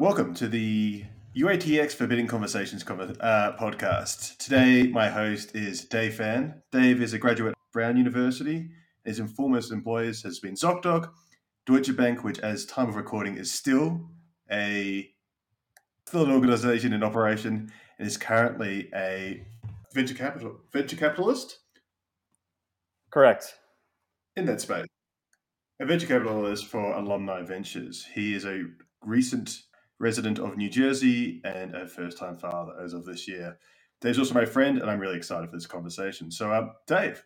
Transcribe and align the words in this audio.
Welcome 0.00 0.32
to 0.36 0.48
the 0.48 1.04
UATX 1.36 1.92
Forbidden 1.92 2.26
Conversations 2.26 2.82
uh, 2.82 3.52
podcast. 3.60 4.38
Today, 4.38 4.84
my 4.84 5.10
host 5.10 5.54
is 5.54 5.84
Dave 5.84 6.14
Fan. 6.14 6.62
Dave 6.72 7.02
is 7.02 7.12
a 7.12 7.18
graduate 7.18 7.52
of 7.52 7.70
Brown 7.70 7.98
University. 7.98 8.70
His 9.04 9.20
foremost 9.36 9.70
employers 9.70 10.22
has 10.22 10.38
been 10.38 10.54
ZocDoc, 10.54 11.10
Deutsche 11.66 11.94
Bank, 11.94 12.24
which, 12.24 12.38
as 12.38 12.64
time 12.64 12.88
of 12.88 12.96
recording, 12.96 13.36
is 13.36 13.52
still 13.52 14.08
a 14.50 15.10
still 16.06 16.24
an 16.24 16.30
organization 16.30 16.94
in 16.94 17.02
operation, 17.02 17.70
and 17.98 18.08
is 18.08 18.16
currently 18.16 18.88
a 18.94 19.46
venture 19.92 20.14
capital 20.14 20.60
venture 20.72 20.96
capitalist. 20.96 21.58
Correct. 23.10 23.54
In 24.34 24.46
that 24.46 24.62
space, 24.62 24.86
a 25.78 25.84
venture 25.84 26.06
capitalist 26.06 26.64
for 26.68 26.94
Alumni 26.94 27.42
Ventures. 27.42 28.06
He 28.14 28.32
is 28.32 28.46
a 28.46 28.62
recent 29.04 29.64
resident 30.00 30.38
of 30.38 30.56
New 30.56 30.70
Jersey 30.70 31.40
and 31.44 31.76
a 31.76 31.86
first 31.86 32.18
time 32.18 32.36
father 32.36 32.72
as 32.82 32.94
of 32.94 33.04
this 33.04 33.28
year. 33.28 33.58
Dave's 34.00 34.18
also 34.18 34.34
my 34.34 34.46
friend, 34.46 34.78
and 34.78 34.90
I'm 34.90 34.98
really 34.98 35.16
excited 35.16 35.50
for 35.50 35.56
this 35.56 35.66
conversation. 35.66 36.30
So, 36.30 36.50
uh, 36.50 36.70
Dave, 36.86 37.22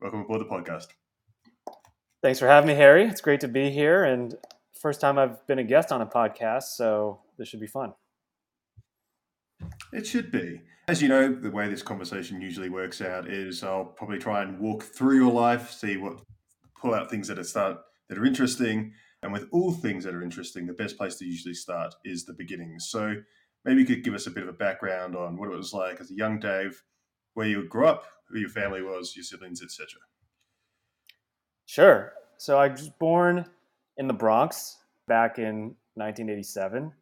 welcome 0.00 0.22
aboard 0.22 0.40
the 0.40 0.46
podcast. 0.46 0.86
Thanks 2.22 2.38
for 2.38 2.48
having 2.48 2.68
me, 2.68 2.74
Harry. 2.74 3.04
It's 3.04 3.20
great 3.20 3.40
to 3.40 3.48
be 3.48 3.70
here, 3.70 4.04
and 4.04 4.34
first 4.72 5.02
time 5.02 5.18
I've 5.18 5.46
been 5.46 5.58
a 5.58 5.64
guest 5.64 5.92
on 5.92 6.00
a 6.00 6.06
podcast, 6.06 6.74
so 6.76 7.20
this 7.36 7.46
should 7.46 7.60
be 7.60 7.66
fun. 7.66 7.92
It 9.92 10.06
should 10.06 10.32
be. 10.32 10.62
As 10.88 11.02
you 11.02 11.08
know, 11.08 11.30
the 11.32 11.50
way 11.50 11.68
this 11.68 11.82
conversation 11.82 12.40
usually 12.40 12.70
works 12.70 13.02
out 13.02 13.28
is 13.28 13.62
I'll 13.62 13.84
probably 13.84 14.18
try 14.18 14.42
and 14.42 14.58
walk 14.58 14.82
through 14.82 15.16
your 15.16 15.32
life, 15.32 15.70
see 15.70 15.98
what, 15.98 16.20
pull 16.80 16.94
out 16.94 17.10
things 17.10 17.28
that 17.28 17.38
are 17.38 17.44
start 17.44 17.78
that 18.08 18.18
are 18.18 18.24
interesting, 18.24 18.92
and 19.24 19.32
with 19.32 19.48
all 19.52 19.72
things 19.72 20.04
that 20.04 20.14
are 20.14 20.22
interesting, 20.22 20.66
the 20.66 20.74
best 20.74 20.98
place 20.98 21.14
to 21.16 21.24
usually 21.24 21.54
start 21.54 21.94
is 22.04 22.26
the 22.26 22.34
beginning. 22.34 22.78
So 22.78 23.16
maybe 23.64 23.80
you 23.80 23.86
could 23.86 24.04
give 24.04 24.12
us 24.12 24.26
a 24.26 24.30
bit 24.30 24.42
of 24.42 24.50
a 24.50 24.52
background 24.52 25.16
on 25.16 25.38
what 25.38 25.48
it 25.48 25.56
was 25.56 25.72
like 25.72 25.98
as 25.98 26.10
a 26.10 26.14
young 26.14 26.38
Dave, 26.38 26.82
where 27.32 27.46
you 27.46 27.66
grew 27.66 27.86
up, 27.86 28.04
who 28.28 28.38
your 28.38 28.50
family 28.50 28.82
was, 28.82 29.16
your 29.16 29.24
siblings, 29.24 29.62
etc. 29.62 29.88
Sure. 31.64 32.12
So 32.36 32.58
I 32.58 32.68
was 32.68 32.90
born 32.90 33.46
in 33.96 34.08
the 34.08 34.12
Bronx 34.12 34.76
back 35.08 35.38
in 35.38 35.74
1987. 35.94 36.92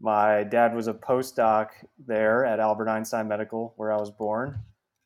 My 0.00 0.44
dad 0.44 0.74
was 0.74 0.86
a 0.86 0.92
postdoc 0.92 1.68
there 2.06 2.44
at 2.44 2.60
Albert 2.60 2.90
Einstein 2.90 3.26
Medical, 3.26 3.72
where 3.78 3.90
I 3.90 3.96
was 3.96 4.10
born. 4.10 4.60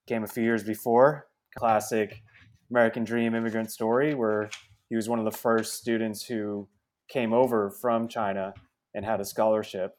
Came 0.09 0.25
a 0.25 0.27
few 0.27 0.43
years 0.43 0.65
before. 0.65 1.29
Classic 1.57 2.21
American 2.69 3.05
dream 3.05 3.37
immigrant 3.37 3.71
story 3.71 4.15
where 4.15 4.51
he 4.93 4.97
was 4.97 5.09
one 5.09 5.19
of 5.19 5.25
the 5.25 5.31
first 5.31 5.79
students 5.79 6.23
who 6.23 6.69
came 7.09 7.33
over 7.33 7.71
from 7.71 8.09
China 8.09 8.53
and 8.93 9.07
had 9.07 9.23
a 9.23 9.25
scholarship. 9.25 9.97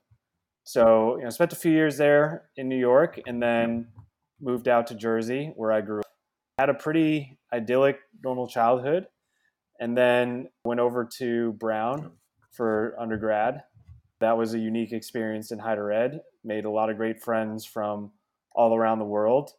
So, 0.66 1.18
you 1.18 1.24
know, 1.24 1.32
spent 1.32 1.52
a 1.52 1.56
few 1.56 1.72
years 1.72 1.98
there 1.98 2.52
in 2.58 2.70
New 2.70 2.78
York 2.78 3.20
and 3.26 3.42
then 3.42 3.88
moved 4.40 4.68
out 4.68 4.86
to 4.86 4.94
Jersey 4.94 5.52
where 5.56 5.72
I 5.72 5.82
grew 5.82 6.02
up. 6.02 6.06
Had 6.60 6.70
a 6.70 6.76
pretty 6.76 7.40
idyllic, 7.52 8.02
normal 8.24 8.48
childhood 8.48 9.08
and 9.80 9.98
then 9.98 10.50
went 10.64 10.80
over 10.80 11.10
to 11.18 11.54
Brown 11.54 12.12
for 12.52 12.96
undergrad. 13.00 13.64
That 14.20 14.38
was 14.38 14.54
a 14.54 14.60
unique 14.60 14.92
experience 14.92 15.50
in 15.50 15.58
higher 15.58 15.92
ed. 15.92 16.22
Made 16.44 16.66
a 16.66 16.70
lot 16.70 16.92
of 16.92 16.98
great 16.98 17.20
friends 17.20 17.66
from 17.66 18.12
all 18.56 18.76
around 18.76 19.00
the 19.00 19.06
world. 19.06 19.54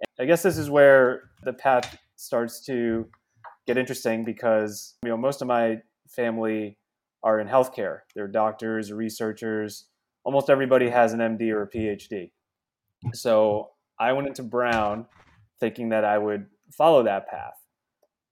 And 0.00 0.24
I 0.24 0.26
guess 0.26 0.42
this 0.42 0.58
is 0.58 0.68
where 0.68 1.30
the 1.44 1.52
path 1.52 1.96
starts 2.16 2.58
to 2.66 3.06
get 3.66 3.78
interesting 3.78 4.24
because 4.24 4.94
you 5.02 5.10
know 5.10 5.16
most 5.16 5.42
of 5.42 5.48
my 5.48 5.80
family 6.08 6.78
are 7.22 7.40
in 7.40 7.48
healthcare. 7.48 8.00
They're 8.14 8.28
doctors, 8.28 8.92
researchers. 8.92 9.86
Almost 10.24 10.50
everybody 10.50 10.90
has 10.90 11.12
an 11.12 11.20
MD 11.20 11.50
or 11.50 11.62
a 11.62 11.70
PhD. 11.70 12.30
So 13.12 13.70
I 13.98 14.12
went 14.12 14.28
into 14.28 14.42
Brown 14.42 15.06
thinking 15.60 15.88
that 15.90 16.04
I 16.04 16.18
would 16.18 16.46
follow 16.72 17.02
that 17.02 17.28
path. 17.28 17.54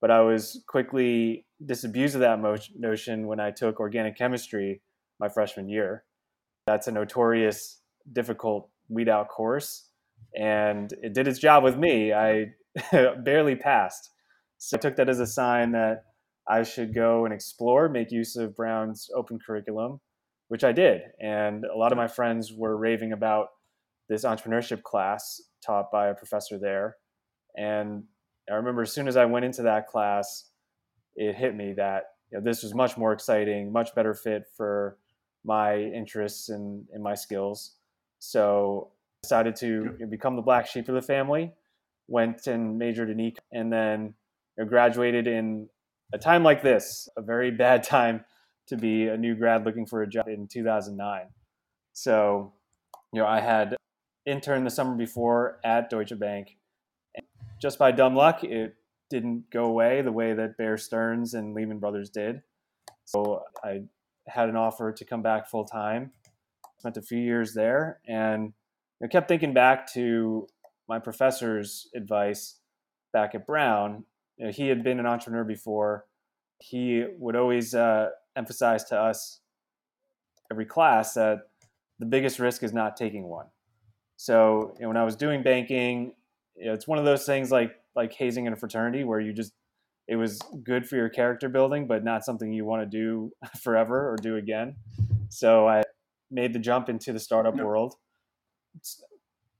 But 0.01 0.11
I 0.11 0.21
was 0.21 0.63
quickly 0.67 1.45
disabused 1.65 2.15
of 2.15 2.21
that 2.21 2.39
notion 2.77 3.27
when 3.27 3.39
I 3.39 3.51
took 3.51 3.79
organic 3.79 4.17
chemistry 4.17 4.81
my 5.19 5.29
freshman 5.29 5.69
year. 5.69 6.03
That's 6.67 6.87
a 6.87 6.91
notorious, 6.91 7.79
difficult 8.11 8.69
weed 8.89 9.09
out 9.09 9.29
course. 9.29 9.89
And 10.35 10.93
it 11.01 11.13
did 11.13 11.27
its 11.27 11.39
job 11.39 11.63
with 11.63 11.77
me. 11.77 12.13
I 12.13 12.53
barely 12.91 13.55
passed. 13.55 14.09
So 14.65 14.77
I 14.77 14.79
took 14.79 14.95
that 14.95 15.09
as 15.09 15.19
a 15.19 15.27
sign 15.27 15.73
that 15.73 16.05
I 16.47 16.63
should 16.63 16.95
go 16.95 17.25
and 17.25 17.33
explore, 17.33 17.89
make 17.89 18.13
use 18.13 18.37
of 18.37 18.55
Brown's 18.55 19.09
open 19.13 19.37
curriculum, 19.45 19.99
which 20.47 20.63
I 20.63 20.71
did. 20.71 21.01
And 21.19 21.65
a 21.65 21.77
lot 21.77 21.91
of 21.91 21.97
my 21.97 22.07
friends 22.07 22.53
were 22.53 22.77
raving 22.77 23.11
about 23.11 23.47
this 24.07 24.23
entrepreneurship 24.23 24.81
class 24.81 25.41
taught 25.65 25.91
by 25.91 26.07
a 26.07 26.13
professor 26.13 26.57
there. 26.57 26.95
And 27.57 28.05
I 28.49 28.53
remember 28.53 28.83
as 28.83 28.93
soon 28.93 29.09
as 29.09 29.17
I 29.17 29.25
went 29.25 29.43
into 29.43 29.63
that 29.63 29.87
class, 29.87 30.49
it 31.17 31.35
hit 31.35 31.55
me 31.55 31.73
that 31.73 32.03
you 32.31 32.37
know, 32.37 32.43
this 32.43 32.63
was 32.63 32.73
much 32.73 32.97
more 32.97 33.11
exciting, 33.11 33.69
much 33.69 33.93
better 33.93 34.13
fit 34.13 34.43
for 34.55 34.97
my 35.43 35.77
interests 35.77 36.47
and, 36.47 36.85
and 36.93 37.03
my 37.03 37.15
skills. 37.15 37.75
So 38.19 38.91
I 38.93 39.27
decided 39.27 39.57
to 39.57 40.07
become 40.09 40.37
the 40.37 40.41
black 40.41 40.67
sheep 40.67 40.87
of 40.87 40.95
the 40.95 41.01
family, 41.01 41.51
went 42.07 42.47
and 42.47 42.77
majored 42.77 43.09
in 43.09 43.17
econ, 43.17 43.39
and 43.51 43.71
then 43.71 44.13
you 44.57 44.63
know, 44.63 44.69
graduated 44.69 45.27
in 45.27 45.69
a 46.13 46.17
time 46.17 46.43
like 46.43 46.61
this, 46.61 47.09
a 47.17 47.21
very 47.21 47.51
bad 47.51 47.83
time 47.97 48.25
to 48.67 48.77
be 48.77 49.07
a 49.07 49.17
new 49.17 49.35
grad 49.35 49.65
looking 49.65 49.85
for 49.85 50.01
a 50.01 50.07
job 50.07 50.27
in 50.27 50.47
2009. 50.47 51.21
So, 51.93 52.53
you 53.11 53.21
know, 53.21 53.27
I 53.27 53.39
had 53.39 53.75
interned 54.25 54.65
the 54.65 54.71
summer 54.71 54.95
before 54.95 55.59
at 55.63 55.89
Deutsche 55.89 56.17
Bank. 56.17 56.57
And 57.15 57.25
just 57.61 57.77
by 57.77 57.91
dumb 57.91 58.15
luck, 58.15 58.43
it 58.43 58.75
didn't 59.09 59.49
go 59.51 59.65
away 59.65 60.01
the 60.01 60.11
way 60.11 60.33
that 60.33 60.57
Bear 60.57 60.77
Stearns 60.77 61.33
and 61.33 61.53
Lehman 61.53 61.79
Brothers 61.79 62.09
did. 62.09 62.41
So 63.05 63.43
I 63.63 63.83
had 64.27 64.49
an 64.49 64.55
offer 64.55 64.91
to 64.91 65.05
come 65.05 65.21
back 65.21 65.49
full 65.49 65.65
time. 65.65 66.11
Spent 66.79 66.97
a 66.97 67.01
few 67.01 67.19
years 67.19 67.53
there, 67.53 67.99
and 68.07 68.53
I 69.01 69.07
kept 69.07 69.27
thinking 69.27 69.53
back 69.53 69.91
to 69.93 70.47
my 70.87 70.99
professor's 70.99 71.87
advice 71.95 72.59
back 73.13 73.35
at 73.35 73.45
Brown 73.45 74.03
you 74.37 74.45
know, 74.45 74.51
he 74.51 74.67
had 74.67 74.83
been 74.83 74.99
an 74.99 75.05
entrepreneur 75.05 75.43
before. 75.43 76.05
He 76.59 77.05
would 77.17 77.35
always 77.35 77.75
uh, 77.75 78.09
emphasize 78.35 78.83
to 78.85 78.99
us 78.99 79.39
every 80.51 80.65
class 80.65 81.13
that 81.13 81.39
the 81.99 82.05
biggest 82.05 82.39
risk 82.39 82.63
is 82.63 82.73
not 82.73 82.97
taking 82.97 83.23
one. 83.23 83.47
So 84.17 84.73
you 84.77 84.83
know, 84.83 84.87
when 84.89 84.97
I 84.97 85.03
was 85.03 85.15
doing 85.15 85.43
banking, 85.43 86.13
you 86.55 86.65
know, 86.65 86.73
it's 86.73 86.87
one 86.87 86.97
of 86.97 87.05
those 87.05 87.25
things 87.25 87.51
like 87.51 87.75
like 87.95 88.13
hazing 88.13 88.45
in 88.45 88.53
a 88.53 88.55
fraternity 88.55 89.03
where 89.03 89.19
you 89.19 89.33
just 89.33 89.53
it 90.07 90.15
was 90.15 90.39
good 90.63 90.87
for 90.87 90.95
your 90.95 91.09
character 91.09 91.47
building, 91.47 91.87
but 91.87 92.03
not 92.03 92.25
something 92.25 92.51
you 92.51 92.65
want 92.65 92.81
to 92.81 92.85
do 92.85 93.31
forever 93.61 94.11
or 94.11 94.17
do 94.17 94.35
again. 94.37 94.75
So 95.29 95.67
I 95.67 95.83
made 96.29 96.53
the 96.53 96.59
jump 96.59 96.89
into 96.89 97.13
the 97.13 97.19
startup 97.19 97.55
world. 97.55 97.95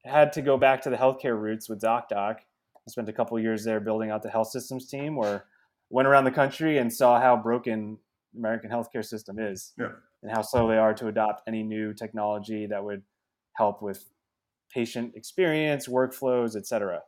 Had 0.05 0.33
to 0.33 0.41
go 0.41 0.57
back 0.57 0.81
to 0.81 0.89
the 0.89 0.97
healthcare 0.97 1.39
roots 1.39 1.69
with 1.69 1.81
ZocDoc 1.81 2.39
I 2.87 2.91
spent 2.91 3.09
a 3.09 3.13
couple 3.13 3.39
years 3.39 3.63
there 3.63 3.79
building 3.79 4.11
out 4.11 4.23
the 4.23 4.29
health 4.29 4.49
systems 4.49 4.89
team 4.89 5.15
where 5.15 5.45
went 5.89 6.07
around 6.07 6.25
the 6.25 6.31
country 6.31 6.77
and 6.77 6.91
saw 6.91 7.19
how 7.19 7.37
broken 7.37 7.97
the 8.33 8.39
American 8.39 8.69
healthcare 8.69 9.05
system 9.05 9.39
is 9.39 9.73
yeah. 9.77 9.89
and 10.21 10.31
how 10.31 10.41
slow 10.41 10.67
they 10.67 10.77
are 10.77 10.93
to 10.93 11.07
adopt 11.07 11.47
any 11.47 11.63
new 11.63 11.93
technology 11.93 12.65
that 12.67 12.83
would 12.83 13.03
help 13.55 13.81
with 13.81 14.09
patient 14.73 15.13
experience, 15.15 15.87
workflows, 15.87 16.55
etc. 16.55 17.01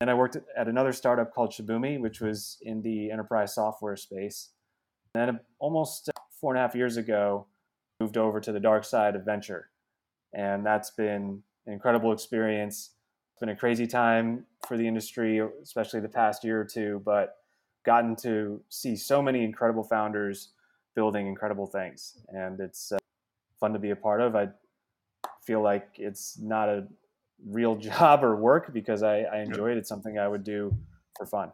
And 0.00 0.08
I 0.08 0.14
worked 0.14 0.36
at 0.56 0.68
another 0.68 0.92
startup 0.92 1.34
called 1.34 1.50
Shibumi, 1.50 2.00
which 2.00 2.20
was 2.20 2.58
in 2.62 2.82
the 2.82 3.10
enterprise 3.10 3.54
software 3.54 3.96
space. 3.96 4.50
And 5.14 5.28
then 5.28 5.40
almost 5.58 6.10
four 6.40 6.52
and 6.52 6.58
a 6.58 6.62
half 6.62 6.74
years 6.74 6.96
ago, 6.96 7.46
moved 8.00 8.16
over 8.16 8.40
to 8.40 8.52
the 8.52 8.60
dark 8.60 8.84
side 8.84 9.14
of 9.14 9.24
venture. 9.24 9.70
And 10.34 10.64
that's 10.66 10.90
been 10.90 11.42
an 11.66 11.72
incredible 11.72 12.12
experience 12.12 12.90
been 13.42 13.48
a 13.48 13.56
crazy 13.56 13.88
time 13.88 14.46
for 14.68 14.76
the 14.76 14.86
industry, 14.86 15.42
especially 15.64 15.98
the 15.98 16.08
past 16.08 16.44
year 16.44 16.60
or 16.60 16.64
two, 16.64 17.02
but 17.04 17.38
gotten 17.84 18.14
to 18.14 18.62
see 18.68 18.94
so 18.94 19.20
many 19.20 19.42
incredible 19.42 19.82
founders 19.82 20.50
building 20.94 21.26
incredible 21.26 21.66
things. 21.66 22.18
And 22.28 22.60
it's 22.60 22.92
uh, 22.92 22.98
fun 23.58 23.72
to 23.72 23.80
be 23.80 23.90
a 23.90 23.96
part 23.96 24.20
of. 24.20 24.36
I 24.36 24.50
feel 25.44 25.60
like 25.60 25.88
it's 25.96 26.38
not 26.38 26.68
a 26.68 26.86
real 27.44 27.74
job 27.90 28.22
or 28.22 28.36
work 28.36 28.72
because 28.72 29.02
I, 29.02 29.22
I 29.22 29.40
enjoy 29.40 29.72
it. 29.72 29.76
It's 29.76 29.88
something 29.88 30.20
I 30.20 30.28
would 30.28 30.44
do 30.44 30.72
for 31.16 31.26
fun. 31.26 31.50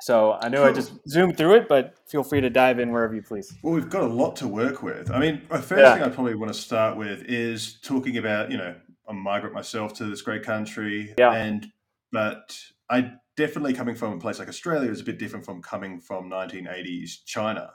So 0.00 0.38
I 0.40 0.48
know 0.48 0.64
I 0.64 0.72
just 0.72 0.94
zoomed 1.06 1.36
through 1.36 1.56
it, 1.56 1.68
but 1.68 1.96
feel 2.08 2.24
free 2.24 2.40
to 2.40 2.48
dive 2.48 2.78
in 2.78 2.92
wherever 2.92 3.14
you 3.14 3.22
please. 3.22 3.54
Well, 3.62 3.74
we've 3.74 3.90
got 3.90 4.04
a 4.04 4.06
lot 4.06 4.36
to 4.36 4.48
work 4.48 4.82
with. 4.82 5.10
I 5.10 5.18
mean, 5.20 5.42
the 5.50 5.58
first 5.58 5.80
yeah. 5.80 5.94
thing 5.94 6.02
I 6.02 6.08
probably 6.08 6.34
want 6.34 6.50
to 6.50 6.58
start 6.58 6.96
with 6.96 7.22
is 7.26 7.74
talking 7.82 8.16
about, 8.16 8.50
you 8.50 8.56
know, 8.56 8.74
a 9.08 9.12
migrant 9.12 9.54
myself 9.54 9.94
to 9.94 10.04
this 10.04 10.22
great 10.22 10.42
country. 10.42 11.14
Yeah. 11.18 11.32
And 11.32 11.66
but 12.10 12.58
I 12.90 13.14
definitely 13.36 13.74
coming 13.74 13.94
from 13.94 14.12
a 14.12 14.18
place 14.18 14.38
like 14.38 14.48
Australia 14.48 14.90
is 14.90 15.00
a 15.00 15.04
bit 15.04 15.18
different 15.18 15.44
from 15.44 15.62
coming 15.62 15.98
from 15.98 16.30
1980s 16.30 17.24
China. 17.24 17.72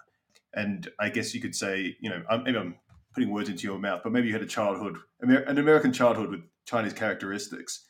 And 0.53 0.89
I 0.99 1.09
guess 1.09 1.33
you 1.33 1.41
could 1.41 1.55
say, 1.55 1.97
you 1.99 2.09
know, 2.09 2.23
I'm, 2.29 2.43
maybe 2.43 2.57
I'm 2.57 2.75
putting 3.13 3.31
words 3.31 3.49
into 3.49 3.67
your 3.67 3.79
mouth, 3.79 4.01
but 4.03 4.11
maybe 4.11 4.27
you 4.27 4.33
had 4.33 4.43
a 4.43 4.47
childhood, 4.47 4.97
an 5.21 5.57
American 5.57 5.91
childhood 5.91 6.29
with 6.29 6.41
Chinese 6.65 6.93
characteristics, 6.93 7.85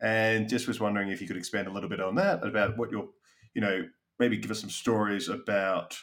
and 0.00 0.48
just 0.48 0.66
was 0.66 0.80
wondering 0.80 1.10
if 1.10 1.20
you 1.20 1.26
could 1.26 1.36
expand 1.36 1.68
a 1.68 1.70
little 1.70 1.88
bit 1.88 2.00
on 2.00 2.14
that 2.16 2.44
about 2.44 2.76
what 2.76 2.90
your, 2.90 3.08
you 3.54 3.60
know, 3.60 3.86
maybe 4.18 4.36
give 4.36 4.50
us 4.50 4.60
some 4.60 4.70
stories 4.70 5.28
about 5.28 5.96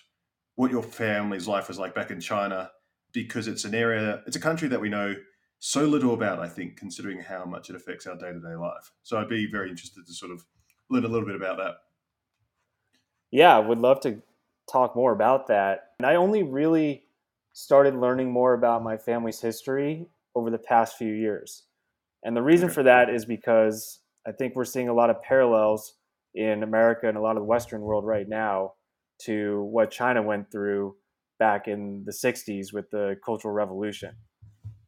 what 0.56 0.72
your 0.72 0.84
family's 0.84 1.48
life 1.48 1.68
was 1.68 1.80
like 1.80 1.96
back 1.96 2.12
in 2.12 2.20
China, 2.20 2.70
because 3.12 3.48
it's 3.48 3.66
an 3.66 3.74
area, 3.74 4.22
it's 4.28 4.36
a 4.36 4.40
country 4.40 4.68
that 4.68 4.80
we 4.80 4.90
know 4.90 5.16
so 5.60 5.84
little 5.84 6.14
about, 6.14 6.40
I 6.40 6.48
think, 6.48 6.78
considering 6.78 7.20
how 7.20 7.46
much 7.46 7.70
it 7.70 7.76
affects 7.76 8.08
our 8.08 8.16
day 8.16 8.32
to 8.32 8.40
day 8.40 8.56
life. 8.56 8.92
So 9.04 9.18
I'd 9.18 9.30
be 9.30 9.50
very 9.52 9.70
interested 9.70 10.06
to 10.06 10.14
sort 10.14 10.32
of 10.32 10.46
learn 10.90 11.06
a 11.06 11.08
little 11.08 11.28
bit 11.28 11.36
about 11.36 11.58
that. 11.58 11.76
Yeah, 13.32 13.56
I 13.56 13.60
would 13.60 13.80
love 13.80 14.00
to 14.02 14.22
talk 14.72 14.96
more 14.96 15.12
about 15.12 15.48
that. 15.48 15.92
And 16.00 16.06
I 16.06 16.16
only 16.16 16.44
really 16.44 17.04
started 17.54 17.96
learning 17.96 18.32
more 18.32 18.54
about 18.54 18.84
my 18.84 18.98
family's 18.98 19.42
history 19.42 20.08
over 20.36 20.50
the 20.50 20.58
past 20.58 20.98
few 20.98 21.12
years. 21.12 21.64
And 22.24 22.36
the 22.36 22.42
reason 22.42 22.68
okay. 22.68 22.76
for 22.76 22.84
that 22.84 23.10
is 23.10 23.26
because 23.26 24.00
I 24.28 24.32
think 24.32 24.56
we're 24.56 24.66
seeing 24.66 24.90
a 24.90 24.94
lot 24.94 25.10
of 25.10 25.22
parallels 25.22 25.96
in 26.36 26.64
America 26.64 27.08
and 27.08 27.18
a 27.18 27.22
lot 27.22 27.36
of 27.36 27.42
the 27.42 27.48
Western 27.48 27.82
world 27.82 28.06
right 28.06 28.28
now 28.28 28.74
to 29.24 29.64
what 29.64 29.92
China 29.92 30.22
went 30.22 30.52
through 30.52 30.96
back 31.40 31.68
in 31.68 32.04
the 32.06 32.12
60s 32.12 32.74
with 32.74 32.90
the 32.92 33.18
Cultural 33.26 33.54
Revolution. 33.54 34.16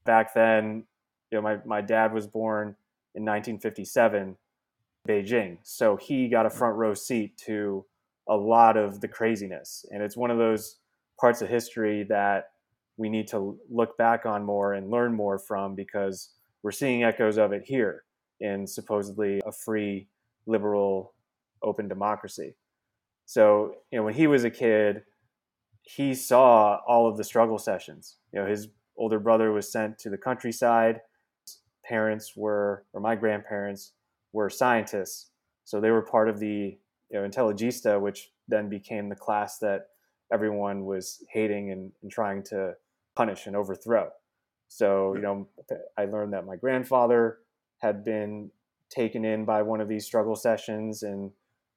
Back 0.06 0.34
then, 0.34 0.84
you 1.32 1.38
know, 1.38 1.42
my, 1.42 1.58
my 1.66 1.82
dad 1.82 2.14
was 2.14 2.28
born 2.28 2.76
in 3.16 3.24
1957, 3.24 4.36
Beijing. 5.08 5.58
So 5.64 5.96
he 5.96 6.28
got 6.28 6.46
a 6.46 6.50
mm. 6.50 6.54
front 6.54 6.76
row 6.76 6.94
seat 6.94 7.38
to 7.46 7.86
a 8.28 8.36
lot 8.36 8.78
of 8.78 9.02
the 9.02 9.08
craziness. 9.08 9.86
And 9.92 10.02
it's 10.02 10.18
one 10.18 10.32
of 10.32 10.38
those 10.38 10.78
parts 11.20 11.42
of 11.42 11.50
history 11.50 12.04
that 12.10 12.52
we 12.98 13.10
need 13.10 13.28
to 13.30 13.58
look 13.70 13.98
back 13.98 14.26
on 14.26 14.44
more 14.44 14.74
and 14.74 14.92
learn 14.92 15.14
more 15.14 15.40
from 15.40 15.76
because 15.76 16.30
we're 16.64 16.72
seeing 16.72 17.04
echoes 17.04 17.38
of 17.38 17.52
it 17.52 17.64
here 17.66 18.04
in 18.40 18.68
supposedly 18.68 19.42
a 19.46 19.52
free, 19.52 20.08
liberal, 20.46 21.14
open 21.64 21.88
democracy. 21.88 22.56
So, 23.26 23.76
you 23.92 23.98
know, 23.98 24.04
when 24.04 24.14
he 24.14 24.28
was 24.28 24.44
a 24.44 24.50
kid, 24.50 25.04
he 25.84 26.14
saw 26.14 26.80
all 26.88 27.08
of 27.08 27.18
the 27.18 27.24
struggle 27.24 27.58
sessions. 27.58 28.18
You 28.34 28.42
know, 28.42 28.48
his 28.48 28.68
older 28.98 29.20
brother 29.20 29.52
was 29.52 29.72
sent 29.72 29.98
to 30.00 30.10
the 30.10 30.18
countryside. 30.18 31.02
His 31.46 31.60
parents 31.86 32.34
were, 32.36 32.86
or 32.94 33.02
my 33.02 33.16
grandparents 33.16 33.94
were 34.34 34.50
scientists. 34.50 35.32
So 35.64 35.80
they 35.80 35.92
were 35.92 36.02
part 36.02 36.30
of 36.30 36.40
the 36.40 36.78
you 37.10 37.18
know, 37.18 37.24
Intelligentsia, 37.24 38.00
which 38.00 38.32
then 38.48 38.70
became 38.70 39.10
the 39.10 39.16
class 39.16 39.58
that 39.60 39.88
everyone 40.32 40.86
was 40.86 41.24
hating 41.30 41.72
and, 41.72 41.92
and 42.02 42.12
trying 42.12 42.44
to 42.44 42.74
punish 43.16 43.48
and 43.48 43.56
overthrow. 43.56 44.10
So, 44.68 45.16
you 45.16 45.22
know, 45.22 45.48
I 45.98 46.06
learned 46.06 46.34
that 46.34 46.46
my 46.46 46.56
grandfather 46.56 47.40
had 47.80 48.06
been 48.06 48.52
taken 48.90 49.26
in 49.26 49.46
by 49.46 49.62
one 49.62 49.82
of 49.82 49.88
these 49.88 50.06
struggle 50.06 50.36
sessions 50.36 51.04
and 51.04 51.32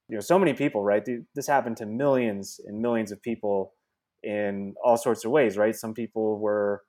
you 0.09 0.17
know 0.17 0.21
so 0.21 0.39
many 0.39 0.53
people 0.53 0.83
right 0.83 1.09
this 1.35 1.47
happened 1.47 1.77
to 1.77 1.87
millions 1.87 2.61
and 2.67 2.81
millions 2.81 3.13
of 3.13 3.23
people 3.23 3.73
in 4.23 4.75
all 4.83 4.97
sorts 4.97 5.25
of 5.25 5.31
ways 5.31 5.57
right 5.57 5.77
some 5.77 5.95
people 5.95 6.39
were 6.39 6.83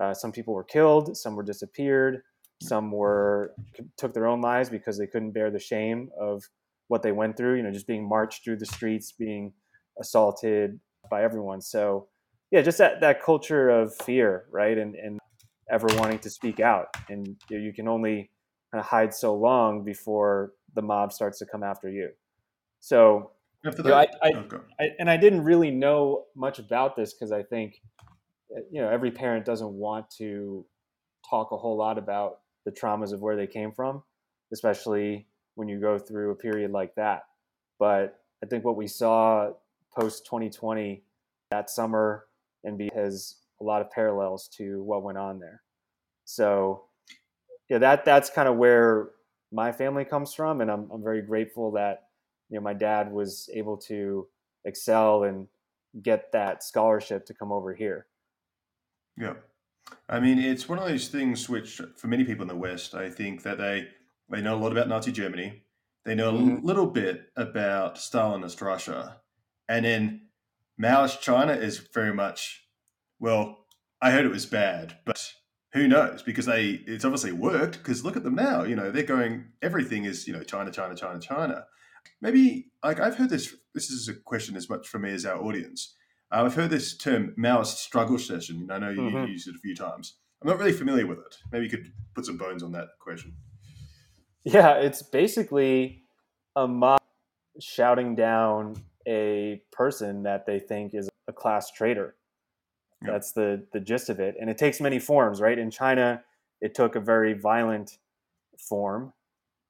uh, 0.00 0.14
some 0.14 0.32
people 0.32 0.54
were 0.54 0.64
killed 0.64 1.16
some 1.16 1.34
were 1.34 1.42
disappeared 1.42 2.22
some 2.62 2.90
were 2.90 3.54
took 3.96 4.12
their 4.14 4.26
own 4.26 4.40
lives 4.40 4.68
because 4.68 4.98
they 4.98 5.06
couldn't 5.06 5.32
bear 5.32 5.50
the 5.50 5.60
shame 5.60 6.10
of 6.20 6.42
what 6.88 7.02
they 7.02 7.12
went 7.12 7.36
through, 7.36 7.56
you 7.56 7.62
know, 7.62 7.70
just 7.70 7.86
being 7.86 8.08
marched 8.08 8.42
through 8.42 8.56
the 8.56 8.66
streets, 8.66 9.12
being 9.12 9.52
assaulted 10.00 10.80
by 11.10 11.22
everyone. 11.22 11.60
So, 11.60 12.08
yeah, 12.50 12.62
just 12.62 12.78
that, 12.78 13.00
that 13.00 13.22
culture 13.22 13.68
of 13.68 13.94
fear, 13.94 14.46
right? 14.50 14.76
And, 14.76 14.94
and 14.96 15.20
ever 15.70 15.86
wanting 15.92 16.18
to 16.20 16.30
speak 16.30 16.60
out. 16.60 16.88
And 17.08 17.36
you, 17.48 17.58
know, 17.58 17.64
you 17.64 17.72
can 17.72 17.86
only 17.86 18.30
kind 18.72 18.80
of 18.80 18.86
hide 18.86 19.14
so 19.14 19.34
long 19.34 19.84
before 19.84 20.52
the 20.74 20.82
mob 20.82 21.12
starts 21.12 21.38
to 21.38 21.46
come 21.46 21.62
after 21.62 21.90
you. 21.90 22.10
So, 22.80 23.32
after 23.66 23.82
that, 23.82 23.88
you 23.88 23.94
know, 23.94 23.98
I, 24.22 24.28
I, 24.28 24.46
oh, 24.52 24.60
I, 24.80 24.84
and 24.98 25.10
I 25.10 25.16
didn't 25.16 25.44
really 25.44 25.70
know 25.70 26.24
much 26.34 26.58
about 26.58 26.96
this 26.96 27.12
because 27.12 27.32
I 27.32 27.42
think, 27.42 27.82
Uh, 28.56 28.60
you 28.70 28.80
know, 28.80 28.88
every 28.88 29.10
parent 29.10 29.44
doesn't 29.44 29.72
want 29.72 30.10
to 30.18 30.64
talk 31.28 31.52
a 31.52 31.56
whole 31.56 31.76
lot 31.76 31.98
about 31.98 32.40
the 32.64 32.72
traumas 32.72 33.12
of 33.12 33.20
where 33.20 33.36
they 33.36 33.46
came 33.46 33.72
from, 33.72 34.02
especially 34.52 35.26
when 35.54 35.68
you 35.68 35.80
go 35.80 35.98
through 35.98 36.30
a 36.30 36.36
period 36.36 36.70
like 36.70 36.94
that. 36.94 37.24
But 37.78 38.20
I 38.42 38.46
think 38.46 38.64
what 38.64 38.76
we 38.76 38.86
saw 38.86 39.52
post 39.98 40.24
2020 40.26 41.02
that 41.50 41.70
summer 41.70 42.26
and 42.64 42.78
be 42.78 42.90
has 42.94 43.36
a 43.60 43.64
lot 43.64 43.80
of 43.80 43.90
parallels 43.90 44.48
to 44.56 44.82
what 44.82 45.02
went 45.02 45.18
on 45.18 45.38
there. 45.38 45.62
So 46.24 46.84
yeah, 47.68 47.78
that 47.78 48.04
that's 48.04 48.30
kind 48.30 48.48
of 48.48 48.56
where 48.56 49.10
my 49.52 49.72
family 49.72 50.04
comes 50.04 50.34
from, 50.34 50.60
and 50.60 50.70
I'm 50.70 50.90
I'm 50.90 51.02
very 51.02 51.22
grateful 51.22 51.72
that 51.72 52.08
you 52.50 52.56
know 52.56 52.62
my 52.62 52.74
dad 52.74 53.10
was 53.10 53.48
able 53.52 53.76
to 53.88 54.26
excel 54.64 55.24
and 55.24 55.46
get 56.02 56.32
that 56.32 56.62
scholarship 56.62 57.26
to 57.26 57.34
come 57.34 57.52
over 57.52 57.74
here. 57.74 58.06
Yeah. 59.18 59.34
I 60.08 60.20
mean, 60.20 60.38
it's 60.38 60.68
one 60.68 60.78
of 60.78 60.86
those 60.86 61.08
things 61.08 61.48
which, 61.48 61.80
for 61.96 62.06
many 62.06 62.24
people 62.24 62.42
in 62.42 62.48
the 62.48 62.56
West, 62.56 62.94
I 62.94 63.10
think 63.10 63.42
that 63.42 63.58
they 63.58 63.88
they 64.30 64.42
know 64.42 64.56
a 64.56 64.60
lot 64.60 64.72
about 64.72 64.88
Nazi 64.88 65.12
Germany. 65.12 65.62
They 66.04 66.14
know 66.14 66.32
mm-hmm. 66.32 66.62
a 66.62 66.66
little 66.66 66.86
bit 66.86 67.26
about 67.36 67.96
Stalinist 67.96 68.60
Russia. 68.60 69.20
And 69.68 69.84
then 69.84 70.28
Maoist 70.80 71.20
China 71.20 71.52
is 71.52 71.78
very 71.92 72.14
much, 72.14 72.64
well, 73.18 73.66
I 74.00 74.10
heard 74.10 74.24
it 74.24 74.30
was 74.30 74.46
bad, 74.46 74.98
but 75.04 75.20
who 75.72 75.88
knows? 75.88 76.22
Because 76.22 76.46
they, 76.46 76.80
it's 76.86 77.04
obviously 77.04 77.32
worked. 77.32 77.78
Because 77.78 78.04
look 78.04 78.16
at 78.16 78.22
them 78.22 78.34
now. 78.34 78.62
You 78.62 78.76
know, 78.76 78.90
they're 78.90 79.02
going. 79.02 79.46
Everything 79.60 80.04
is, 80.04 80.26
you 80.26 80.32
know, 80.32 80.42
China, 80.42 80.70
China, 80.70 80.94
China, 80.94 81.18
China. 81.18 81.64
Maybe 82.20 82.70
like 82.82 83.00
I've 83.00 83.16
heard 83.16 83.30
this. 83.30 83.54
This 83.74 83.90
is 83.90 84.08
a 84.08 84.14
question 84.14 84.56
as 84.56 84.68
much 84.68 84.88
for 84.88 84.98
me 84.98 85.10
as 85.10 85.26
our 85.26 85.42
audience. 85.42 85.94
Uh, 86.30 86.44
I've 86.44 86.54
heard 86.54 86.70
this 86.70 86.96
term 86.96 87.34
Maoist 87.38 87.76
struggle 87.76 88.18
session. 88.18 88.68
I 88.70 88.78
know 88.78 88.90
you 88.90 89.00
mm-hmm. 89.00 89.32
used 89.32 89.48
it 89.48 89.54
a 89.54 89.58
few 89.58 89.74
times. 89.74 90.16
I'm 90.42 90.48
not 90.48 90.58
really 90.58 90.72
familiar 90.72 91.06
with 91.06 91.18
it. 91.18 91.36
Maybe 91.52 91.64
you 91.64 91.70
could 91.70 91.92
put 92.14 92.26
some 92.26 92.36
bones 92.36 92.62
on 92.62 92.72
that 92.72 92.88
question. 93.00 93.34
Yeah, 94.44 94.74
it's 94.74 95.02
basically 95.02 96.02
a 96.54 96.68
mob 96.68 97.00
shouting 97.60 98.14
down 98.14 98.76
a 99.06 99.62
person 99.72 100.22
that 100.24 100.46
they 100.46 100.58
think 100.58 100.94
is 100.94 101.08
a 101.26 101.32
class 101.32 101.70
traitor. 101.70 102.14
Yep. 103.02 103.12
That's 103.12 103.32
the 103.32 103.66
the 103.72 103.80
gist 103.80 104.10
of 104.10 104.20
it, 104.20 104.36
and 104.40 104.50
it 104.50 104.58
takes 104.58 104.80
many 104.80 104.98
forms. 104.98 105.40
Right 105.40 105.58
in 105.58 105.70
China, 105.70 106.22
it 106.60 106.74
took 106.74 106.96
a 106.96 107.00
very 107.00 107.32
violent 107.32 107.98
form, 108.58 109.12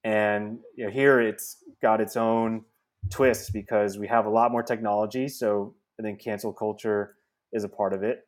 and 0.03 0.59
you 0.77 0.87
know, 0.87 0.91
here 0.91 1.21
it's 1.21 1.59
got 1.83 2.01
its 2.01 2.17
own 2.17 2.65
twist 3.11 3.53
because 3.53 3.99
we 3.99 4.07
have 4.07 4.27
a 4.27 4.31
lot 4.31 4.51
more 4.51 4.63
technology. 4.63 5.29
So 5.29 5.75
I 5.99 6.03
then 6.03 6.17
cancel 6.17 6.53
culture 6.53 7.17
is 7.53 7.65
a 7.65 7.69
part 7.69 7.93
of 7.93 8.03
it. 8.03 8.21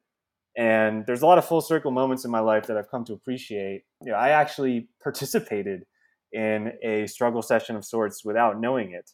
And 0.56 1.06
there's 1.06 1.22
a 1.22 1.26
lot 1.26 1.38
of 1.38 1.44
full 1.44 1.60
circle 1.60 1.90
moments 1.90 2.24
in 2.24 2.30
my 2.30 2.40
life 2.40 2.66
that 2.66 2.76
I've 2.76 2.90
come 2.90 3.04
to 3.04 3.12
appreciate. 3.12 3.84
You 4.02 4.12
know, 4.12 4.18
I 4.18 4.30
actually 4.30 4.88
participated 5.02 5.84
in 6.32 6.72
a 6.82 7.06
struggle 7.06 7.42
session 7.42 7.76
of 7.76 7.84
sorts 7.84 8.24
without 8.24 8.60
knowing 8.60 8.92
it. 8.92 9.10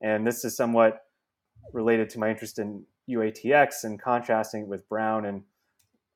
And 0.00 0.26
this 0.26 0.44
is 0.44 0.56
somewhat 0.56 1.00
related 1.72 2.10
to 2.10 2.18
my 2.18 2.30
interest 2.30 2.58
in 2.58 2.84
UATX 3.08 3.84
and 3.84 4.00
contrasting 4.00 4.62
it 4.62 4.68
with 4.68 4.88
Brown 4.88 5.26
and 5.26 5.42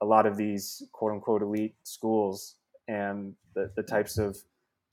a 0.02 0.06
lot 0.06 0.26
of 0.26 0.36
these 0.36 0.82
quote 0.92 1.12
unquote 1.12 1.42
elite 1.42 1.74
schools 1.84 2.56
and 2.88 3.34
the, 3.54 3.70
the 3.76 3.82
types 3.82 4.18
of 4.18 4.36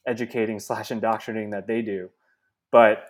educating 0.07 0.59
slash 0.59 0.91
indoctrinating 0.91 1.49
that 1.51 1.67
they 1.67 1.81
do. 1.81 2.09
But 2.71 3.05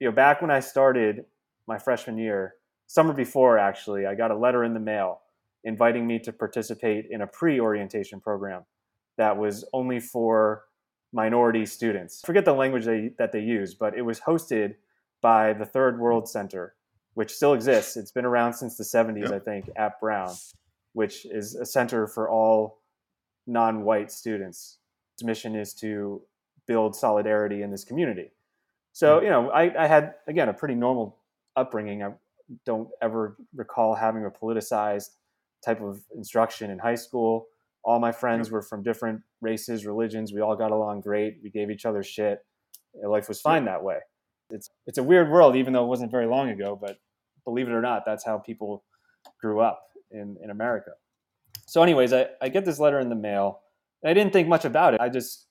you 0.00 0.08
know, 0.08 0.14
back 0.14 0.40
when 0.40 0.50
I 0.50 0.60
started 0.60 1.24
my 1.66 1.78
freshman 1.78 2.18
year, 2.18 2.54
summer 2.88 3.12
before 3.12 3.58
actually, 3.58 4.06
I 4.06 4.16
got 4.16 4.32
a 4.32 4.36
letter 4.36 4.64
in 4.64 4.74
the 4.74 4.80
mail 4.80 5.20
inviting 5.62 6.06
me 6.06 6.18
to 6.20 6.32
participate 6.32 7.06
in 7.10 7.20
a 7.20 7.26
pre-orientation 7.26 8.20
program 8.20 8.64
that 9.16 9.36
was 9.36 9.64
only 9.72 10.00
for 10.00 10.64
minority 11.12 11.64
students. 11.66 12.22
Forget 12.24 12.44
the 12.44 12.52
language 12.52 12.84
they, 12.84 13.10
that 13.18 13.32
they 13.32 13.40
use, 13.40 13.74
but 13.74 13.96
it 13.96 14.02
was 14.02 14.20
hosted 14.20 14.74
by 15.20 15.52
the 15.52 15.64
Third 15.64 15.98
World 16.00 16.28
Center, 16.28 16.74
which 17.14 17.32
still 17.32 17.54
exists. 17.54 17.96
It's 17.96 18.12
been 18.12 18.24
around 18.24 18.54
since 18.54 18.76
the 18.76 18.84
70s, 18.84 19.22
yep. 19.22 19.32
I 19.32 19.38
think, 19.38 19.70
at 19.76 20.00
Brown, 20.00 20.34
which 20.92 21.26
is 21.26 21.54
a 21.54 21.66
center 21.66 22.06
for 22.06 22.28
all 22.30 22.80
non 23.46 23.82
white 23.84 24.10
students. 24.12 24.78
Its 25.14 25.24
mission 25.24 25.56
is 25.56 25.74
to 25.74 26.22
build 26.66 26.94
solidarity 26.94 27.62
in 27.62 27.70
this 27.70 27.84
community. 27.84 28.30
So, 28.92 29.18
hmm. 29.18 29.24
you 29.24 29.30
know, 29.30 29.50
I, 29.50 29.84
I 29.84 29.86
had, 29.86 30.14
again, 30.28 30.48
a 30.48 30.54
pretty 30.54 30.74
normal 30.74 31.18
upbringing. 31.56 32.02
I 32.02 32.12
don't 32.64 32.88
ever 33.02 33.36
recall 33.54 33.94
having 33.94 34.24
a 34.24 34.30
politicized 34.30 35.10
type 35.64 35.80
of 35.80 36.00
instruction 36.14 36.70
in 36.70 36.78
high 36.78 36.94
school 36.94 37.48
all 37.88 37.98
my 37.98 38.12
friends 38.12 38.50
were 38.50 38.60
from 38.60 38.82
different 38.82 39.22
races, 39.40 39.86
religions. 39.86 40.32
We 40.32 40.42
all 40.42 40.56
got 40.56 40.72
along 40.72 41.00
great. 41.00 41.38
We 41.42 41.48
gave 41.48 41.70
each 41.70 41.86
other 41.86 42.02
shit. 42.02 42.44
Life 43.02 43.28
was 43.28 43.40
fine 43.40 43.64
that 43.64 43.82
way. 43.82 43.98
It's 44.50 44.68
it's 44.86 44.98
a 44.98 45.02
weird 45.02 45.30
world, 45.30 45.56
even 45.56 45.72
though 45.72 45.84
it 45.84 45.88
wasn't 45.88 46.10
very 46.10 46.26
long 46.26 46.50
ago. 46.50 46.78
But 46.80 46.98
believe 47.44 47.66
it 47.66 47.72
or 47.72 47.80
not, 47.80 48.04
that's 48.04 48.24
how 48.24 48.38
people 48.38 48.84
grew 49.40 49.60
up 49.60 49.80
in 50.10 50.36
in 50.42 50.50
America. 50.50 50.90
So, 51.66 51.82
anyways, 51.82 52.12
I, 52.12 52.26
I 52.42 52.50
get 52.50 52.66
this 52.66 52.78
letter 52.78 52.98
in 52.98 53.08
the 53.08 53.14
mail. 53.14 53.60
I 54.04 54.12
didn't 54.12 54.32
think 54.32 54.48
much 54.48 54.66
about 54.66 54.94
it. 54.94 55.00
I 55.00 55.08
just 55.08 55.46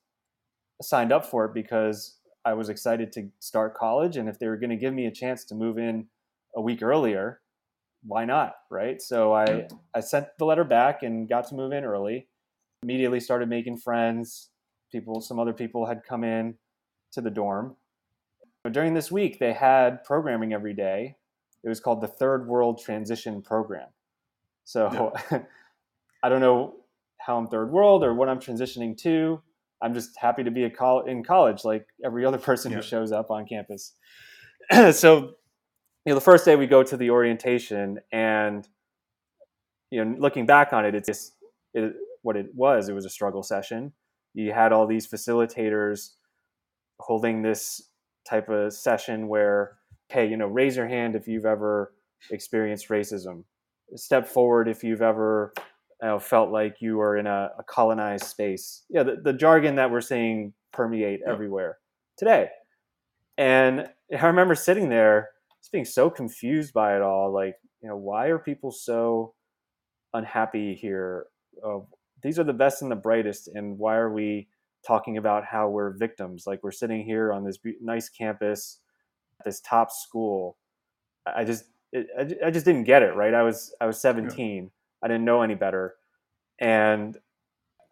signed 0.81 1.11
up 1.11 1.25
for 1.25 1.45
it 1.45 1.53
because 1.55 2.17
I 2.45 2.53
was 2.53 2.69
excited 2.69 3.11
to 3.13 3.29
start 3.39 3.75
college. 3.75 4.17
And 4.17 4.29
if 4.29 4.37
they 4.37 4.47
were 4.47 4.57
going 4.57 4.69
to 4.69 4.77
give 4.77 4.93
me 4.93 5.07
a 5.07 5.11
chance 5.11 5.43
to 5.45 5.55
move 5.55 5.77
in 5.77 6.05
a 6.57 6.61
week 6.61 6.81
earlier, 6.81 7.39
why 8.03 8.25
not? 8.25 8.55
Right. 8.69 9.01
So 9.01 9.33
I, 9.33 9.67
I 9.95 10.01
sent 10.01 10.27
the 10.37 10.45
letter 10.45 10.63
back 10.63 11.03
and 11.03 11.29
got 11.29 11.47
to 11.49 11.55
move 11.55 11.71
in 11.71 11.85
early. 11.85 12.27
Immediately 12.83 13.19
started 13.21 13.47
making 13.47 13.77
friends. 13.77 14.49
People, 14.91 15.21
some 15.21 15.39
other 15.39 15.53
people 15.53 15.85
had 15.85 16.01
come 16.03 16.23
in 16.23 16.55
to 17.13 17.21
the 17.21 17.29
dorm. 17.29 17.75
But 18.63 18.73
during 18.73 18.93
this 18.93 19.11
week, 19.11 19.39
they 19.39 19.53
had 19.53 20.03
programming 20.03 20.51
every 20.51 20.73
day. 20.73 21.15
It 21.63 21.69
was 21.69 21.79
called 21.79 22.01
the 22.01 22.07
Third 22.07 22.47
World 22.47 22.81
Transition 22.83 23.41
Program. 23.41 23.87
So 24.63 25.13
yeah. 25.31 25.39
I 26.23 26.29
don't 26.29 26.41
know 26.41 26.75
how 27.19 27.37
I'm 27.37 27.47
third 27.47 27.71
world 27.71 28.03
or 28.03 28.13
what 28.13 28.29
I'm 28.29 28.39
transitioning 28.39 28.97
to. 28.99 29.41
I'm 29.81 29.93
just 29.93 30.17
happy 30.17 30.43
to 30.43 30.51
be 30.51 30.63
a 30.63 30.69
col- 30.69 31.05
in 31.05 31.23
college 31.23 31.63
like 31.63 31.85
every 32.03 32.25
other 32.25 32.37
person 32.49 32.71
yeah. 32.71 32.77
who 32.77 32.83
shows 32.83 33.11
up 33.11 33.29
on 33.29 33.45
campus. 33.45 33.93
so, 34.91 35.35
you 36.07 36.13
know, 36.13 36.15
the 36.15 36.21
first 36.21 36.45
day 36.45 36.55
we 36.55 36.67
go 36.67 36.83
to 36.83 36.95
the 36.95 37.09
orientation 37.09 37.99
and 38.13 38.65
you 39.91 40.03
know, 40.03 40.15
looking 40.17 40.45
back 40.45 40.71
on 40.71 40.85
it, 40.85 40.95
it's 40.95 41.05
just 41.05 41.33
it, 41.73 41.93
what 42.21 42.37
it 42.37 42.47
was. 42.55 42.87
It 42.87 42.93
was 42.93 43.03
a 43.03 43.09
struggle 43.09 43.43
session. 43.43 43.91
You 44.33 44.53
had 44.53 44.71
all 44.71 44.87
these 44.87 45.05
facilitators 45.05 46.11
holding 47.01 47.41
this 47.41 47.89
type 48.25 48.47
of 48.47 48.71
session 48.71 49.27
where, 49.27 49.79
hey, 50.07 50.25
you 50.29 50.37
know, 50.37 50.47
raise 50.47 50.77
your 50.77 50.87
hand 50.87 51.17
if 51.17 51.27
you've 51.27 51.45
ever 51.45 51.93
experienced 52.31 52.87
racism. 52.87 53.43
Step 53.95 54.25
forward 54.25 54.69
if 54.69 54.85
you've 54.85 55.01
ever 55.01 55.51
you 56.01 56.07
know, 56.07 56.19
felt 56.19 56.51
like 56.51 56.77
you 56.79 56.95
were 56.95 57.17
in 57.17 57.27
a, 57.27 57.49
a 57.59 57.63
colonized 57.63 58.27
space. 58.27 58.83
Yeah, 58.89 59.03
the, 59.03 59.17
the, 59.21 59.33
jargon 59.33 59.75
that 59.75 59.91
we're 59.91 59.99
seeing 59.99 60.53
permeate 60.71 61.19
everywhere 61.27 61.79
today. 62.17 62.47
And 63.37 63.89
I 64.17 64.25
remember 64.25 64.55
sitting 64.55 64.87
there 64.87 65.31
just 65.61 65.71
being 65.71 65.85
so 65.85 66.09
confused 66.09 66.73
by 66.73 66.95
it 66.95 67.01
all. 67.01 67.33
Like, 67.33 67.55
you 67.81 67.89
know, 67.89 67.97
why 67.97 68.27
are 68.27 68.39
people 68.39 68.71
so 68.71 69.33
unhappy 70.13 70.75
here? 70.75 71.27
Uh, 71.65 71.79
these 72.23 72.39
are 72.39 72.43
the 72.43 72.53
best 72.53 72.81
and 72.81 72.91
the 72.91 72.95
brightest, 72.95 73.47
and 73.47 73.77
why 73.77 73.95
are 73.95 74.11
we 74.11 74.47
talking 74.85 75.17
about 75.17 75.45
how 75.45 75.69
we're 75.69 75.91
victims? 75.97 76.45
Like, 76.47 76.63
we're 76.63 76.71
sitting 76.71 77.05
here 77.05 77.31
on 77.31 77.43
this 77.43 77.59
nice 77.81 78.09
campus, 78.09 78.79
this 79.45 79.61
top 79.61 79.91
school. 79.91 80.57
I 81.25 81.43
just, 81.43 81.65
it, 81.91 82.07
I 82.43 82.51
just 82.51 82.65
didn't 82.65 82.85
get 82.85 83.03
it. 83.03 83.15
Right? 83.15 83.33
I 83.33 83.43
was, 83.43 83.73
I 83.79 83.85
was 83.85 83.99
17. 84.01 84.63
Yeah 84.63 84.69
I 85.03 85.07
didn't 85.07 85.25
know 85.25 85.41
any 85.41 85.55
better. 85.55 85.95
And 86.59 87.17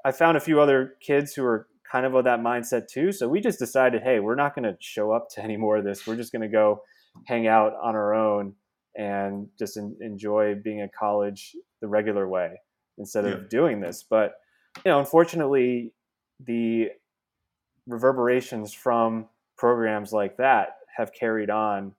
I 0.03 0.11
found 0.11 0.37
a 0.37 0.41
few 0.41 0.59
other 0.59 0.95
kids 1.01 1.33
who 1.33 1.43
were 1.43 1.67
kind 1.89 2.05
of 2.05 2.15
of 2.15 2.23
that 2.25 2.39
mindset 2.39 2.87
too. 2.87 3.11
So 3.11 3.27
we 3.27 3.41
just 3.41 3.59
decided, 3.59 4.01
hey, 4.01 4.19
we're 4.19 4.35
not 4.35 4.55
going 4.55 4.63
to 4.63 4.77
show 4.79 5.11
up 5.11 5.29
to 5.31 5.43
any 5.43 5.57
more 5.57 5.77
of 5.77 5.83
this. 5.83 6.07
We're 6.07 6.15
just 6.15 6.31
going 6.31 6.41
to 6.41 6.47
go 6.47 6.81
hang 7.25 7.47
out 7.47 7.73
on 7.81 7.95
our 7.95 8.13
own 8.13 8.53
and 8.97 9.47
just 9.57 9.77
enjoy 9.77 10.55
being 10.55 10.81
at 10.81 10.93
college 10.93 11.55
the 11.81 11.87
regular 11.87 12.27
way 12.27 12.59
instead 12.97 13.25
yeah. 13.25 13.31
of 13.31 13.49
doing 13.49 13.81
this. 13.81 14.03
But 14.07 14.35
you 14.77 14.91
know, 14.91 14.99
unfortunately, 14.99 15.93
the 16.45 16.89
reverberations 17.87 18.73
from 18.73 19.27
programs 19.57 20.11
like 20.11 20.37
that 20.37 20.77
have 20.97 21.13
carried 21.13 21.49
on 21.49 21.93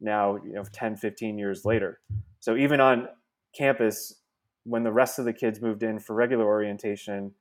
now, 0.00 0.36
you 0.36 0.52
know, 0.52 0.64
10, 0.72 0.96
15 0.96 1.38
years 1.38 1.64
later. 1.64 2.00
So 2.40 2.56
even 2.56 2.80
on 2.80 3.08
campus, 3.56 4.14
when 4.64 4.82
the 4.82 4.92
rest 4.92 5.18
of 5.18 5.24
the 5.24 5.32
kids 5.32 5.60
moved 5.60 5.82
in 5.82 5.98
for 5.98 6.14
regular 6.14 6.44
orientation, 6.44 7.32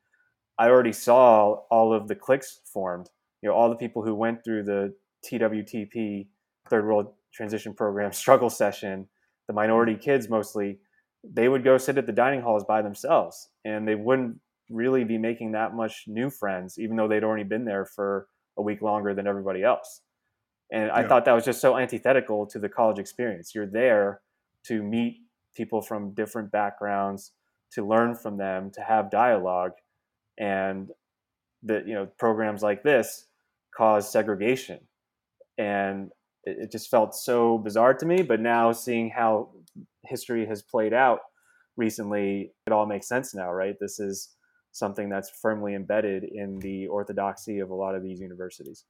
I 0.58 0.70
already 0.70 0.94
saw 0.94 1.62
all 1.70 1.94
of 1.94 2.08
the 2.08 2.16
cliques 2.16 2.62
formed. 2.66 3.10
You 3.42 3.50
know, 3.50 3.56
all 3.56 3.70
the 3.70 3.76
people 3.76 4.04
who 4.04 4.16
went 4.16 4.44
through 4.44 4.64
the 4.64 4.94
TWTP 5.26 6.28
Third 6.70 6.86
World 6.86 7.14
Transition 7.34 7.74
Program 7.74 8.12
struggle 8.14 8.50
session, 8.50 9.08
the 9.48 9.54
minority 9.54 9.96
kids 9.96 10.30
mostly, 10.30 10.80
they 11.24 11.48
would 11.48 11.64
go 11.64 11.78
sit 11.78 11.98
at 11.98 12.06
the 12.06 12.12
dining 12.12 12.42
halls 12.42 12.64
by 12.66 12.82
themselves, 12.82 13.50
and 13.66 13.88
they 13.88 13.96
wouldn't 13.96 14.40
really 14.70 15.04
be 15.04 15.18
making 15.18 15.52
that 15.52 15.74
much 15.74 16.06
new 16.08 16.30
friends, 16.30 16.80
even 16.80 16.96
though 16.96 17.08
they'd 17.08 17.24
already 17.24 17.44
been 17.44 17.66
there 17.66 17.86
for 17.86 18.28
a 18.58 18.62
week 18.62 18.82
longer 18.82 19.14
than 19.14 19.28
everybody 19.28 19.64
else. 19.64 20.02
And 20.72 20.90
I 20.92 21.08
thought 21.08 21.26
that 21.26 21.34
was 21.34 21.46
just 21.46 21.62
so 21.62 21.78
antithetical 21.78 22.48
to 22.48 22.58
the 22.58 22.70
college 22.70 22.98
experience. 22.98 23.54
You're 23.54 23.68
there 23.68 24.22
to 24.66 24.82
meet 24.82 25.20
people 25.56 25.82
from 25.82 26.14
different 26.14 26.52
backgrounds 26.52 27.32
to 27.74 27.88
learn 27.88 28.16
from 28.16 28.38
them 28.38 28.72
to 28.72 28.82
have 28.82 29.12
dialogue 29.12 29.74
and 30.38 30.90
that 31.64 31.88
you 31.88 31.94
know 31.94 32.08
programs 32.18 32.62
like 32.62 32.84
this 32.84 33.28
cause 33.76 34.12
segregation 34.12 34.80
and 35.58 36.12
it, 36.46 36.58
it 36.64 36.72
just 36.72 36.90
felt 36.90 37.16
so 37.16 37.58
bizarre 37.58 37.94
to 37.94 38.06
me 38.06 38.22
but 38.22 38.40
now 38.40 38.72
seeing 38.72 39.10
how 39.10 39.50
history 40.06 40.46
has 40.46 40.62
played 40.62 40.94
out 40.94 41.20
recently 41.78 42.52
it 42.68 42.74
all 42.74 42.86
makes 42.86 43.08
sense 43.08 43.34
now 43.34 43.52
right 43.52 43.76
this 43.80 44.00
is 44.00 44.30
something 44.72 45.10
that's 45.10 45.30
firmly 45.30 45.76
embedded 45.76 46.24
in 46.24 46.60
the 46.60 46.88
orthodoxy 46.88 47.60
of 47.60 47.70
a 47.70 47.76
lot 47.76 47.96
of 47.96 48.04
these 48.04 48.20
universities 48.20 48.86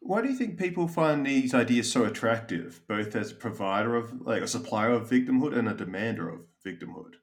why 0.00 0.20
do 0.20 0.28
you 0.28 0.34
think 0.34 0.58
people 0.58 0.86
find 0.86 1.24
these 1.26 1.54
ideas 1.54 1.90
so 1.90 2.04
attractive, 2.04 2.82
both 2.86 3.16
as 3.16 3.32
a 3.32 3.34
provider 3.34 3.96
of, 3.96 4.26
like 4.26 4.42
a 4.42 4.48
supplier 4.48 4.90
of 4.90 5.08
victimhood 5.08 5.56
and 5.56 5.68
a 5.68 5.74
demander 5.74 6.28
of 6.28 6.40
victimhood? 6.64 7.14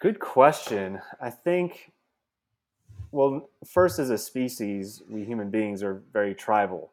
Good 0.00 0.20
question. 0.20 1.00
I 1.20 1.30
think, 1.30 1.92
well, 3.10 3.50
first, 3.66 3.98
as 3.98 4.10
a 4.10 4.18
species, 4.18 5.02
we 5.08 5.24
human 5.24 5.50
beings 5.50 5.82
are 5.82 6.02
very 6.12 6.34
tribal. 6.34 6.91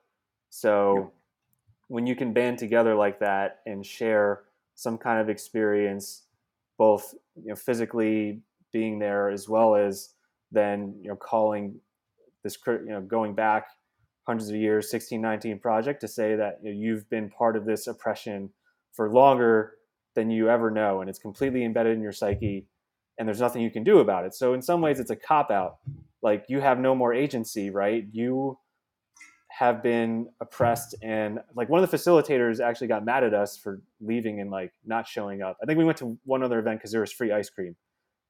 So 0.50 1.12
when 1.88 2.06
you 2.08 2.16
can 2.16 2.34
band 2.34 2.58
together 2.58 2.96
like 2.96 3.20
that 3.20 3.60
and 3.66 3.86
share 3.86 4.44
some 4.76 4.98
kind 4.98 5.20
of 5.20 5.30
experience, 5.30 6.24
both 6.78 7.14
you 7.36 7.50
know, 7.50 7.56
physically 7.56 8.42
being 8.72 9.00
there 9.00 9.30
as 9.30 9.50
well 9.50 9.76
as 9.76 10.14
then 10.52 10.96
you 11.02 11.10
know 11.10 11.16
calling 11.16 11.80
this 12.44 12.58
you 12.66 12.86
know 12.88 13.02
going 13.02 13.34
back 13.34 13.68
hundreds 14.26 14.50
of 14.50 14.56
years 14.56 14.86
1619 14.86 15.60
project 15.60 16.02
to 16.02 16.08
say 16.08 16.36
that 16.36 16.60
you 16.64 16.72
know, 16.72 16.80
you've 16.80 17.10
been 17.10 17.30
part 17.30 17.56
of 17.56 17.66
this 17.66 17.88
oppression 17.88 18.50
for 18.94 19.10
longer 19.10 19.74
than 20.16 20.30
you 20.30 20.50
ever 20.50 20.70
know 20.70 21.02
and 21.02 21.10
it's 21.10 21.20
completely 21.20 21.64
embedded 21.64 21.96
in 21.96 22.04
your 22.04 22.12
psyche 22.12 22.68
and 23.18 23.28
there's 23.28 23.42
nothing 23.42 23.62
you 23.62 23.72
can 23.72 23.84
do 23.84 24.00
about 24.00 24.26
it. 24.26 24.34
So 24.34 24.54
in 24.54 24.62
some 24.62 24.82
ways 24.82 25.00
it's 25.00 25.10
a 25.10 25.16
cop 25.16 25.52
out 25.52 25.78
like 26.22 26.46
you 26.48 26.60
have 26.62 26.80
no 26.80 26.94
more 26.96 27.14
agency 27.14 27.70
right? 27.70 28.06
You 28.12 28.58
have 29.60 29.84
been 29.84 30.28
oppressed 30.40 30.96
and 31.04 31.40
like 31.56 31.68
one 31.68 31.84
of 31.84 31.92
the 31.92 31.98
facilitators 31.98 32.62
actually 32.62 32.88
got 32.88 33.04
mad 33.04 33.24
at 33.24 33.34
us 33.34 33.58
for 33.58 33.82
leaving 34.00 34.40
and 34.40 34.50
like 34.50 34.72
not 34.86 35.06
showing 35.08 35.42
up 35.42 35.58
i 35.62 35.66
think 35.66 35.78
we 35.78 35.84
went 35.84 35.98
to 35.98 36.18
one 36.24 36.42
other 36.44 36.60
event 36.60 36.80
because 36.80 36.92
there 36.92 37.02
was 37.02 37.12
free 37.12 37.32
ice 37.32 37.50
cream 37.50 37.76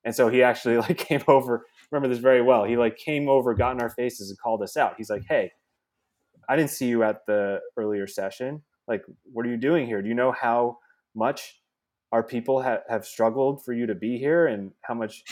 and 0.05 0.15
so 0.15 0.27
he 0.27 0.41
actually 0.41 0.77
like 0.87 0.97
came 0.97 1.21
over 1.27 1.65
remember 1.91 2.07
this 2.07 2.21
very 2.21 2.41
well 2.41 2.63
he 2.63 2.77
like 2.77 2.97
came 2.97 3.29
over 3.29 3.53
got 3.53 3.75
in 3.75 3.81
our 3.81 3.89
faces 3.91 4.29
and 4.29 4.39
called 4.39 4.63
us 4.63 4.75
out 4.75 4.95
he's 4.97 5.09
like 5.09 5.23
hey 5.29 5.51
I 6.49 6.55
didn't 6.55 6.71
see 6.71 6.87
you 6.87 7.03
at 7.03 7.27
the 7.27 7.59
earlier 7.77 8.07
session. 8.07 8.63
Like, 8.87 9.03
what 9.31 9.45
are 9.45 9.49
you 9.49 9.57
doing 9.57 9.85
here? 9.85 10.01
Do 10.01 10.09
you 10.09 10.15
know 10.15 10.31
how 10.31 10.79
much 11.15 11.61
our 12.11 12.23
people 12.23 12.63
ha- 12.63 12.81
have 12.89 13.05
struggled 13.05 13.63
for 13.63 13.71
you 13.71 13.85
to 13.85 13.93
be 13.93 14.17
here 14.17 14.47
and 14.47 14.71
how 14.81 14.95
much 14.95 15.23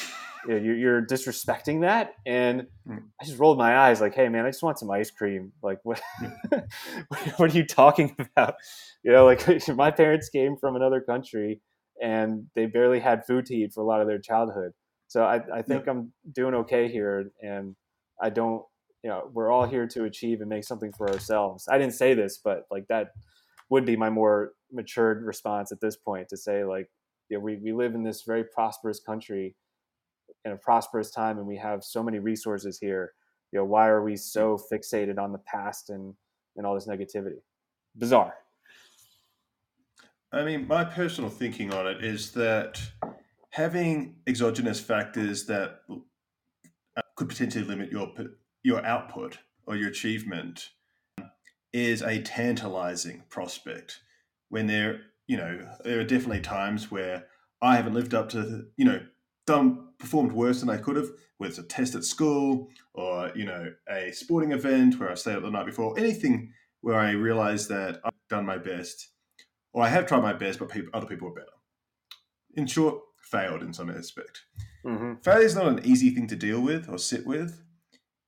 you 0.48 0.54
know, 0.54 0.60
you're, 0.60 0.76
you're, 0.76 1.06
disrespecting 1.06 1.82
that? 1.82 2.14
And 2.26 2.68
mm. 2.88 3.04
I 3.22 3.26
just 3.26 3.38
rolled 3.38 3.58
my 3.58 3.78
eyes 3.78 4.00
like, 4.02 4.16
hey, 4.16 4.30
man, 4.30 4.46
I 4.46 4.50
just 4.50 4.64
want 4.64 4.80
some 4.80 4.90
ice 4.90 5.12
cream. 5.12 5.52
Like, 5.62 5.80
what, 5.84 6.02
what 7.38 7.40
are 7.40 7.58
you 7.58 7.66
talking 7.66 8.16
about? 8.20 8.56
You 9.04 9.12
know, 9.12 9.26
like 9.26 9.68
my 9.76 9.92
parents 9.92 10.30
came 10.30 10.56
from 10.58 10.76
another 10.76 11.02
country 11.02 11.62
and 12.02 12.46
they 12.56 12.66
barely 12.66 13.00
had 13.00 13.26
food 13.26 13.46
to 13.48 13.56
eat 13.56 13.74
for 13.74 13.82
a 13.82 13.86
lot 13.86 14.02
of 14.02 14.08
their 14.08 14.20
childhood. 14.20 14.72
So 15.08 15.24
I, 15.24 15.42
I 15.54 15.62
think 15.62 15.88
I'm 15.88 16.12
doing 16.34 16.54
okay 16.54 16.90
here. 16.90 17.32
And 17.42 17.76
I 18.22 18.30
don't 18.30 18.64
you 19.04 19.12
know 19.12 19.30
we're 19.32 19.52
all 19.52 19.66
here 19.66 19.88
to 19.88 20.06
achieve 20.06 20.42
and 20.42 20.50
make 20.50 20.64
something 20.64 20.92
for 20.92 21.08
ourselves 21.08 21.68
i 21.70 21.78
didn't 21.78 21.94
say 21.94 22.16
this 22.16 22.40
but 22.44 22.64
like 22.72 22.88
that 22.90 23.12
would 23.70 23.86
be 23.86 23.96
my 23.96 24.10
more 24.10 24.54
matured 24.72 25.24
response 25.24 25.72
at 25.72 25.80
this 25.80 25.96
point 25.96 26.28
to 26.28 26.36
say 26.36 26.64
like 26.64 26.90
you 27.30 27.38
know, 27.38 27.44
we, 27.44 27.58
we 27.58 27.74
live 27.74 27.96
in 27.96 28.04
this 28.04 28.24
very 28.24 28.44
prosperous 28.44 29.00
country 29.00 29.56
in 30.46 30.52
a 30.52 30.58
prosperous 30.58 31.12
time 31.12 31.38
and 31.38 31.48
we 31.48 31.58
have 31.58 31.84
so 31.84 32.02
many 32.02 32.20
resources 32.20 32.78
here 32.80 33.14
you 33.52 33.60
know 33.60 33.66
why 33.66 33.88
are 33.88 34.04
we 34.04 34.16
so 34.16 34.60
fixated 34.72 35.18
on 35.18 35.32
the 35.32 35.40
past 35.40 35.90
and 35.90 36.14
and 36.56 36.66
all 36.66 36.74
this 36.74 36.88
negativity? 36.88 37.42
Bizarre. 37.96 38.34
I 40.32 40.44
mean 40.44 40.68
my 40.68 40.84
personal 40.84 41.30
thinking 41.30 41.74
on 41.74 41.88
it 41.88 42.04
is 42.04 42.32
that 42.32 42.82
having 43.52 44.18
exogenous 44.28 44.80
factors 44.80 45.46
that 45.46 45.82
uh, 45.90 47.02
could 47.16 47.30
potentially 47.30 47.64
limit 47.64 47.92
your 47.92 48.12
your 48.64 48.86
output 48.86 49.40
or 49.66 49.76
your 49.76 49.90
achievement 49.90 50.72
is 51.72 52.02
a 52.02 52.22
tantalizing 52.22 53.24
prospect 53.30 54.02
when 54.50 54.68
there 54.68 55.02
you 55.28 55.38
know 55.38 55.70
there 55.86 56.00
are 56.00 56.04
definitely 56.04 56.42
times 56.42 56.92
where 56.92 57.28
I 57.62 57.76
haven't 57.76 57.96
lived 57.96 58.14
up 58.14 58.30
to, 58.30 58.68
you 58.78 58.86
know, 58.86 59.02
done 59.48 59.88
performed 59.98 60.32
worse 60.32 60.60
than 60.60 60.70
I 60.70 60.78
could 60.78 60.96
have, 60.96 61.10
whether 61.38 61.50
it's 61.50 61.58
a 61.58 61.64
test 61.64 61.96
at 61.96 62.04
school 62.04 62.70
or, 62.94 63.32
you 63.36 63.46
know, 63.46 63.74
a 63.90 64.12
sporting 64.12 64.52
event 64.52 65.00
where 65.00 65.10
I 65.10 65.16
stayed 65.16 65.38
up 65.38 65.44
the 65.44 65.50
night 65.50 65.66
before, 65.66 65.98
anything 65.98 66.54
where 66.82 67.00
I 67.00 67.12
realize 67.12 67.68
that 67.70 68.00
I've 68.04 68.12
done 68.30 68.46
my 68.46 68.58
best 68.58 69.10
or 69.74 69.84
I 69.84 69.90
have 69.90 70.06
tried 70.06 70.22
my 70.22 70.34
best, 70.34 70.60
but 70.60 70.70
people, 70.70 70.92
other 70.94 71.08
people 71.08 71.30
are 71.30 71.34
better. 71.34 71.48
In 72.56 72.68
short, 72.68 73.00
failed 73.22 73.64
in 73.64 73.74
some 73.74 73.90
aspect. 73.90 74.42
Mm-hmm. 74.86 75.16
Failure 75.24 75.46
is 75.46 75.56
not 75.56 75.68
an 75.68 75.82
easy 75.84 76.12
thing 76.12 76.28
to 76.28 76.36
deal 76.36 76.62
with 76.62 76.88
or 76.90 76.98
sit 76.98 77.26
with, 77.26 77.62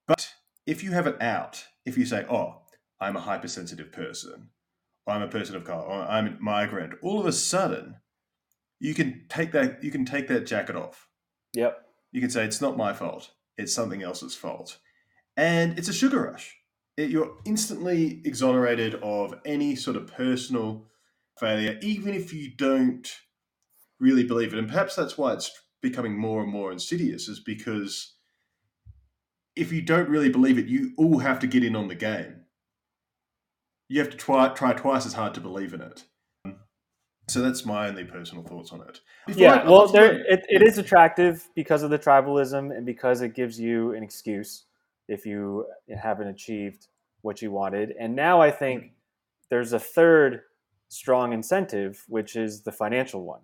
but 0.08 0.34
if 0.66 0.84
you 0.84 0.92
have 0.92 1.08
it 1.08 1.22
out, 1.22 1.66
if 1.86 1.98
you 1.98 2.06
say, 2.06 2.26
oh, 2.30 2.62
I'm 3.00 3.16
a 3.16 3.22
hypersensitive 3.22 3.92
person, 3.92 4.50
or 5.08 5.14
I'm 5.14 5.22
a 5.22 5.28
person 5.28 5.56
of 5.56 5.64
color, 5.64 5.84
or 5.84 6.02
I'm 6.02 6.28
a 6.28 6.38
migrant, 6.40 6.94
all 7.02 7.20
of 7.20 7.26
a 7.26 7.32
sudden, 7.32 7.96
you 8.80 8.94
can 8.94 9.26
take 9.30 9.52
that 9.52 9.84
you 9.84 9.92
can 9.92 10.06
take 10.06 10.28
that 10.28 10.46
jacket 10.46 10.76
off. 10.76 11.09
Yep. 11.54 11.86
You 12.12 12.22
can 12.22 12.30
say 12.30 12.46
it's 12.46 12.62
not 12.62 12.78
my 12.78 12.94
fault. 12.94 13.32
It's 13.58 13.74
something 13.74 14.02
else's 14.04 14.36
fault. 14.36 14.78
And 15.38 15.78
it's 15.78 15.90
a 15.90 15.94
sugar 15.94 16.24
rush. 16.32 16.58
It, 16.98 17.10
you're 17.10 17.38
instantly 17.46 18.22
exonerated 18.26 18.96
of 18.96 19.36
any 19.46 19.76
sort 19.76 19.96
of 19.98 20.08
personal 20.08 20.88
failure, 21.40 21.78
even 21.82 22.14
if 22.14 22.34
you 22.34 22.52
don't 22.56 23.10
really 24.00 24.24
believe 24.24 24.54
it. 24.54 24.60
And 24.60 24.68
perhaps 24.68 24.96
that's 24.96 25.18
why 25.18 25.34
it's 25.34 25.52
becoming 25.82 26.18
more 26.18 26.42
and 26.44 26.52
more 26.52 26.72
insidious, 26.72 27.28
is 27.28 27.40
because 27.40 28.16
if 29.56 29.72
you 29.72 29.82
don't 29.82 30.10
really 30.10 30.30
believe 30.30 30.58
it, 30.58 30.68
you 30.68 30.92
all 30.98 31.20
have 31.20 31.40
to 31.40 31.48
get 31.48 31.64
in 31.64 31.76
on 31.76 31.88
the 31.88 31.96
game. 31.96 32.42
You 33.88 34.00
have 34.00 34.10
to 34.10 34.18
try, 34.18 34.50
try 34.50 34.74
twice 34.74 35.06
as 35.06 35.14
hard 35.14 35.34
to 35.34 35.42
believe 35.42 35.74
in 35.74 35.82
it. 35.82 36.04
So 37.30 37.42
that's 37.42 37.66
my 37.66 37.88
only 37.88 38.04
personal 38.04 38.44
thoughts 38.44 38.72
on 38.72 38.82
it. 38.82 39.02
Before 39.28 39.42
yeah, 39.42 39.54
I, 39.56 39.70
well, 39.70 39.88
there, 39.88 40.20
it, 40.28 40.46
it 40.50 40.62
is 40.62 40.78
attractive 40.78 41.48
because 41.56 41.84
of 41.84 41.92
the 41.92 42.00
tribalism 42.00 42.76
and 42.76 42.86
because 42.86 43.22
it 43.22 43.36
gives 43.36 43.60
you 43.60 43.94
an 43.94 44.04
excuse 44.04 44.66
if 45.08 45.26
you 45.26 45.66
haven't 46.02 46.28
achieved 46.28 46.88
what 47.22 47.42
you 47.42 47.52
wanted. 47.52 47.94
And 48.00 48.16
now 48.16 48.42
I 48.42 48.52
think 48.52 48.84
mm. 48.84 48.90
there's 49.50 49.74
a 49.74 49.80
third 49.80 50.42
strong 50.88 51.34
incentive, 51.34 52.04
which 52.08 52.36
is 52.36 52.62
the 52.62 52.72
financial 52.72 53.24
one. 53.24 53.42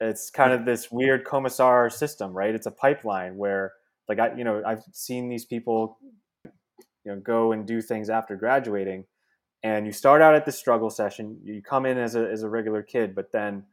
It's 0.00 0.30
kind 0.30 0.52
of 0.52 0.64
this 0.64 0.90
weird 0.90 1.24
commissar 1.24 1.90
system, 1.90 2.32
right? 2.32 2.54
It's 2.54 2.66
a 2.66 2.70
pipeline 2.70 3.36
where, 3.36 3.72
like, 4.08 4.18
I, 4.18 4.34
you 4.36 4.44
know, 4.44 4.62
I've 4.64 4.84
seen 4.92 5.28
these 5.28 5.44
people, 5.44 5.98
you 6.44 6.52
know, 7.12 7.20
go 7.20 7.52
and 7.52 7.66
do 7.66 7.80
things 7.80 8.08
after 8.08 8.36
graduating, 8.36 9.04
and 9.62 9.86
you 9.86 9.92
start 9.92 10.22
out 10.22 10.34
at 10.34 10.44
the 10.46 10.52
struggle 10.52 10.90
session. 10.90 11.38
You 11.42 11.62
come 11.62 11.86
in 11.86 11.98
as 11.98 12.14
a 12.14 12.28
as 12.30 12.42
a 12.42 12.48
regular 12.48 12.82
kid, 12.82 13.14
but 13.14 13.32
then 13.32 13.64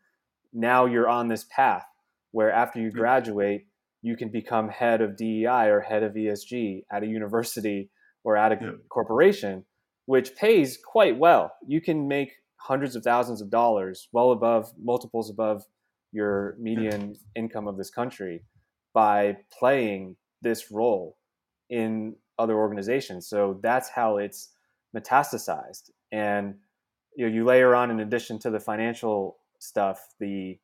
now 0.53 0.85
you're 0.85 1.09
on 1.09 1.27
this 1.27 1.45
path 1.49 1.85
where 2.31 2.51
after 2.51 2.79
you 2.79 2.89
hmm. 2.89 2.97
graduate, 2.97 3.67
you 4.01 4.15
can 4.15 4.29
become 4.29 4.69
head 4.69 5.01
of 5.01 5.17
DEI 5.17 5.67
or 5.69 5.81
head 5.81 6.03
of 6.03 6.13
ESG 6.13 6.83
at 6.91 7.03
a 7.03 7.07
university 7.07 7.89
or 8.23 8.37
at 8.37 8.51
a 8.51 8.57
yeah. 8.61 8.71
corporation, 8.89 9.65
which 10.05 10.35
pays 10.35 10.77
quite 10.77 11.17
well. 11.17 11.53
You 11.67 11.81
can 11.81 12.07
make 12.07 12.33
hundreds 12.57 12.95
of 12.95 13.03
thousands 13.03 13.41
of 13.41 13.49
dollars, 13.49 14.07
well 14.11 14.31
above 14.31 14.71
multiples 14.81 15.29
above 15.29 15.63
your 16.11 16.55
hmm. 16.57 16.63
median 16.63 17.15
income 17.35 17.67
of 17.67 17.77
this 17.77 17.89
country 17.89 18.43
by 18.93 19.37
playing 19.51 20.15
this 20.41 20.71
role 20.71 21.17
in 21.69 22.15
other 22.39 22.55
organizations. 22.55 23.27
So 23.27 23.59
that's 23.61 23.89
how 23.89 24.17
it's 24.17 24.54
metastasized. 24.95 25.91
And 26.11 26.55
you 27.15 27.27
know, 27.27 27.33
you 27.33 27.45
layer 27.45 27.75
on 27.75 27.91
in 27.91 27.99
addition 27.99 28.39
to 28.39 28.49
the 28.49 28.59
financial 28.59 29.37
stuff, 29.59 30.13
the 30.19 30.57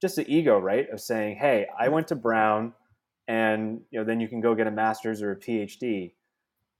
just 0.00 0.16
the 0.16 0.32
ego, 0.32 0.58
right? 0.58 0.88
Of 0.90 1.00
saying, 1.00 1.36
hey, 1.36 1.66
I 1.78 1.88
went 1.88 2.08
to 2.08 2.14
Brown 2.14 2.74
and 3.28 3.80
you 3.90 3.98
know, 3.98 4.04
then 4.04 4.20
you 4.20 4.28
can 4.28 4.40
go 4.40 4.54
get 4.54 4.66
a 4.66 4.70
master's 4.70 5.22
or 5.22 5.32
a 5.32 5.36
PhD. 5.36 6.12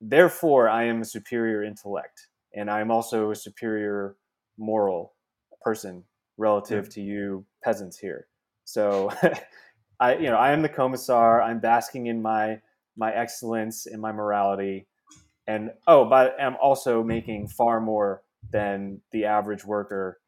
Therefore, 0.01 0.69
I 0.69 0.85
am 0.85 1.01
a 1.01 1.05
superior 1.05 1.63
intellect 1.65 2.29
and 2.55 2.71
I'm 2.71 2.91
also 2.91 3.31
a 3.31 3.37
superior 3.37 4.17
moral 4.59 5.15
person 5.63 6.05
relative 6.39 6.87
yeah. 6.87 6.91
to 6.91 7.01
you 7.01 7.47
peasants 7.65 7.99
here. 7.99 8.27
So 8.65 9.11
I 10.01 10.17
you 10.17 10.31
know 10.31 10.37
I 10.37 10.53
am 10.53 10.63
the 10.63 10.69
commissar. 10.69 11.43
I'm 11.43 11.61
basking 11.61 12.07
in 12.07 12.21
my 12.21 12.61
my 12.97 13.13
excellence 13.13 13.87
in 13.87 14.01
my 14.01 14.13
morality, 14.13 14.87
and 15.47 15.71
oh, 15.87 16.05
but 16.05 16.37
I'm 16.41 16.57
also 16.61 17.03
making 17.03 17.49
far 17.49 17.81
more 17.81 18.23
than 18.51 19.01
the 19.13 19.25
average 19.25 19.65
worker 19.65 20.19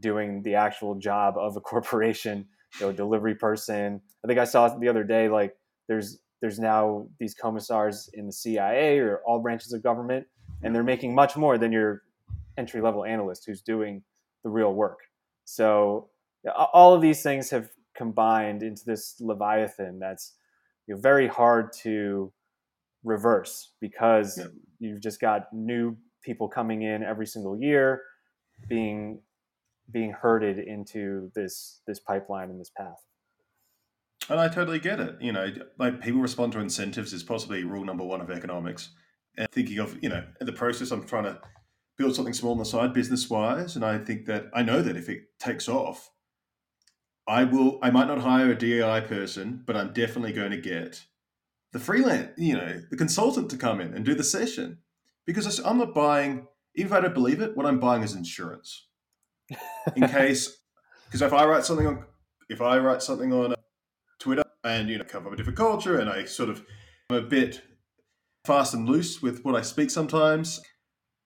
doing 0.00 0.42
the 0.42 0.54
actual 0.54 0.94
job 0.94 1.36
of 1.38 1.56
a 1.56 1.60
corporation. 1.72 2.46
You 2.80 2.86
know, 2.86 2.92
delivery 2.92 3.34
person. 3.34 4.00
I 4.24 4.26
think 4.26 4.38
I 4.38 4.44
saw 4.44 4.68
the 4.68 4.88
other 4.88 5.04
day 5.04 5.28
like 5.28 5.54
there's 5.88 6.18
there's 6.40 6.58
now 6.58 7.08
these 7.18 7.34
commissars 7.34 8.10
in 8.12 8.26
the 8.26 8.32
CIA 8.32 8.98
or 8.98 9.22
all 9.26 9.38
branches 9.38 9.72
of 9.72 9.82
government, 9.82 10.26
and 10.62 10.74
they're 10.74 10.82
making 10.82 11.14
much 11.14 11.36
more 11.36 11.56
than 11.58 11.72
your 11.72 12.02
entry 12.58 12.80
level 12.80 13.04
analyst 13.04 13.44
who's 13.46 13.62
doing 13.62 14.02
the 14.42 14.50
real 14.50 14.74
work. 14.74 14.98
So 15.44 16.08
all 16.54 16.94
of 16.94 17.00
these 17.00 17.22
things 17.22 17.50
have 17.50 17.70
combined 17.96 18.62
into 18.62 18.84
this 18.84 19.16
leviathan 19.20 19.98
that's 19.98 20.34
you 20.86 20.94
know, 20.94 21.00
very 21.00 21.26
hard 21.26 21.72
to 21.72 22.32
reverse 23.04 23.72
because 23.80 24.38
yeah. 24.38 24.46
you've 24.78 25.00
just 25.00 25.20
got 25.20 25.52
new 25.52 25.96
people 26.22 26.48
coming 26.48 26.82
in 26.82 27.02
every 27.02 27.26
single 27.26 27.58
year 27.60 28.02
being 28.68 29.20
being 29.92 30.12
herded 30.12 30.58
into 30.58 31.30
this 31.34 31.80
this 31.86 32.00
pipeline 32.00 32.50
and 32.50 32.60
this 32.60 32.70
path 32.76 33.04
and 34.28 34.40
i 34.40 34.48
totally 34.48 34.78
get 34.78 34.98
it 34.98 35.16
you 35.20 35.30
know 35.30 35.52
like 35.78 36.00
people 36.00 36.20
respond 36.20 36.52
to 36.52 36.58
incentives 36.58 37.12
is 37.12 37.22
possibly 37.22 37.62
rule 37.62 37.84
number 37.84 38.04
one 38.04 38.20
of 38.20 38.30
economics 38.30 38.90
and 39.38 39.48
thinking 39.52 39.78
of 39.78 40.02
you 40.02 40.08
know 40.08 40.24
the 40.40 40.52
process 40.52 40.90
i'm 40.90 41.06
trying 41.06 41.24
to 41.24 41.38
build 41.96 42.14
something 42.16 42.34
small 42.34 42.52
on 42.52 42.58
the 42.58 42.64
side 42.64 42.92
business 42.92 43.30
wise 43.30 43.76
and 43.76 43.84
i 43.84 43.96
think 43.96 44.26
that 44.26 44.46
i 44.52 44.62
know 44.62 44.82
that 44.82 44.96
if 44.96 45.08
it 45.08 45.38
takes 45.38 45.68
off 45.68 46.10
I 47.26 47.44
will. 47.44 47.78
I 47.82 47.90
might 47.90 48.06
not 48.06 48.20
hire 48.20 48.50
a 48.50 48.54
DEI 48.54 49.02
person, 49.02 49.62
but 49.66 49.76
I'm 49.76 49.92
definitely 49.92 50.32
going 50.32 50.52
to 50.52 50.56
get 50.56 51.04
the 51.76 51.84
freelance, 51.84 52.30
you 52.38 52.54
know, 52.54 52.80
the 52.90 52.96
consultant 52.96 53.50
to 53.50 53.56
come 53.58 53.82
in 53.82 53.92
and 53.92 54.02
do 54.02 54.14
the 54.14 54.24
session 54.24 54.78
because 55.26 55.58
I'm 55.58 55.76
not 55.76 55.94
buying. 55.94 56.46
Even 56.74 56.90
if 56.90 56.92
I 56.96 57.00
don't 57.00 57.12
believe 57.12 57.42
it, 57.42 57.54
what 57.54 57.66
I'm 57.66 57.78
buying 57.78 58.02
is 58.02 58.14
insurance 58.14 58.86
in 59.94 60.08
case. 60.08 60.56
Because 61.04 61.20
if 61.20 61.34
I 61.34 61.44
write 61.44 61.64
something 61.64 61.86
on, 61.86 62.04
if 62.48 62.62
I 62.62 62.78
write 62.78 63.02
something 63.02 63.30
on 63.30 63.52
uh, 63.52 63.56
Twitter 64.18 64.42
and 64.64 64.88
you 64.88 64.96
know 64.96 65.04
come 65.04 65.22
from 65.22 65.34
a 65.34 65.36
different 65.36 65.58
culture 65.58 65.98
and 65.98 66.08
I 66.08 66.24
sort 66.24 66.48
of 66.48 66.64
I'm 67.10 67.16
a 67.16 67.20
bit 67.20 67.60
fast 68.46 68.72
and 68.72 68.88
loose 68.88 69.20
with 69.20 69.44
what 69.44 69.54
I 69.54 69.60
speak 69.60 69.90
sometimes, 69.90 70.62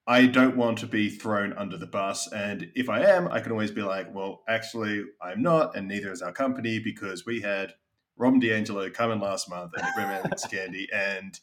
I 0.09 0.27
don't 0.27 0.57
want 0.57 0.79
to 0.79 0.87
be 0.87 1.11
thrown 1.11 1.53
under 1.53 1.77
the 1.77 1.87
bus. 1.87 2.29
And 2.33 2.73
if 2.75 2.89
I 2.89 3.05
am, 3.05 3.29
I 3.29 3.39
can 3.39 3.53
always 3.53 3.71
be 3.71 3.83
like, 3.83 4.13
well, 4.13 4.43
actually, 4.49 5.05
I'm 5.23 5.43
not, 5.43 5.77
and 5.77 5.87
neither 5.87 6.11
is 6.11 6.23
our 6.23 6.33
company 6.33 6.81
because 6.81 7.25
we 7.25 7.41
had 7.41 7.75
Robin 8.21 8.41
DiAngelo 8.41 8.93
come 8.93 9.11
in 9.11 9.21
last 9.21 9.49
month 9.49 9.73
and 9.77 9.83
Ibram 9.83 10.31
Kendi, 10.51 10.87
and 10.93 11.39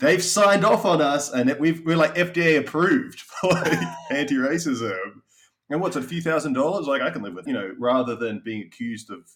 they've 0.00 0.22
signed 0.22 0.64
off 0.64 0.84
on 0.84 1.02
us, 1.02 1.32
and 1.32 1.54
we've, 1.58 1.84
we're 1.84 1.96
like 1.96 2.14
FDA 2.14 2.58
approved 2.58 3.20
for 3.40 3.50
like 3.50 3.78
anti 4.10 4.36
racism. 4.36 5.22
And 5.68 5.80
what's 5.80 5.96
a 5.96 6.02
few 6.02 6.22
thousand 6.22 6.52
dollars? 6.52 6.86
Like 6.86 7.02
I 7.02 7.10
can 7.10 7.22
live 7.22 7.34
with, 7.34 7.46
you 7.46 7.52
know, 7.52 7.74
rather 7.78 8.14
than 8.14 8.42
being 8.44 8.62
accused 8.62 9.10
of 9.10 9.28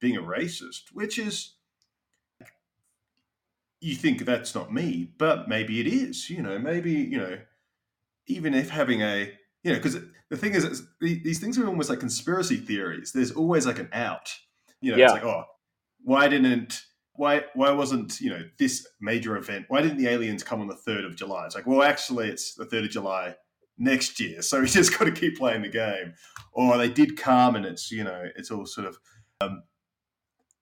being 0.00 0.16
a 0.16 0.22
racist, 0.22 0.92
which 0.92 1.18
is 1.18 1.54
you 3.80 3.94
think 3.94 4.24
that's 4.24 4.54
not 4.54 4.72
me, 4.72 5.10
but 5.18 5.48
maybe 5.48 5.78
it 5.80 5.86
is. 5.86 6.30
You 6.30 6.42
know, 6.42 6.58
maybe 6.58 6.92
you 6.92 7.18
know 7.18 7.38
even 8.26 8.54
if 8.54 8.70
having 8.70 9.02
a 9.02 9.30
you 9.62 9.72
know 9.72 9.76
because 9.76 9.98
the 10.30 10.36
thing 10.36 10.54
is 10.54 10.86
these 11.00 11.38
things 11.38 11.58
are 11.58 11.66
almost 11.66 11.90
like 11.90 12.00
conspiracy 12.00 12.56
theories 12.56 13.12
there's 13.12 13.32
always 13.32 13.66
like 13.66 13.78
an 13.78 13.88
out 13.92 14.32
you 14.80 14.90
know 14.90 14.98
yeah. 14.98 15.04
it's 15.04 15.12
like 15.14 15.24
oh 15.24 15.44
why 16.04 16.28
didn't 16.28 16.82
why 17.14 17.42
why 17.54 17.70
wasn't 17.70 18.20
you 18.20 18.30
know 18.30 18.42
this 18.58 18.86
major 19.00 19.36
event 19.36 19.64
why 19.68 19.80
didn't 19.80 19.98
the 19.98 20.08
aliens 20.08 20.42
come 20.42 20.60
on 20.60 20.66
the 20.66 20.78
3rd 20.86 21.06
of 21.06 21.16
july 21.16 21.44
it's 21.46 21.54
like 21.54 21.66
well 21.66 21.82
actually 21.82 22.28
it's 22.28 22.54
the 22.54 22.64
3rd 22.64 22.84
of 22.84 22.90
july 22.90 23.34
next 23.78 24.20
year 24.20 24.40
so 24.42 24.60
we 24.60 24.66
just 24.80 24.96
got 24.96 25.04
to 25.04 25.12
keep 25.12 25.36
playing 25.36 25.62
the 25.62 25.68
game 25.68 26.14
or 26.52 26.76
they 26.78 26.88
did 26.88 27.16
come 27.16 27.56
and 27.56 27.66
it's 27.66 27.90
you 27.90 28.04
know 28.04 28.22
it's 28.36 28.50
all 28.50 28.66
sort 28.66 28.86
of 28.86 28.98
um, 29.40 29.62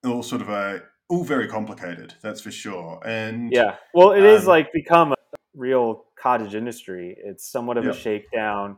all 0.05 0.23
sort 0.23 0.41
of 0.41 0.49
a 0.49 0.81
all 1.09 1.23
very 1.23 1.47
complicated 1.47 2.13
that's 2.21 2.41
for 2.41 2.51
sure 2.51 2.99
and 3.05 3.51
yeah 3.51 3.75
well 3.93 4.11
it 4.11 4.21
um, 4.21 4.25
is 4.25 4.47
like 4.47 4.71
become 4.73 5.11
a 5.11 5.15
real 5.55 6.05
cottage 6.23 6.55
industry. 6.55 7.15
It's 7.17 7.51
somewhat 7.51 7.77
of 7.77 7.83
yep. 7.83 7.93
a 7.93 7.97
shakedown, 7.97 8.77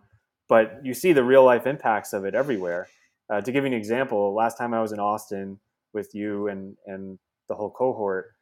but 0.50 0.80
you 0.84 0.94
see 0.94 1.14
the 1.14 1.24
real 1.24 1.44
life 1.44 1.68
impacts 1.68 2.12
of 2.12 2.26
it 2.26 2.34
everywhere. 2.34 2.88
Uh, 3.30 3.42
to 3.42 3.52
give 3.52 3.64
you 3.64 3.68
an 3.68 3.74
example, 3.74 4.34
last 4.34 4.58
time 4.58 4.74
I 4.74 4.82
was 4.82 4.92
in 4.92 5.00
Austin 5.00 5.60
with 5.96 6.14
you 6.14 6.50
and 6.50 6.78
and 6.86 7.18
the 7.50 7.56
whole 7.56 7.72
cohort, 7.72 8.36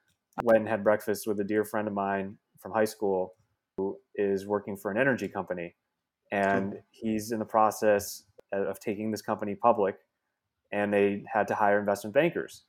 went 0.44 0.60
and 0.60 0.68
had 0.68 0.84
breakfast 0.84 1.28
with 1.28 1.40
a 1.40 1.44
dear 1.46 1.64
friend 1.64 1.88
of 1.88 1.94
mine 1.94 2.38
from 2.60 2.74
high 2.74 2.86
school 2.86 3.36
who 3.78 3.98
is 4.16 4.46
working 4.46 4.76
for 4.76 4.92
an 4.92 4.98
energy 4.98 5.28
company, 5.30 5.76
and 6.32 6.82
he's 6.92 7.32
in 7.32 7.40
the 7.40 7.46
process 7.46 8.24
of 8.52 8.80
taking 8.80 9.12
this 9.12 9.22
company 9.22 9.56
public. 9.56 9.96
and 10.74 10.92
they 10.92 11.24
had 11.32 11.48
to 11.48 11.56
hire 11.56 11.80
investment 11.80 12.14
bankers. 12.16 12.64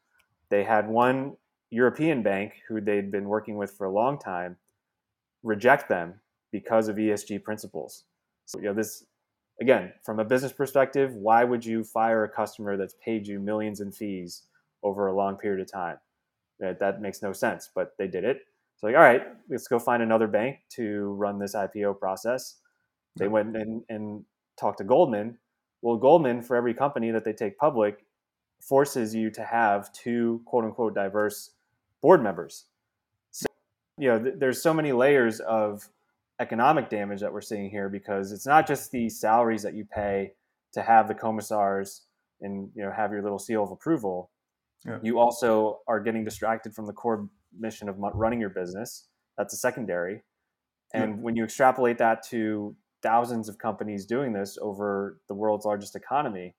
They 0.51 0.63
had 0.63 0.89
one 0.89 1.37
European 1.71 2.23
bank 2.23 2.53
who 2.69 2.81
they'd 2.81 3.11
been 3.11 3.29
working 3.29 3.57
with 3.57 3.73
for 3.73 3.87
a 3.87 3.91
long 3.91 4.19
time 4.19 4.57
reject 5.43 5.89
them 5.89 6.21
because 6.53 6.89
of 6.89 6.97
ESG 6.97 7.43
principles. 7.43 8.05
So, 8.47 8.59
you 8.59 8.67
know, 8.67 8.75
this 8.75 9.07
again, 9.61 9.93
from 10.05 10.21
a 10.21 10.25
business 10.25 10.53
perspective, 10.53 11.15
why 11.15 11.45
would 11.45 11.65
you 11.65 11.83
fire 11.83 12.25
a 12.25 12.29
customer 12.29 12.77
that's 12.77 12.95
paid 13.05 13.27
you 13.27 13.41
millions 13.41 13.81
in 13.81 13.91
fees 13.91 14.43
over 14.85 15.09
a 15.09 15.17
long 15.17 15.37
period 15.37 15.61
of 15.61 15.71
time? 15.71 15.97
That, 16.61 16.79
that 16.79 17.01
makes 17.01 17.23
no 17.23 17.33
sense, 17.33 17.69
but 17.75 17.95
they 17.99 18.07
did 18.07 18.23
it. 18.25 18.43
So, 18.77 18.87
like, 18.87 18.97
all 18.97 19.03
right, 19.03 19.23
let's 19.49 19.67
go 19.67 19.79
find 19.79 20.03
another 20.03 20.29
bank 20.29 20.59
to 20.71 21.13
run 21.15 21.39
this 21.39 21.55
IPO 21.55 21.99
process. 21.99 22.57
They 23.17 23.29
went 23.29 23.57
and, 23.57 23.83
and 23.89 24.25
talked 24.57 24.79
to 24.79 24.85
Goldman. 24.85 25.39
Well, 25.83 25.97
Goldman, 25.97 26.43
for 26.43 26.57
every 26.57 26.75
company 26.75 27.11
that 27.11 27.25
they 27.25 27.33
take 27.33 27.59
public, 27.59 28.05
forces 28.61 29.15
you 29.15 29.31
to 29.31 29.45
have 29.45 29.93
two 29.93 30.41
quote 30.47 30.65
unquote 30.65 30.95
diverse 30.95 31.51
board 32.01 32.23
members. 32.23 32.67
So, 33.31 33.47
you 33.99 34.09
know, 34.09 34.23
th- 34.23 34.35
there's 34.39 34.63
so 34.63 34.73
many 34.73 34.93
layers 34.93 35.41
of 35.41 35.89
economic 36.41 36.89
damage 36.89 37.21
that 37.21 37.33
we're 37.33 37.41
seeing 37.41 37.71
here 37.71 37.89
because 37.89 38.33
it's 38.33 38.47
not 38.47 38.67
just 38.67 38.91
the 38.91 39.09
salaries 39.09 39.63
that 39.63 39.75
you 39.75 39.85
pay 39.85 40.33
to 40.73 40.83
have 40.83 41.07
the 41.07 41.15
commissars 41.15 42.03
and 42.41 42.69
you 42.75 42.83
know 42.83 42.91
have 42.91 43.13
your 43.13 43.23
little 43.23 43.39
seal 43.39 43.63
of 43.63 43.71
approval. 43.71 44.31
Yeah. 44.87 44.99
You 45.03 45.19
also 45.19 45.81
are 45.89 46.01
getting 46.01 46.25
distracted 46.25 46.75
from 46.75 46.87
the 46.87 46.93
core 46.93 47.29
mission 47.59 47.89
of 47.89 47.97
running 47.99 48.41
your 48.41 48.51
business. 48.51 49.09
That's 49.39 49.55
a 49.55 49.57
secondary. 49.57 50.23
And 50.93 51.17
yeah. 51.17 51.23
when 51.23 51.37
you 51.37 51.45
extrapolate 51.45 51.99
that 51.99 52.23
to 52.29 52.77
thousands 53.03 53.49
of 53.49 53.59
companies 53.59 54.07
doing 54.07 54.33
this 54.33 54.59
over 54.61 55.21
the 55.29 55.35
world's 55.35 55.65
largest 55.65 55.97
economy, 55.97 56.55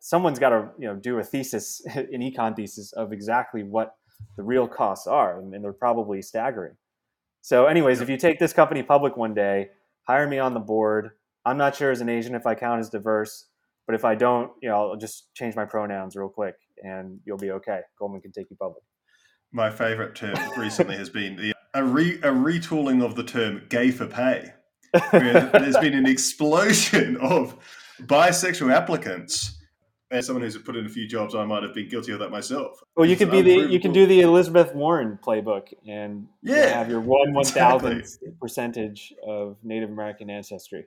someone's 0.00 0.38
got 0.38 0.50
to 0.50 0.68
you 0.78 0.86
know 0.86 0.96
do 0.96 1.18
a 1.18 1.24
thesis, 1.24 1.82
an 1.94 2.20
econ 2.20 2.54
thesis 2.54 2.92
of 2.92 3.12
exactly 3.12 3.62
what 3.62 3.96
the 4.36 4.42
real 4.42 4.68
costs 4.68 5.06
are, 5.06 5.38
and 5.38 5.52
they're 5.64 5.72
probably 5.72 6.22
staggering. 6.22 6.76
So, 7.40 7.66
anyways, 7.66 8.00
if 8.00 8.08
you 8.08 8.16
take 8.16 8.38
this 8.38 8.52
company 8.52 8.82
public 8.82 9.16
one 9.16 9.34
day, 9.34 9.68
hire 10.06 10.26
me 10.26 10.38
on 10.38 10.54
the 10.54 10.60
board. 10.60 11.10
I'm 11.44 11.58
not 11.58 11.76
sure 11.76 11.90
as 11.90 12.00
an 12.00 12.08
Asian 12.08 12.34
if 12.34 12.46
I 12.46 12.54
count 12.54 12.80
as 12.80 12.88
diverse, 12.88 13.48
but 13.86 13.94
if 13.94 14.04
I 14.04 14.14
don't, 14.14 14.50
you 14.62 14.68
know, 14.68 14.90
I'll 14.92 14.96
just 14.96 15.34
change 15.34 15.54
my 15.54 15.66
pronouns 15.66 16.16
real 16.16 16.28
quick, 16.28 16.54
and 16.82 17.20
you'll 17.24 17.38
be 17.38 17.50
okay. 17.52 17.80
Goldman 17.98 18.20
can 18.20 18.32
take 18.32 18.50
you 18.50 18.56
public. 18.56 18.82
My 19.52 19.70
favorite 19.70 20.14
term 20.14 20.36
recently 20.56 20.96
has 20.96 21.08
been 21.08 21.36
the, 21.36 21.54
a, 21.74 21.84
re, 21.84 22.14
a 22.16 22.32
retooling 22.32 23.04
of 23.04 23.14
the 23.14 23.24
term 23.24 23.62
"gay 23.68 23.90
for 23.90 24.06
pay." 24.06 24.52
there's 25.12 25.76
been 25.78 25.94
an 25.94 26.06
explosion 26.06 27.16
of 27.16 27.56
bisexual 28.02 28.72
applicants 28.72 29.58
as 30.14 30.26
someone 30.26 30.42
who's 30.42 30.56
put 30.56 30.76
in 30.76 30.86
a 30.86 30.88
few 30.88 31.08
jobs, 31.08 31.34
I 31.34 31.44
might 31.44 31.62
have 31.62 31.74
been 31.74 31.88
guilty 31.88 32.12
of 32.12 32.20
that 32.20 32.30
myself. 32.30 32.80
Well, 32.96 33.06
you 33.06 33.16
could 33.16 33.30
be 33.30 33.42
the 33.42 33.66
you 33.70 33.80
can 33.80 33.92
do 33.92 34.06
the 34.06 34.20
Elizabeth 34.20 34.74
Warren 34.74 35.18
playbook 35.22 35.72
and 35.86 36.28
yeah, 36.42 36.68
have 36.68 36.88
your 36.88 37.00
one 37.00 37.32
one 37.32 37.44
thousandth 37.44 37.98
exactly. 37.98 38.32
percentage 38.40 39.12
of 39.26 39.56
Native 39.62 39.90
American 39.90 40.30
ancestry. 40.30 40.86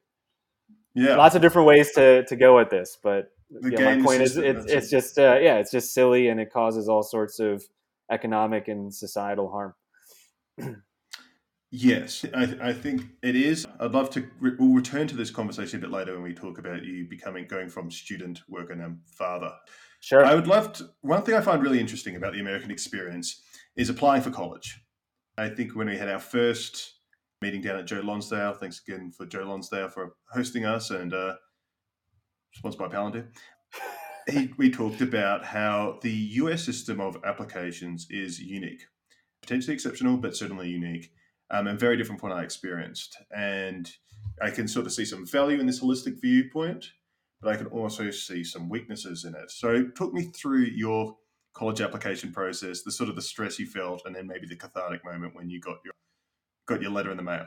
Yeah, 0.96 1.18
lots 1.18 1.36
of 1.36 1.42
different 1.42 1.68
ways 1.68 1.92
to 1.94 2.24
to 2.26 2.36
go 2.36 2.60
at 2.60 2.70
this, 2.70 2.98
but 3.04 3.32
yeah, 3.50 3.96
my 3.96 4.04
point 4.04 4.22
is 4.22 4.38
it's 4.38 4.66
it's 4.66 4.90
just 4.90 5.18
uh, 5.18 5.38
yeah, 5.42 5.58
it's 5.58 5.72
just 5.72 5.94
silly 5.94 6.28
and 6.30 6.40
it 6.40 6.52
causes 6.52 6.90
all 6.90 7.04
sorts 7.04 7.40
of 7.40 7.64
economic 8.12 8.68
and 8.68 8.94
societal 8.94 9.50
harm. 9.52 9.74
Yes, 11.70 12.24
I, 12.34 12.58
I, 12.62 12.74
think 12.74 13.04
it 13.22 13.36
is. 13.36 13.68
I'd 13.82 13.92
love 13.92 14.10
to. 14.12 14.26
Re- 14.40 14.54
we'll 14.58 14.74
return 14.74 15.06
to 15.08 15.18
this 15.18 15.30
conversation 15.30 15.80
a 15.80 15.82
bit 15.82 15.92
later 15.92 16.14
when 16.14 16.24
we 16.24 16.34
talk 16.34 16.60
about 16.60 16.86
you 16.86 17.06
becoming 17.10 17.46
going 17.46 17.68
from 17.68 17.92
student 17.92 18.40
worker 18.48 18.74
now 18.74 18.94
father. 19.06 19.52
Sure. 20.00 20.24
I 20.24 20.34
would 20.34 20.48
love 20.48 20.72
to. 20.74 20.90
One 21.02 21.24
thing 21.24 21.36
I 21.36 21.42
find 21.42 21.62
really 21.62 21.82
interesting 21.82 22.16
about 22.16 22.32
the 22.32 22.40
American 22.40 22.72
experience 22.72 23.42
is 23.76 23.90
applying 23.90 24.22
for 24.22 24.32
college. 24.32 24.80
I 25.38 25.50
think 25.50 25.76
when 25.76 25.88
we 25.88 25.98
had 25.98 26.08
our 26.08 26.20
first 26.20 27.02
meeting 27.42 27.62
down 27.62 27.80
at 27.80 27.86
Joe 27.86 28.02
Lonsdale, 28.02 28.54
thanks 28.54 28.82
again 28.88 29.12
for 29.12 29.26
Joe 29.26 29.44
Lonsdale 29.44 29.90
for 29.90 30.14
hosting 30.32 30.66
us 30.66 30.90
and 30.90 31.14
uh, 31.14 31.34
sponsored 32.58 32.80
by 32.80 32.88
Palantir. 32.88 33.28
He, 34.30 34.54
we 34.58 34.70
talked 34.70 35.02
about 35.02 35.46
how 35.46 36.00
the 36.02 36.12
US 36.12 36.64
system 36.64 37.00
of 37.00 37.18
applications 37.24 38.08
is 38.10 38.42
unique, 38.42 38.82
potentially 39.42 39.74
exceptional, 39.74 40.18
but 40.18 40.36
certainly 40.36 40.68
unique 40.68 41.14
um, 41.50 41.68
and 41.68 41.80
very 41.80 41.96
different 41.98 42.20
from 42.20 42.32
what 42.32 42.40
I 42.40 42.44
experienced. 42.44 43.18
And 43.36 43.90
I 44.42 44.50
can 44.50 44.68
sort 44.68 44.86
of 44.86 44.92
see 44.92 45.06
some 45.06 45.26
value 45.26 45.60
in 45.60 45.66
this 45.66 45.82
holistic 45.82 46.20
viewpoint, 46.22 46.88
but 47.42 47.54
I 47.54 47.56
can 47.56 47.68
also 47.68 48.12
see 48.12 48.44
some 48.44 48.70
weaknesses 48.70 49.24
in 49.24 49.34
it. 49.34 49.50
So, 49.52 49.88
talk 49.96 50.14
me 50.14 50.24
through 50.24 50.66
your 50.76 51.16
college 51.54 51.82
application 51.82 52.32
process, 52.32 52.82
the 52.84 52.92
sort 52.92 53.10
of 53.10 53.16
the 53.16 53.22
stress 53.22 53.58
you 53.60 53.66
felt, 53.66 54.02
and 54.06 54.16
then 54.16 54.28
maybe 54.28 54.46
the 54.46 54.56
cathartic 54.56 55.06
moment 55.06 55.36
when 55.36 55.50
you 55.50 55.60
got 55.60 55.78
your 55.86 55.94
got 56.68 56.82
your 56.82 56.92
letter 56.92 57.12
in 57.12 57.18
the 57.18 57.24
mail. 57.24 57.46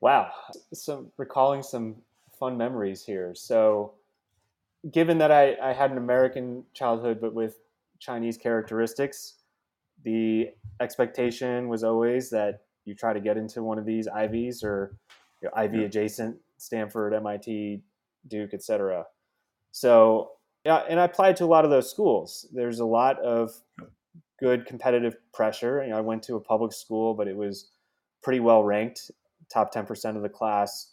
Wow, 0.00 0.30
so 0.72 1.12
recalling 1.18 1.62
some 1.62 2.02
fun 2.42 2.58
memories 2.58 3.04
here. 3.04 3.32
So, 3.36 3.92
given 4.90 5.16
that 5.18 5.30
I, 5.30 5.54
I 5.62 5.72
had 5.72 5.92
an 5.92 5.96
American 5.96 6.64
childhood, 6.74 7.20
but 7.20 7.34
with 7.34 7.60
Chinese 8.00 8.36
characteristics, 8.36 9.34
the 10.02 10.48
expectation 10.80 11.68
was 11.68 11.84
always 11.84 12.30
that 12.30 12.62
you 12.84 12.96
try 12.96 13.12
to 13.12 13.20
get 13.20 13.36
into 13.36 13.62
one 13.62 13.78
of 13.78 13.86
these 13.86 14.08
Ivies 14.08 14.64
or 14.64 14.96
you 15.40 15.46
know, 15.46 15.52
Ivy 15.54 15.84
adjacent, 15.84 16.36
Stanford, 16.56 17.14
MIT, 17.14 17.80
Duke, 18.26 18.54
etc. 18.54 19.04
So 19.70 20.32
yeah, 20.64 20.82
and 20.88 20.98
I 20.98 21.04
applied 21.04 21.36
to 21.36 21.44
a 21.44 21.46
lot 21.46 21.64
of 21.64 21.70
those 21.70 21.88
schools. 21.88 22.48
There's 22.52 22.80
a 22.80 22.84
lot 22.84 23.20
of 23.20 23.52
good 24.40 24.66
competitive 24.66 25.14
pressure. 25.32 25.80
You 25.84 25.90
know, 25.90 25.98
I 25.98 26.00
went 26.00 26.24
to 26.24 26.34
a 26.34 26.40
public 26.40 26.72
school, 26.72 27.14
but 27.14 27.28
it 27.28 27.36
was 27.36 27.70
pretty 28.20 28.40
well 28.40 28.64
ranked. 28.64 29.12
Top 29.48 29.72
10% 29.72 30.16
of 30.16 30.22
the 30.22 30.28
class 30.28 30.91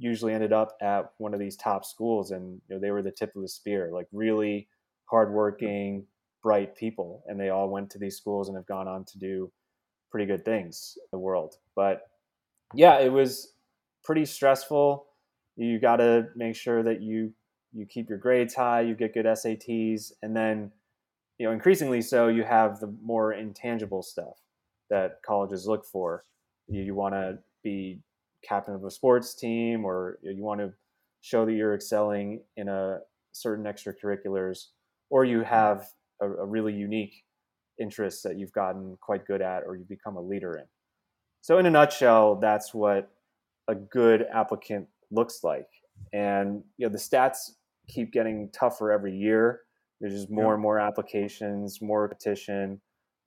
usually 0.00 0.32
ended 0.32 0.52
up 0.52 0.76
at 0.80 1.12
one 1.18 1.34
of 1.34 1.40
these 1.40 1.56
top 1.56 1.84
schools, 1.84 2.30
and 2.30 2.60
you 2.68 2.74
know, 2.74 2.80
they 2.80 2.90
were 2.90 3.02
the 3.02 3.12
tip 3.12 3.36
of 3.36 3.42
the 3.42 3.48
spear. 3.48 3.90
Like 3.92 4.06
really 4.12 4.66
hardworking, 5.04 6.06
bright 6.42 6.74
people, 6.74 7.22
and 7.26 7.38
they 7.38 7.50
all 7.50 7.68
went 7.68 7.90
to 7.90 7.98
these 7.98 8.16
schools 8.16 8.48
and 8.48 8.56
have 8.56 8.66
gone 8.66 8.88
on 8.88 9.04
to 9.04 9.18
do 9.18 9.52
pretty 10.10 10.26
good 10.26 10.44
things 10.44 10.96
in 10.96 11.08
the 11.12 11.18
world. 11.18 11.56
But 11.76 12.08
yeah, 12.74 12.98
it 12.98 13.12
was 13.12 13.52
pretty 14.02 14.24
stressful. 14.24 15.06
You 15.56 15.78
got 15.78 15.96
to 15.96 16.28
make 16.34 16.56
sure 16.56 16.82
that 16.82 17.02
you 17.02 17.32
you 17.72 17.86
keep 17.86 18.08
your 18.08 18.18
grades 18.18 18.54
high, 18.54 18.80
you 18.80 18.94
get 18.94 19.14
good 19.14 19.26
SATs, 19.26 20.12
and 20.22 20.34
then 20.34 20.72
you 21.38 21.46
know 21.46 21.52
increasingly 21.52 22.00
so 22.00 22.28
you 22.28 22.42
have 22.42 22.80
the 22.80 22.92
more 23.02 23.34
intangible 23.34 24.02
stuff 24.02 24.38
that 24.88 25.20
colleges 25.26 25.66
look 25.66 25.84
for. 25.84 26.24
You, 26.68 26.82
you 26.82 26.94
want 26.94 27.14
to 27.14 27.38
be 27.62 28.00
captain 28.46 28.74
of 28.74 28.84
a 28.84 28.90
sports 28.90 29.34
team, 29.34 29.84
or 29.84 30.18
you 30.22 30.42
want 30.42 30.60
to 30.60 30.72
show 31.20 31.44
that 31.44 31.52
you're 31.52 31.74
excelling 31.74 32.42
in 32.56 32.68
a 32.68 32.98
certain 33.32 33.64
extracurriculars, 33.64 34.66
or 35.10 35.24
you 35.24 35.38
mm-hmm. 35.38 35.48
have 35.48 35.86
a, 36.20 36.26
a 36.26 36.46
really 36.46 36.72
unique 36.72 37.24
interest 37.80 38.22
that 38.24 38.38
you've 38.38 38.52
gotten 38.52 38.96
quite 39.00 39.26
good 39.26 39.40
at 39.40 39.62
or 39.66 39.74
you've 39.74 39.88
become 39.88 40.16
a 40.16 40.20
leader 40.20 40.56
in. 40.56 40.64
So, 41.40 41.58
in 41.58 41.66
a 41.66 41.70
nutshell, 41.70 42.36
that's 42.36 42.74
what 42.74 43.10
a 43.68 43.74
good 43.74 44.26
applicant 44.32 44.86
looks 45.10 45.42
like. 45.42 45.68
And 46.12 46.62
you 46.76 46.86
know, 46.86 46.92
the 46.92 46.98
stats 46.98 47.52
keep 47.88 48.12
getting 48.12 48.50
tougher 48.52 48.92
every 48.92 49.16
year. 49.16 49.60
There's 50.00 50.14
just 50.14 50.30
more 50.30 50.46
yeah. 50.46 50.52
and 50.54 50.62
more 50.62 50.78
applications, 50.78 51.80
more 51.80 52.08
petition, 52.08 52.80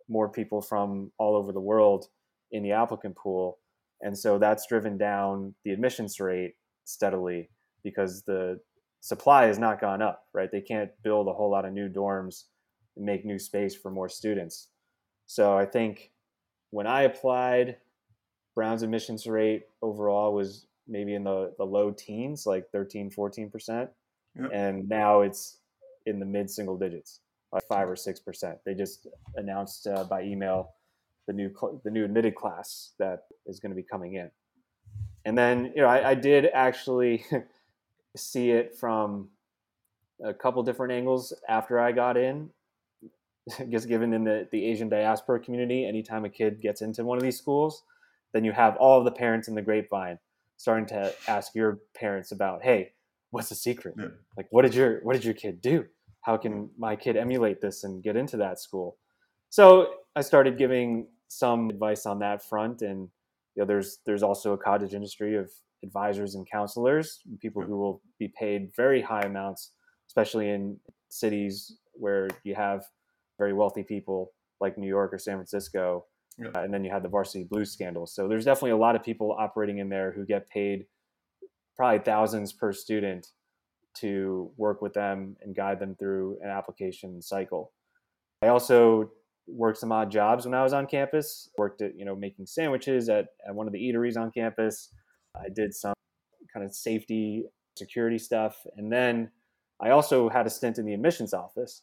more 0.10 0.30
people 0.30 0.62
from 0.62 1.12
all 1.18 1.36
over 1.36 1.52
the 1.52 1.60
world 1.60 2.08
in 2.52 2.64
the 2.64 2.72
applicant 2.72 3.16
pool. 3.16 3.60
And 4.04 4.18
so 4.18 4.38
that's 4.38 4.68
driven 4.68 4.98
down 4.98 5.56
the 5.64 5.72
admissions 5.72 6.20
rate 6.20 6.56
steadily 6.84 7.50
because 7.84 8.24
the 8.24 8.60
supply 9.00 9.46
has 9.46 9.58
not 9.58 9.82
gone 9.82 10.02
up, 10.02 10.26
right? 10.34 10.52
They 10.52 10.62
can't 10.62 10.92
build 11.04 11.28
a 11.28 11.34
whole 11.34 11.50
lot 11.50 11.66
of 11.66 11.74
new 11.74 11.90
dorms 11.90 12.44
and 12.96 13.06
make 13.06 13.26
new 13.26 13.40
space 13.40 13.76
for 13.76 13.90
more 13.90 14.10
students. 14.10 14.68
So 15.26 15.58
I 15.58 15.66
think 15.66 16.12
when 16.72 16.86
I 16.86 17.04
applied, 17.04 17.78
Brown's 18.56 18.84
admissions 18.84 19.26
rate 19.26 19.64
overall 19.82 20.34
was 20.34 20.68
maybe 20.88 21.16
in 21.16 21.24
the, 21.24 21.54
the 21.58 21.66
low 21.66 21.92
teens, 21.92 22.46
like 22.46 22.70
13, 22.72 23.10
14%. 23.10 23.88
Yep. 24.36 24.50
And 24.54 24.88
now 24.90 25.22
it's 25.22 25.58
in 26.06 26.20
the 26.20 26.26
mid 26.26 26.50
single 26.50 26.78
digits, 26.78 27.22
like 27.52 27.64
five 27.64 27.90
or 27.90 27.96
6%. 27.96 28.58
They 28.66 28.74
just 28.74 29.08
announced 29.36 29.88
uh, 29.88 30.04
by 30.04 30.24
email 30.24 30.74
the 31.28 31.34
new, 31.34 31.50
cl- 31.50 31.82
the 31.84 31.92
new 31.92 32.06
admitted 32.06 32.36
class 32.36 32.92
that 33.00 33.24
is 33.46 33.60
going 33.60 33.72
to 33.72 33.76
be 33.76 33.84
coming 33.84 34.16
in. 34.16 34.30
And 35.26 35.38
then, 35.38 35.72
you 35.76 35.82
know, 35.82 35.88
I, 35.88 36.12
I 36.12 36.16
did 36.16 36.48
actually 36.54 37.26
see 38.18 38.52
it 38.52 38.76
from 38.78 39.30
a 40.24 40.34
couple 40.34 40.62
different 40.64 40.94
angles 40.94 41.34
after 41.48 41.80
I 41.80 41.92
got 41.92 42.18
in. 42.18 42.50
I 43.60 43.64
guess 43.66 43.86
given 43.86 44.14
in 44.14 44.24
the, 44.24 44.48
the 44.52 44.66
Asian 44.66 44.90
diaspora 44.90 45.40
community, 45.40 45.86
anytime 45.86 46.26
a 46.26 46.30
kid 46.30 46.62
gets 46.62 46.82
into 46.82 47.04
one 47.04 47.18
of 47.18 47.24
these 47.24 47.38
schools, 47.38 47.84
then 48.34 48.44
you 48.44 48.52
have 48.52 48.76
all 48.78 49.00
of 49.00 49.06
the 49.06 49.12
parents 49.12 49.48
in 49.48 49.56
the 49.56 49.62
grapevine 49.62 50.18
starting 50.58 50.86
to 50.88 51.14
ask 51.28 51.54
your 51.56 51.80
parents 51.96 52.32
about, 52.32 52.64
hey, 52.64 52.94
what's 53.32 53.50
the 53.50 53.56
secret? 53.56 53.96
Yeah. 53.98 54.08
Like, 54.38 54.48
what 54.52 54.64
did 54.64 54.74
your 54.76 55.00
what 55.04 55.14
did 55.14 55.26
your 55.26 55.34
kid 55.34 55.62
do? 55.62 55.86
How 56.22 56.38
can 56.38 56.70
my 56.78 56.96
kid 56.96 57.18
emulate 57.18 57.62
this 57.62 57.84
and 57.84 58.02
get 58.02 58.16
into 58.16 58.38
that 58.38 58.60
school? 58.60 58.98
So 59.50 59.88
I 60.16 60.22
started 60.22 60.58
giving 60.58 61.08
some 61.28 61.70
advice 61.70 62.06
on 62.06 62.20
that 62.20 62.44
front, 62.44 62.82
and 62.82 63.10
you 63.56 63.62
know, 63.62 63.66
there's 63.66 64.00
there's 64.06 64.24
also 64.24 64.54
a 64.54 64.58
cottage 64.58 64.94
industry 64.94 65.36
of 65.36 65.50
advisors 65.84 66.36
and 66.36 66.50
counselors, 66.50 67.20
people 67.42 67.62
who 67.62 67.78
will 67.78 68.02
be 68.20 68.34
paid 68.40 68.72
very 68.76 69.02
high 69.02 69.22
amounts, 69.22 69.72
especially 70.08 70.50
in 70.50 70.80
cities 71.10 71.78
where 71.94 72.28
you 72.44 72.56
have 72.56 72.84
very 73.38 73.54
wealthy 73.54 73.84
people 73.84 74.32
like 74.62 74.78
New 74.78 74.88
York 74.88 75.14
or 75.14 75.20
San 75.20 75.36
Francisco. 75.36 76.06
Yeah. 76.38 76.48
Uh, 76.56 76.62
and 76.62 76.74
then 76.74 76.84
you 76.84 76.92
had 76.92 77.04
the 77.04 77.10
varsity 77.10 77.44
blues 77.44 77.72
scandal. 77.72 78.08
So 78.08 78.28
there's 78.28 78.46
definitely 78.46 78.72
a 78.72 78.78
lot 78.78 78.96
of 78.96 79.04
people 79.04 79.36
operating 79.38 79.78
in 79.78 79.90
there 79.90 80.12
who 80.12 80.26
get 80.26 80.50
paid 80.50 80.86
probably 81.76 82.00
thousands 82.00 82.54
per 82.54 82.74
student 82.74 83.28
to 83.96 84.52
work 84.58 84.82
with 84.82 84.94
them 84.94 85.36
and 85.42 85.56
guide 85.56 85.80
them 85.80 85.96
through 86.00 86.40
an 86.42 86.50
application 86.50 87.22
cycle. 87.22 87.72
I 88.42 88.48
also 88.48 89.12
worked 89.48 89.78
some 89.78 89.92
odd 89.92 90.12
jobs 90.12 90.46
when 90.46 90.54
I 90.54 90.64
was 90.64 90.74
on 90.74 90.88
campus. 90.88 91.50
Worked 91.58 91.82
at 91.82 91.98
you 91.98 92.06
know 92.06 92.16
making 92.16 92.46
sandwiches 92.46 93.10
at, 93.10 93.28
at 93.48 93.56
one 93.56 93.68
of 93.68 93.74
the 93.74 93.80
eateries 93.80 94.18
on 94.18 94.32
campus. 94.32 94.90
I 95.36 95.50
did 95.50 95.74
some 95.74 95.94
kind 96.54 96.66
of 96.66 96.74
safety 96.74 97.46
security 97.76 98.18
stuff, 98.18 98.66
and 98.78 98.92
then 98.92 99.32
I 99.82 99.90
also 99.90 100.30
had 100.30 100.46
a 100.46 100.50
stint 100.50 100.78
in 100.78 100.86
the 100.86 100.94
admissions 100.94 101.34
office, 101.34 101.82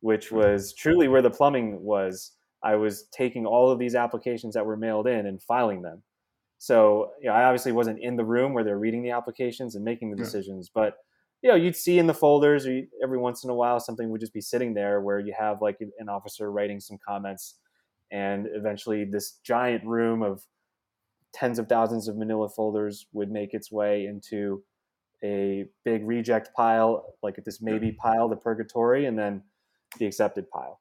which 0.00 0.26
mm-hmm. 0.26 0.36
was 0.36 0.74
truly 0.74 1.08
where 1.08 1.22
the 1.22 1.30
plumbing 1.30 1.82
was. 1.82 2.32
I 2.62 2.74
was 2.74 3.04
taking 3.12 3.46
all 3.46 3.70
of 3.70 3.78
these 3.78 3.94
applications 3.94 4.54
that 4.54 4.66
were 4.66 4.76
mailed 4.76 5.06
in 5.06 5.26
and 5.26 5.40
filing 5.40 5.82
them. 5.82 6.02
So 6.58 7.12
you 7.20 7.28
know, 7.28 7.34
I 7.34 7.44
obviously 7.44 7.72
wasn't 7.72 8.00
in 8.00 8.16
the 8.16 8.24
room 8.24 8.52
where 8.52 8.64
they're 8.64 8.78
reading 8.78 9.02
the 9.02 9.12
applications 9.12 9.76
and 9.76 9.84
making 9.84 10.10
the 10.10 10.16
Yeah. 10.16 10.24
decisions, 10.24 10.70
but 10.74 10.98
you 11.42 11.50
know, 11.50 11.56
you'd 11.56 11.76
see 11.76 11.98
in 11.98 12.06
the 12.06 12.14
folders 12.14 12.66
or 12.66 12.72
you, 12.72 12.86
every 13.02 13.18
once 13.18 13.44
in 13.44 13.50
a 13.50 13.54
while 13.54 13.78
something 13.80 14.10
would 14.10 14.20
just 14.20 14.34
be 14.34 14.40
sitting 14.40 14.74
there 14.74 15.00
where 15.00 15.18
you 15.18 15.34
have 15.38 15.62
like 15.62 15.78
an 15.80 16.08
officer 16.08 16.50
writing 16.50 16.80
some 16.80 16.98
comments, 17.06 17.56
and 18.10 18.48
eventually 18.52 19.04
this 19.04 19.38
giant 19.44 19.84
room 19.84 20.22
of 20.22 20.42
tens 21.32 21.58
of 21.58 21.68
thousands 21.68 22.08
of 22.08 22.16
manila 22.16 22.48
folders 22.48 23.06
would 23.12 23.30
make 23.30 23.52
its 23.52 23.70
way 23.70 24.06
into 24.06 24.62
a 25.24 25.66
big 25.84 26.06
reject 26.06 26.50
pile, 26.54 27.14
like 27.22 27.36
this 27.44 27.60
maybe 27.60 27.88
mm-hmm. 27.88 27.96
pile, 27.96 28.28
the 28.28 28.36
purgatory, 28.36 29.06
and 29.06 29.18
then 29.18 29.42
the 29.98 30.06
accepted 30.06 30.48
pile. 30.50 30.80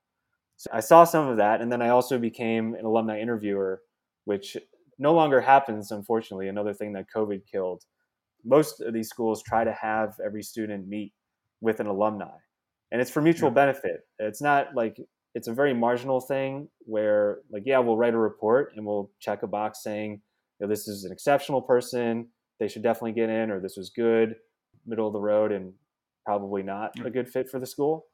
So 0.58 0.70
I 0.74 0.80
saw 0.80 1.04
some 1.04 1.28
of 1.28 1.38
that, 1.38 1.62
and 1.62 1.72
then 1.72 1.82
I 1.82 1.90
also 1.90 2.18
became 2.18 2.74
an 2.76 2.86
alumni 2.86 3.20
interviewer, 3.20 3.82
which 4.26 4.58
no 5.00 5.14
longer 5.14 5.42
happens, 5.42 5.92
unfortunately. 5.92 6.48
Another 6.48 6.74
thing 6.74 6.94
that 6.94 7.06
COVID 7.16 7.42
killed. 7.52 7.84
Most 8.48 8.82
of 8.82 8.94
these 8.94 9.10
schools 9.10 9.44
try 9.44 9.64
to 9.64 9.74
have 9.74 10.16
every 10.26 10.42
student 10.44 10.88
meet 10.88 11.14
with 11.62 11.80
an 11.80 11.88
alumni, 11.88 12.38
and 12.92 13.02
it's 13.02 13.12
for 13.12 13.22
mutual 13.22 13.50
Yeah. 13.50 13.56
benefit. 13.56 14.02
It's 14.20 14.42
not 14.42 14.74
like 14.76 14.98
it's 15.36 15.48
a 15.48 15.54
very 15.54 15.74
marginal 15.74 16.20
thing 16.22 16.70
where, 16.80 17.42
like, 17.52 17.64
yeah, 17.66 17.78
we'll 17.80 17.98
write 17.98 18.14
a 18.14 18.18
report 18.18 18.74
and 18.76 18.86
we'll 18.86 19.12
check 19.20 19.44
a 19.44 19.48
box 19.48 19.84
saying, 19.84 20.12
you 20.14 20.66
know, 20.66 20.68
this 20.68 20.88
is 20.88 21.04
an 21.04 21.12
exceptional 21.12 21.62
person, 21.62 22.28
they 22.60 22.68
should 22.68 22.82
definitely 22.82 23.12
get 23.12 23.30
in, 23.30 23.52
or 23.52 23.60
this 23.60 23.78
was 23.78 23.92
good, 23.92 24.36
middle 24.86 25.06
of 25.06 25.14
the 25.14 25.20
road, 25.20 25.52
and 25.52 25.74
probably 26.26 26.64
not 26.64 26.92
Yeah. 26.98 27.06
a 27.06 27.10
good 27.12 27.30
fit 27.30 27.50
for 27.50 27.60
the 27.60 27.68
school. 27.68 28.08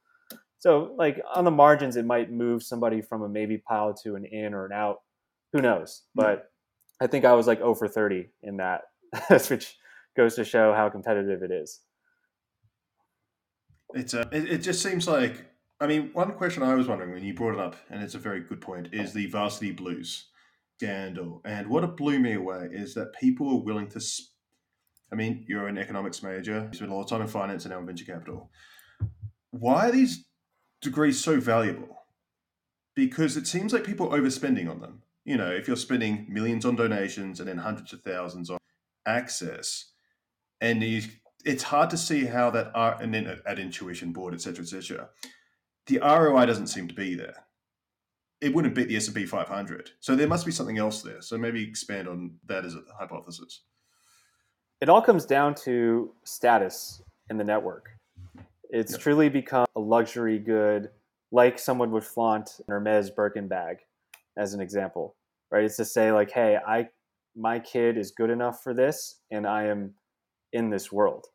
So, 0.57 0.93
like 0.97 1.21
on 1.33 1.43
the 1.45 1.51
margins, 1.51 1.95
it 1.97 2.05
might 2.05 2.31
move 2.31 2.63
somebody 2.63 3.01
from 3.01 3.21
a 3.21 3.29
maybe 3.29 3.57
pile 3.57 3.93
to 4.03 4.15
an 4.15 4.25
in 4.25 4.53
or 4.53 4.65
an 4.65 4.71
out. 4.73 5.01
Who 5.53 5.61
knows? 5.61 6.03
Yeah. 6.15 6.23
But 6.23 6.51
I 7.01 7.07
think 7.07 7.25
I 7.25 7.33
was 7.33 7.47
like 7.47 7.59
0 7.59 7.75
for 7.75 7.87
30 7.87 8.31
in 8.43 8.57
that, 8.57 8.81
which 9.49 9.77
goes 10.15 10.35
to 10.35 10.43
show 10.43 10.73
how 10.73 10.89
competitive 10.89 11.43
it 11.43 11.51
is. 11.51 11.81
It's 13.93 14.13
uh, 14.13 14.25
it, 14.31 14.49
it 14.49 14.57
just 14.59 14.81
seems 14.81 15.07
like 15.07 15.45
I 15.79 15.87
mean 15.87 16.09
one 16.13 16.31
question 16.33 16.63
I 16.63 16.75
was 16.75 16.87
wondering 16.87 17.11
when 17.11 17.23
you 17.23 17.33
brought 17.33 17.53
it 17.53 17.59
up, 17.59 17.75
and 17.89 18.01
it's 18.01 18.15
a 18.15 18.19
very 18.19 18.41
good 18.41 18.61
point, 18.61 18.89
is 18.91 19.13
the 19.13 19.27
varsity 19.27 19.71
blues 19.71 20.27
scandal. 20.77 21.41
And 21.45 21.67
what 21.67 21.83
it 21.83 21.95
blew 21.95 22.19
me 22.19 22.33
away 22.33 22.69
is 22.71 22.93
that 22.95 23.13
people 23.19 23.49
are 23.49 23.63
willing 23.63 23.87
to. 23.89 24.01
Sp- 24.01 24.31
I 25.11 25.15
mean, 25.15 25.45
you're 25.47 25.67
an 25.67 25.77
economics 25.77 26.23
major. 26.23 26.69
You 26.71 26.75
spend 26.75 26.91
a 26.91 26.95
lot 26.95 27.03
of 27.03 27.09
time 27.09 27.21
in 27.21 27.27
finance 27.27 27.65
and 27.65 27.71
now 27.71 27.79
in 27.79 27.85
venture 27.85 28.05
capital. 28.05 28.49
Why 29.51 29.89
are 29.89 29.91
these 29.91 30.25
degrees 30.81 31.23
so 31.23 31.39
valuable? 31.39 31.99
Because 32.95 33.37
it 33.37 33.45
seems 33.45 33.73
like 33.73 33.83
people 33.83 34.11
are 34.11 34.19
overspending 34.19 34.69
on 34.69 34.81
them. 34.81 35.03
You 35.23 35.37
know, 35.37 35.51
if 35.51 35.67
you're 35.67 35.77
spending 35.77 36.25
millions 36.29 36.65
on 36.65 36.75
donations 36.75 37.39
and 37.39 37.47
then 37.47 37.59
hundreds 37.59 37.93
of 37.93 38.01
thousands 38.01 38.49
on 38.49 38.57
access, 39.05 39.92
and 40.63 40.81
you 40.81 41.01
it's 41.45 41.63
hard 41.63 41.89
to 41.89 41.97
see 41.97 42.23
how 42.23 42.49
that 42.51 42.71
R 42.73 42.97
and 43.01 43.13
then 43.13 43.27
at, 43.45 43.59
intuition 43.59 44.13
board, 44.13 44.33
et 44.33 44.39
cetera, 44.41 44.63
et 44.63 44.67
cetera. 44.67 45.09
The 45.87 45.99
ROI 45.99 46.45
doesn't 46.45 46.67
seem 46.67 46.87
to 46.87 46.93
be 46.93 47.15
there. 47.15 47.35
It 48.39 48.53
wouldn't 48.53 48.73
beat 48.73 48.87
the 48.87 48.95
S 48.95 49.07
and 49.07 49.15
P 49.15 49.25
500, 49.25 49.91
so 49.99 50.15
there 50.15 50.27
must 50.27 50.45
be 50.45 50.51
something 50.53 50.77
else 50.77 51.01
there. 51.01 51.21
So 51.21 51.37
maybe 51.37 51.61
expand 51.61 52.07
on 52.07 52.35
that 52.45 52.63
as 52.65 52.75
a 52.75 52.81
hypothesis. 52.97 53.63
It 54.79 54.87
all 54.89 55.01
comes 55.01 55.25
down 55.25 55.55
to 55.55 56.13
status 56.23 57.01
in 57.29 57.37
the 57.37 57.43
network. 57.43 57.89
It's 58.69 58.93
Yep. 58.93 59.01
truly 59.01 59.29
become 59.29 59.65
a 59.75 59.79
luxury 59.79 60.39
good, 60.39 60.89
like 61.31 61.59
someone 61.59 61.91
would 61.91 62.03
flaunt 62.05 62.59
an 62.59 62.65
Hermes 62.69 63.09
Birkin 63.09 63.47
bag, 63.47 63.77
as 64.37 64.53
an 64.53 64.61
example, 64.61 65.15
right? 65.51 65.63
It's 65.63 65.77
to 65.77 65.85
say 65.85 66.11
like, 66.11 66.31
hey, 66.31 66.57
I 66.65 66.89
my 67.35 67.59
kid 67.59 67.97
is 67.97 68.11
good 68.11 68.29
enough 68.29 68.63
for 68.63 68.73
this, 68.73 69.19
and 69.31 69.45
I 69.45 69.63
am 69.65 69.93
in 70.53 70.69
this 70.69 70.91
world. 70.91 71.25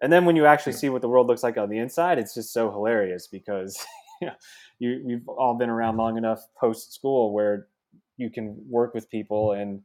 And 0.00 0.12
then 0.12 0.24
when 0.24 0.36
you 0.36 0.46
actually 0.46 0.74
see 0.74 0.88
what 0.88 1.02
the 1.02 1.08
world 1.08 1.26
looks 1.26 1.42
like 1.42 1.56
on 1.56 1.68
the 1.68 1.78
inside, 1.78 2.18
it's 2.18 2.34
just 2.34 2.52
so 2.52 2.70
hilarious 2.70 3.26
because 3.26 3.84
you 4.20 4.28
know, 4.28 4.34
you 4.78 5.02
we've 5.04 5.28
all 5.28 5.56
been 5.56 5.70
around 5.70 5.96
long 5.96 6.16
enough 6.16 6.40
post 6.60 6.94
school 6.94 7.32
where 7.32 7.66
you 8.16 8.30
can 8.30 8.56
work 8.68 8.94
with 8.94 9.10
people 9.10 9.52
and 9.52 9.82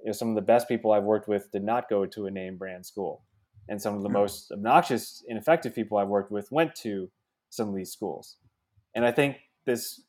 you 0.00 0.06
know, 0.06 0.12
some 0.12 0.28
of 0.28 0.34
the 0.36 0.42
best 0.42 0.68
people 0.68 0.92
I've 0.92 1.04
worked 1.04 1.28
with 1.28 1.50
did 1.50 1.64
not 1.64 1.88
go 1.88 2.06
to 2.06 2.26
a 2.26 2.30
name 2.30 2.56
brand 2.56 2.86
school. 2.86 3.24
And 3.68 3.82
some 3.82 3.96
of 3.96 4.02
the 4.02 4.08
most 4.08 4.52
obnoxious, 4.52 5.24
ineffective 5.26 5.74
people 5.74 5.98
I've 5.98 6.06
worked 6.06 6.30
with 6.30 6.52
went 6.52 6.74
to 6.76 7.10
some 7.50 7.68
of 7.68 7.74
these 7.74 7.90
schools. 7.90 8.36
And 8.94 9.04
I 9.04 9.10
think 9.10 9.38
this 9.64 10.02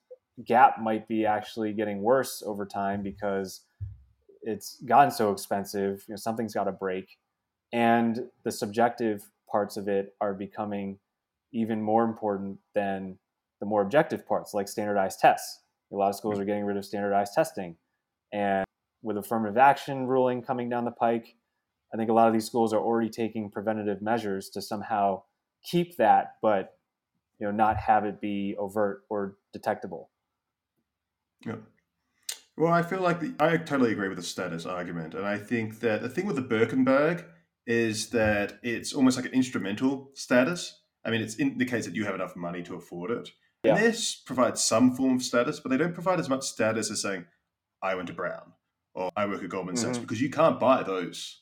gap 0.45 0.79
might 0.79 1.07
be 1.07 1.25
actually 1.25 1.73
getting 1.73 2.01
worse 2.01 2.43
over 2.45 2.65
time 2.65 3.01
because 3.01 3.61
it's 4.43 4.79
gotten 4.85 5.09
so 5.09 5.31
expensive. 5.31 6.03
You 6.07 6.13
know, 6.13 6.17
something's 6.17 6.53
got 6.53 6.65
to 6.65 6.71
break. 6.71 7.17
And 7.73 8.27
the 8.43 8.51
subjective 8.51 9.29
parts 9.49 9.77
of 9.77 9.87
it 9.87 10.15
are 10.21 10.33
becoming 10.33 10.99
even 11.51 11.81
more 11.81 12.03
important 12.03 12.59
than 12.73 13.17
the 13.59 13.65
more 13.65 13.81
objective 13.81 14.27
parts, 14.27 14.53
like 14.53 14.67
standardized 14.67 15.19
tests. 15.19 15.61
A 15.91 15.95
lot 15.95 16.09
of 16.09 16.15
schools 16.15 16.35
mm-hmm. 16.35 16.41
are 16.41 16.45
getting 16.45 16.65
rid 16.65 16.77
of 16.77 16.85
standardized 16.85 17.33
testing. 17.33 17.75
And 18.31 18.65
with 19.01 19.17
affirmative 19.17 19.57
action 19.57 20.05
ruling 20.05 20.41
coming 20.41 20.69
down 20.69 20.85
the 20.85 20.91
pike, 20.91 21.35
I 21.93 21.97
think 21.97 22.09
a 22.09 22.13
lot 22.13 22.27
of 22.27 22.33
these 22.33 22.45
schools 22.45 22.73
are 22.73 22.79
already 22.79 23.09
taking 23.09 23.49
preventative 23.49 24.01
measures 24.01 24.49
to 24.49 24.61
somehow 24.61 25.23
keep 25.63 25.97
that, 25.97 26.35
but 26.41 26.77
you 27.39 27.45
know, 27.45 27.51
not 27.51 27.77
have 27.77 28.03
it 28.03 28.19
be 28.19 28.55
overt 28.57 29.03
or 29.09 29.37
detectable. 29.53 30.09
Yeah. 31.45 31.55
Well, 32.57 32.73
I 32.73 32.81
feel 32.81 33.01
like 33.01 33.19
the, 33.19 33.33
I 33.39 33.57
totally 33.57 33.91
agree 33.91 34.07
with 34.07 34.17
the 34.17 34.23
status 34.23 34.65
argument, 34.65 35.13
and 35.13 35.25
I 35.25 35.37
think 35.37 35.79
that 35.81 36.01
the 36.01 36.09
thing 36.09 36.25
with 36.25 36.35
the 36.35 36.41
Birkin 36.41 36.83
bag 36.83 37.23
is 37.67 38.09
that 38.11 38.53
it's 38.63 38.93
almost 38.93 39.17
like 39.17 39.25
an 39.27 39.33
instrumental 39.33 40.09
status. 40.15 40.81
I 41.05 41.11
mean, 41.11 41.21
it 41.21 41.37
indicates 41.39 41.85
that 41.85 41.95
you 41.95 42.05
have 42.05 42.15
enough 42.15 42.35
money 42.35 42.63
to 42.63 42.75
afford 42.75 43.11
it. 43.11 43.29
Yeah. 43.63 43.75
And 43.75 43.83
this 43.85 44.15
provides 44.15 44.63
some 44.63 44.95
form 44.95 45.17
of 45.17 45.23
status, 45.23 45.59
but 45.59 45.69
they 45.69 45.77
don't 45.77 45.93
provide 45.93 46.19
as 46.19 46.29
much 46.29 46.43
status 46.45 46.89
as 46.89 47.01
saying, 47.01 47.25
"I 47.83 47.93
went 47.95 48.07
to 48.07 48.13
Brown" 48.13 48.53
or 48.93 49.11
"I 49.15 49.25
work 49.25 49.43
at 49.43 49.49
Goldman 49.49 49.75
Sachs," 49.77 49.97
Mhm. 49.97 50.01
because 50.01 50.21
you 50.21 50.29
can't 50.29 50.59
buy 50.59 50.81
those. 50.83 51.41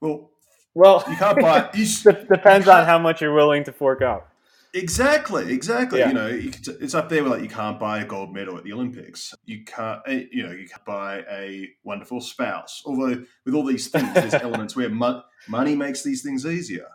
Well, 0.00 0.30
Well, 0.74 1.04
you 1.08 1.16
can't 1.16 1.38
buy. 1.40 1.70
You, 1.74 1.86
depends 2.28 2.66
on 2.66 2.84
how 2.84 2.98
much 2.98 3.20
you're 3.22 3.32
willing 3.32 3.62
to 3.64 3.72
fork 3.72 4.02
out. 4.02 4.26
Exactly, 4.74 5.52
exactly. 5.52 6.00
Yeah. 6.00 6.08
You 6.08 6.14
know, 6.14 6.28
it's 6.32 6.94
up 6.94 7.08
there 7.08 7.22
with 7.22 7.32
like 7.32 7.42
you 7.42 7.48
can't 7.48 7.78
buy 7.78 8.00
a 8.00 8.04
gold 8.04 8.34
medal 8.34 8.58
at 8.58 8.64
the 8.64 8.72
Olympics. 8.72 9.32
You 9.44 9.64
can't, 9.64 10.02
eh, 10.08 10.24
you 10.32 10.42
know, 10.42 10.52
you 10.52 10.66
can't 10.66 10.84
buy 10.84 11.24
a 11.30 11.70
wonderful 11.84 12.20
spouse. 12.20 12.82
Although 12.84 13.24
with 13.44 13.54
all 13.54 13.64
these 13.64 13.86
things, 13.86 14.12
there's 14.14 14.34
elements 14.42 14.74
where 14.74 14.90
mo- 14.90 15.22
money 15.46 15.76
makes 15.76 16.02
these 16.02 16.22
things 16.22 16.44
easier. 16.44 16.88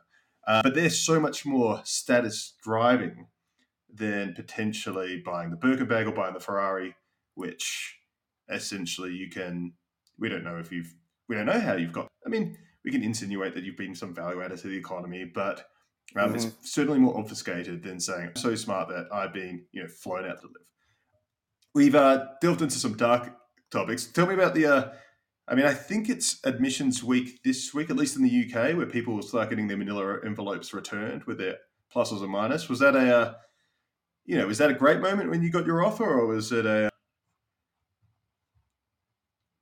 Uh, 0.45 0.61
but 0.61 0.75
they're 0.75 0.89
so 0.89 1.21
much 1.21 1.45
more 1.45 1.79
status 1.85 2.55
driving 2.61 3.27
than 3.93 4.33
potentially 4.33 5.21
buying 5.25 5.49
the 5.49 5.55
Birkin 5.55 5.87
bag 5.87 6.05
or 6.05 6.11
buying 6.11 6.33
the 6.33 6.39
Ferrari, 6.41 6.95
which 7.35 7.97
essentially 8.49 9.13
you 9.13 9.29
can. 9.29 9.71
We 10.17 10.27
don't 10.27 10.43
know 10.43 10.57
if 10.57 10.69
you've. 10.69 10.93
We 11.29 11.35
don't 11.37 11.45
know 11.45 11.61
how 11.61 11.75
you've 11.75 11.93
got. 11.93 12.09
I 12.25 12.29
mean, 12.29 12.57
we 12.83 12.91
can 12.91 13.03
insinuate 13.03 13.53
that 13.53 13.63
you've 13.63 13.77
been 13.77 13.95
some 13.95 14.13
value 14.13 14.41
added 14.41 14.59
to 14.59 14.67
the 14.67 14.77
economy, 14.77 15.23
but 15.23 15.69
um, 16.15 16.35
It's 16.35 16.47
certainly 16.63 16.99
more 16.99 17.17
obfuscated 17.17 17.83
than 17.83 17.99
saying, 17.99 18.29
I'm 18.29 18.35
so 18.35 18.55
smart 18.55 18.89
that 18.89 19.07
I've 19.13 19.33
been, 19.33 19.65
you 19.71 19.83
know, 19.83 19.87
flown 19.87 20.29
out 20.29 20.41
to 20.41 20.47
live. 20.47 20.55
We've 21.75 21.95
uh, 21.95 22.25
delved 22.41 22.61
into 22.61 22.77
some 22.77 22.97
dark 22.97 23.35
topics. 23.69 24.07
Tell 24.07 24.25
me 24.25 24.33
about 24.33 24.55
the 24.55 24.65
uh, 24.65 24.91
I 25.49 25.55
mean, 25.55 25.65
I 25.65 25.73
think 25.73 26.09
it's 26.09 26.39
admissions 26.43 27.03
week 27.03 27.41
this 27.43 27.73
week, 27.73 27.89
at 27.89 27.95
least 27.95 28.15
in 28.15 28.23
the 28.23 28.29
UK, 28.29 28.77
where 28.77 28.85
people 28.85 29.15
will 29.15 29.23
start 29.23 29.49
getting 29.49 29.67
their 29.67 29.77
manila 29.77 30.19
envelopes 30.23 30.73
returned 30.73 31.23
with 31.23 31.39
their 31.39 31.57
pluses 31.93 32.21
and 32.21 32.29
minus. 32.29 32.69
Was 32.69 32.77
that 32.79 32.95
a, 32.95 33.17
uh, 33.17 33.33
you 34.25 34.37
know, 34.37 34.45
was 34.45 34.59
that 34.59 34.69
a 34.69 34.75
great 34.75 34.99
moment 34.99 35.31
when 35.31 35.41
you 35.41 35.49
got 35.49 35.65
your 35.65 35.83
offer, 35.83 36.05
or 36.05 36.27
was 36.27 36.51
it 36.51 36.67
a? 36.67 36.91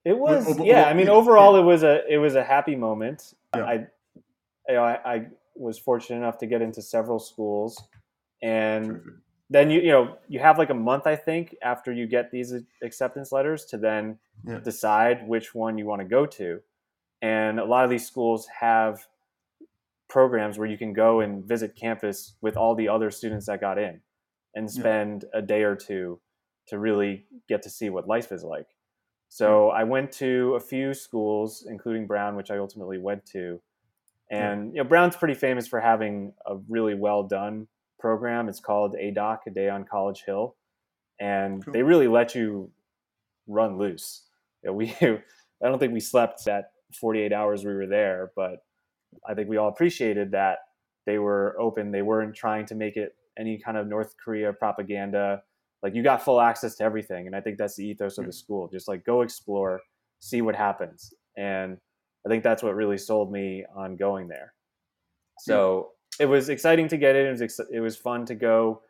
It 0.04 0.18
was, 0.18 0.46
or, 0.46 0.62
or, 0.62 0.66
yeah. 0.66 0.86
I 0.86 0.94
mean, 0.94 1.08
overall, 1.08 1.54
yeah. 1.54 1.62
it 1.62 1.66
was 1.66 1.84
a 1.84 2.14
it 2.14 2.18
was 2.18 2.36
a 2.36 2.44
happy 2.44 2.76
moment. 2.76 3.34
Yeah. 3.56 3.64
I, 3.64 3.74
you 4.68 4.76
know, 4.76 4.84
I, 4.84 5.14
I, 5.14 5.28
was 5.60 5.80
fortunate 5.80 6.17
enough 6.17 6.38
to 6.39 6.48
get 6.48 6.62
into 6.62 6.82
several 6.82 7.20
schools, 7.20 7.82
and 8.41 9.02
then 9.50 9.70
you 9.70 9.82
you 9.82 9.91
know 9.91 10.17
you 10.28 10.39
have 10.39 10.58
like 10.58 10.70
a 10.70 10.76
month, 10.76 11.08
I 11.08 11.15
think, 11.15 11.56
after 11.62 11.91
you 11.91 12.08
get 12.08 12.32
these 12.32 12.54
acceptance 12.84 13.32
letters 13.32 13.65
to 13.65 13.78
then 13.78 14.20
yeah. 14.46 14.60
decide 14.60 15.28
which 15.28 15.56
one 15.56 15.78
you 15.78 15.86
want 15.86 16.02
to 16.02 16.08
go 16.08 16.26
to. 16.26 16.60
And 17.22 17.60
a 17.60 17.65
lot 17.65 17.84
of 17.84 17.89
these 17.89 18.06
schools 18.06 18.48
have 18.60 19.08
programs 20.10 20.58
where 20.58 20.67
you 20.67 20.78
can 20.78 20.93
go 20.93 21.22
and 21.22 21.43
visit 21.43 21.76
campus 21.76 22.36
with 22.41 22.56
all 22.56 22.76
the 22.76 22.88
other 22.88 23.12
students 23.12 23.48
that 23.48 23.60
got 23.60 23.78
in 23.78 24.02
and 24.56 24.70
spend 24.70 25.26
yeah. 25.34 25.39
a 25.39 25.41
day 25.41 25.63
or 25.63 25.76
two 25.76 26.20
to 26.67 26.80
really 26.80 27.26
get 27.48 27.62
to 27.63 27.70
see 27.70 27.89
what 27.89 28.08
life 28.08 28.32
is 28.32 28.43
like. 28.43 28.67
So 29.30 29.70
I 29.70 29.84
went 29.84 30.12
to 30.13 30.54
a 30.56 30.60
few 30.60 30.93
schools, 30.93 31.65
including 31.70 32.08
Brown, 32.08 32.36
which 32.36 32.52
I 32.52 32.58
ultimately 32.58 32.98
went 32.98 33.26
to. 33.28 33.62
And 34.30 34.74
you 34.74 34.84
know, 34.84 34.88
Brown's 34.88 35.16
pretty 35.16 35.34
famous 35.34 35.68
for 35.68 35.80
having 35.80 36.34
a 36.46 36.58
really 36.68 36.96
well 36.96 37.24
done 37.24 37.68
program. 38.00 38.50
It's 38.50 38.60
called 38.60 38.96
ADOC, 38.96 39.40
A 39.48 39.50
Day 39.52 39.70
on 39.70 39.86
College 39.86 40.24
Hill, 40.26 40.56
and 41.20 41.63
cool. 41.63 41.74
they 41.74 41.84
really 41.84 42.08
let 42.08 42.36
you 42.36 42.70
run 43.48 43.78
loose. 43.78 44.24
You 44.63 44.70
know, 44.70 44.74
we 44.74 44.96
I 45.02 45.68
don't 45.70 45.80
think 45.80 45.94
we 45.94 46.00
slept 46.00 46.46
that 46.46 46.72
48 47.00 47.34
hours 47.34 47.66
we 47.66 47.74
were 47.74 47.88
there, 47.88 48.32
but 48.36 48.58
I 49.28 49.34
think 49.34 49.50
we 49.50 49.58
all 49.58 49.70
appreciated 49.70 50.32
that 50.32 50.60
they 51.06 51.20
were 51.20 51.56
open. 51.60 51.92
They 51.92 52.02
weren't 52.02 52.36
trying 52.36 52.66
to 52.68 52.76
make 52.76 52.98
it 52.98 53.16
any 53.40 53.58
kind 53.58 53.78
of 53.78 53.88
North 53.88 54.13
Korea 54.24 54.54
propaganda. 54.54 55.42
Like 55.82 55.96
you 55.96 56.04
got 56.04 56.24
full 56.24 56.42
access 56.42 56.76
to 56.76 56.84
everything, 56.84 57.28
and 57.28 57.36
I 57.36 57.42
think 57.42 57.58
that's 57.58 57.76
the 57.76 57.86
ethos 57.86 58.18
of 58.18 58.26
the 58.26 58.32
hmm. 58.32 58.36
school. 58.36 58.70
Just 58.72 58.88
like 58.88 59.06
go 59.06 59.22
explore, 59.22 59.80
see 60.20 60.42
what 60.42 60.56
happens, 60.56 61.13
and 61.38 61.78
I 62.28 62.30
think 62.30 62.44
that's 62.44 62.62
what 62.62 62.76
really 62.76 62.98
sold 62.98 63.32
me 63.32 63.63
on 63.74 63.96
going 63.96 64.28
there. 64.28 64.54
So 65.40 65.92
it 66.20 66.26
was 66.26 66.50
exciting 66.50 66.90
to 66.90 66.98
get 66.98 67.16
it. 67.16 67.26
It 67.26 67.32
was 67.32 67.42
ex- 67.42 67.72
it 67.72 67.80
was 67.80 67.96
fun 67.96 68.26
to 68.26 68.36
go 68.36 68.82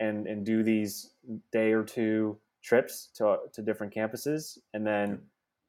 and 0.00 0.26
and 0.26 0.44
do 0.44 0.64
these 0.64 1.10
day 1.52 1.70
or 1.72 1.84
two 1.84 2.36
trips 2.64 3.10
to 3.14 3.36
to 3.52 3.62
different 3.62 3.94
campuses, 3.94 4.58
and 4.72 4.84
then 4.84 5.10
you 5.10 5.18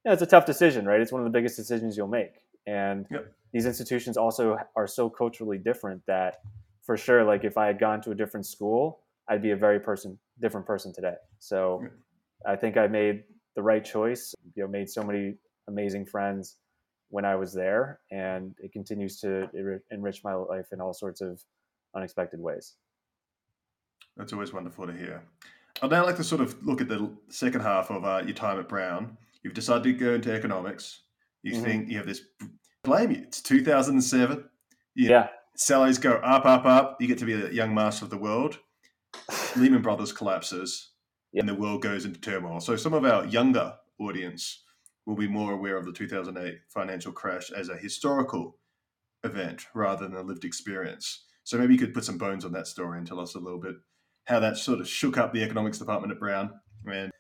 know, 0.06 0.14
it's 0.14 0.24
a 0.24 0.26
tough 0.26 0.48
decision, 0.48 0.88
right? 0.88 1.00
It's 1.00 1.12
one 1.12 1.22
of 1.22 1.26
the 1.26 1.38
biggest 1.38 1.56
decisions 1.58 1.96
you'll 1.96 2.08
make, 2.08 2.34
and 2.66 3.06
yep. 3.12 3.32
these 3.54 3.68
institutions 3.68 4.18
also 4.18 4.58
are 4.76 4.88
so 4.88 5.08
culturally 5.08 5.60
different 5.60 6.02
that 6.08 6.38
for 6.82 6.98
sure, 6.98 7.24
like 7.24 7.44
if 7.44 7.56
I 7.56 7.68
had 7.68 7.78
gone 7.78 8.02
to 8.02 8.12
a 8.12 8.16
different 8.16 8.48
school, 8.48 9.02
I'd 9.28 9.44
be 9.44 9.52
a 9.52 9.58
very 9.58 9.80
person 9.80 10.18
different 10.42 10.66
person 10.66 10.92
today. 10.92 11.16
So. 11.38 11.86
I 12.48 12.56
think 12.56 12.78
I 12.78 12.86
made 12.86 13.24
the 13.56 13.64
right 13.64 13.84
choice. 13.84 14.36
You 14.54 14.62
know, 14.62 14.70
made 14.70 14.88
so 14.88 15.02
many 15.02 15.34
amazing 15.68 16.06
friends 16.06 16.58
when 17.16 17.24
I 17.24 17.38
was 17.38 17.54
there, 17.54 18.02
and 18.12 18.54
it 18.60 18.74
continues 18.74 19.22
to 19.22 19.48
enrich 19.90 20.22
my 20.26 20.34
life 20.34 20.66
in 20.74 20.82
all 20.82 20.94
sorts 20.94 21.22
of 21.22 21.42
unexpected 21.96 22.42
ways. 22.42 22.74
That's 24.18 24.34
always 24.34 24.52
wonderful 24.52 24.86
to 24.86 24.92
hear. 24.92 25.24
I'd 25.82 25.92
now 25.92 26.04
like 26.04 26.18
to 26.18 26.26
sort 26.26 26.42
of 26.42 26.62
look 26.68 26.82
at 26.82 26.90
the 26.90 27.10
second 27.30 27.62
half 27.62 27.90
of 27.90 28.04
uh, 28.04 28.24
your 28.26 28.36
time 28.36 28.60
at 28.60 28.68
Brown. 28.68 29.18
You've 29.44 29.54
decided 29.54 29.84
to 29.84 29.94
go 29.94 30.14
into 30.14 30.34
economics. 30.34 31.04
You 31.42 31.54
mm-hmm. 31.54 31.64
think 31.64 31.90
you 31.90 31.96
have 31.96 32.06
this 32.06 32.20
blame 32.84 33.12
you. 33.12 33.22
It's 33.24 33.40
2007. 33.42 34.44
You, 34.96 35.10
yeah. 35.10 35.30
Salaries 35.56 35.98
go 35.98 36.16
up, 36.16 36.46
up, 36.46 36.66
up. 36.66 36.98
You 37.00 37.08
get 37.08 37.20
to 37.20 37.26
be 37.26 37.32
a 37.32 37.50
young 37.50 37.74
master 37.74 38.04
of 38.04 38.12
the 38.12 38.18
world. 38.18 38.60
Lehman 39.56 39.82
Brothers 39.82 40.12
collapses, 40.12 40.92
yep. 41.32 41.44
and 41.44 41.48
the 41.48 41.56
world 41.56 41.82
goes 41.82 42.04
into 42.04 42.20
turmoil. 42.20 42.60
So 42.60 42.76
some 42.76 42.94
of 42.94 43.06
our 43.06 43.24
younger 43.26 43.76
audience 44.00 44.65
will 45.06 45.16
be 45.16 45.28
more 45.28 45.54
aware 45.54 45.78
of 45.78 45.86
the 45.86 45.92
2008 45.92 46.60
financial 46.68 47.12
crash 47.12 47.52
as 47.52 47.70
a 47.70 47.78
historical 47.78 48.58
event 49.24 49.66
rather 49.74 50.08
than 50.08 50.18
a 50.18 50.22
lived 50.22 50.46
experience. 50.46 51.26
So 51.44 51.58
maybe 51.58 51.74
you 51.74 51.80
could 51.80 51.94
put 51.94 52.06
some 52.06 52.18
bones 52.18 52.46
on 52.46 52.52
that 52.54 52.68
story 52.68 52.98
and 52.98 53.06
tell 53.08 53.20
us 53.20 53.36
a 53.36 53.40
little 53.40 53.60
bit 53.60 53.76
how 54.26 54.40
that 54.40 54.58
sort 54.58 54.80
of 54.80 54.88
shook 54.88 55.18
up 55.18 55.34
the 55.34 55.44
economics 55.44 55.78
department 55.78 56.12
at 56.12 56.20
Brown 56.20 56.52
and 56.86 57.12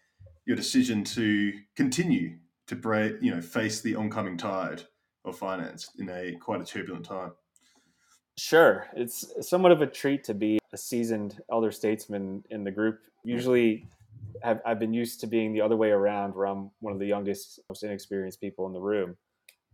your 0.45 0.56
decision 0.56 1.04
to 1.04 1.54
continue 1.76 2.38
to 2.67 2.76
break, 2.76 3.15
you 3.21 3.34
know, 3.34 3.41
face 3.41 3.82
the 3.82 3.95
oncoming 3.95 4.38
tide 4.38 4.84
of 5.24 5.38
finance 5.38 5.89
in 6.00 6.10
a 6.10 6.36
quite 6.39 6.62
a 6.62 6.65
turbulent 6.65 7.06
time. 7.06 7.32
Sure, 8.38 8.88
it's 8.95 9.26
somewhat 9.48 9.71
of 9.71 9.82
a 9.82 9.88
treat 9.88 10.24
to 10.26 10.34
be 10.34 10.60
a 10.74 10.78
seasoned 10.78 11.41
elder 11.52 11.71
statesman 11.71 12.43
in 12.50 12.63
the 12.63 12.71
group. 12.71 13.00
Usually, 13.24 13.88
have, 14.43 14.62
I've 14.65 14.80
been 14.80 14.93
used 14.93 15.19
to 15.21 15.28
being 15.28 15.54
the 15.54 15.62
other 15.62 15.76
way 15.76 15.91
around, 15.91 16.36
where 16.36 16.48
I'm 16.48 16.71
one 16.80 16.93
of 16.93 17.00
the 17.00 17.06
youngest, 17.06 17.60
most 17.69 17.84
inexperienced 17.84 18.41
people 18.41 18.67
in 18.67 18.74
the 18.74 18.80
room. 18.80 19.17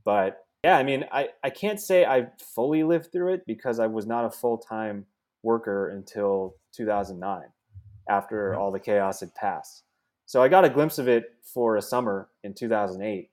But 0.04 0.45
yeah, 0.63 0.78
I 0.78 0.84
mean, 0.84 1.06
I, 1.12 1.30
I 1.43 1.50
can't 1.50 1.80
say 1.80 2.06
I 2.06 2.28
fully 2.56 2.84
lived 2.84 3.12
through 3.12 3.34
it 3.34 3.45
because 3.47 3.80
I 3.80 3.88
was 3.88 4.06
not 4.06 4.26
a 4.26 4.30
full 4.32 4.58
time 4.58 5.06
worker 5.43 5.89
until 5.89 6.56
2009, 6.76 7.43
after 8.10 8.56
all 8.56 8.71
the 8.71 8.80
chaos 8.80 9.19
had 9.21 9.34
passed. 9.36 9.84
So 10.26 10.41
I 10.41 10.47
got 10.47 10.65
a 10.65 10.69
glimpse 10.69 10.97
of 10.97 11.08
it 11.08 11.34
for 11.43 11.78
a 11.78 11.82
summer 11.82 12.30
in 12.43 12.54
2008. 12.54 13.30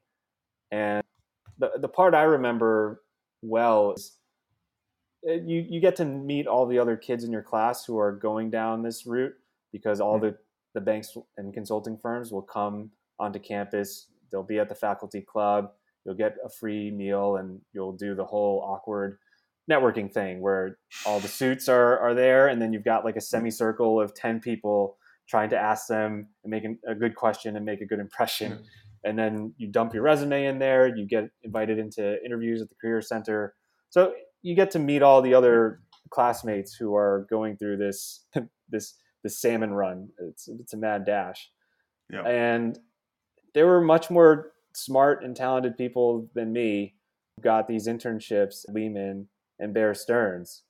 And 0.70 1.02
the, 1.58 1.72
the 1.78 1.88
part 1.88 2.14
I 2.14 2.22
remember 2.22 3.02
well 3.42 3.92
is 3.92 4.18
uh, 5.28 5.32
you, 5.32 5.64
you 5.68 5.80
get 5.80 5.96
to 5.96 6.04
meet 6.04 6.46
all 6.46 6.66
the 6.66 6.78
other 6.78 6.96
kids 6.96 7.24
in 7.24 7.32
your 7.32 7.42
class 7.42 7.84
who 7.84 7.98
are 7.98 8.12
going 8.12 8.50
down 8.50 8.82
this 8.82 9.06
route 9.06 9.34
because 9.72 10.00
all 10.00 10.18
the 10.18 10.36
the 10.74 10.80
banks 10.80 11.16
and 11.36 11.52
consulting 11.52 11.98
firms 11.98 12.32
will 12.32 12.42
come 12.42 12.90
onto 13.18 13.38
campus. 13.38 14.08
They'll 14.30 14.42
be 14.42 14.58
at 14.58 14.68
the 14.68 14.74
faculty 14.74 15.20
club. 15.20 15.70
You'll 16.04 16.14
get 16.14 16.36
a 16.44 16.48
free 16.48 16.90
meal 16.90 17.36
and 17.36 17.60
you'll 17.72 17.92
do 17.92 18.14
the 18.14 18.24
whole 18.24 18.60
awkward 18.62 19.18
networking 19.70 20.12
thing 20.12 20.40
where 20.40 20.78
all 21.04 21.20
the 21.20 21.28
suits 21.28 21.68
are, 21.68 21.98
are 21.98 22.14
there 22.14 22.48
and 22.48 22.60
then 22.60 22.72
you've 22.72 22.84
got 22.84 23.04
like 23.04 23.16
a 23.16 23.20
semicircle 23.20 24.00
of 24.00 24.14
10 24.14 24.40
people 24.40 24.96
trying 25.28 25.50
to 25.50 25.58
ask 25.58 25.86
them 25.88 26.28
and 26.42 26.50
make 26.50 26.64
a 26.88 26.94
good 26.94 27.14
question 27.14 27.56
and 27.56 27.66
make 27.66 27.80
a 27.80 27.86
good 27.86 28.00
impression. 28.00 28.64
And 29.04 29.16
then 29.16 29.54
you 29.56 29.68
dump 29.68 29.94
your 29.94 30.02
resume 30.02 30.46
in 30.46 30.58
there, 30.58 30.94
you 30.94 31.06
get 31.06 31.30
invited 31.44 31.78
into 31.78 32.22
interviews 32.24 32.60
at 32.60 32.68
the 32.68 32.74
career 32.74 33.00
center. 33.00 33.54
So 33.90 34.12
you 34.42 34.56
get 34.56 34.72
to 34.72 34.80
meet 34.80 35.02
all 35.02 35.22
the 35.22 35.34
other 35.34 35.80
classmates 36.10 36.74
who 36.74 36.96
are 36.96 37.26
going 37.30 37.56
through 37.56 37.76
this 37.76 38.26
this 38.68 38.94
the 39.22 39.30
salmon 39.30 39.72
run. 39.72 40.08
It's 40.18 40.48
it's 40.48 40.74
a 40.74 40.76
mad 40.76 41.04
dash. 41.04 41.50
Yeah. 42.10 42.22
And 42.22 42.78
there 43.54 43.66
were 43.66 43.80
much 43.80 44.10
more 44.10 44.52
smart 44.74 45.24
and 45.24 45.34
talented 45.36 45.76
people 45.76 46.28
than 46.34 46.52
me 46.52 46.94
who 47.36 47.42
got 47.42 47.68
these 47.68 47.88
internships 47.88 48.68
at 48.68 48.74
Lehman 48.74 49.28
and 49.58 49.74
Bear 49.74 49.94
Stearns 49.94 50.62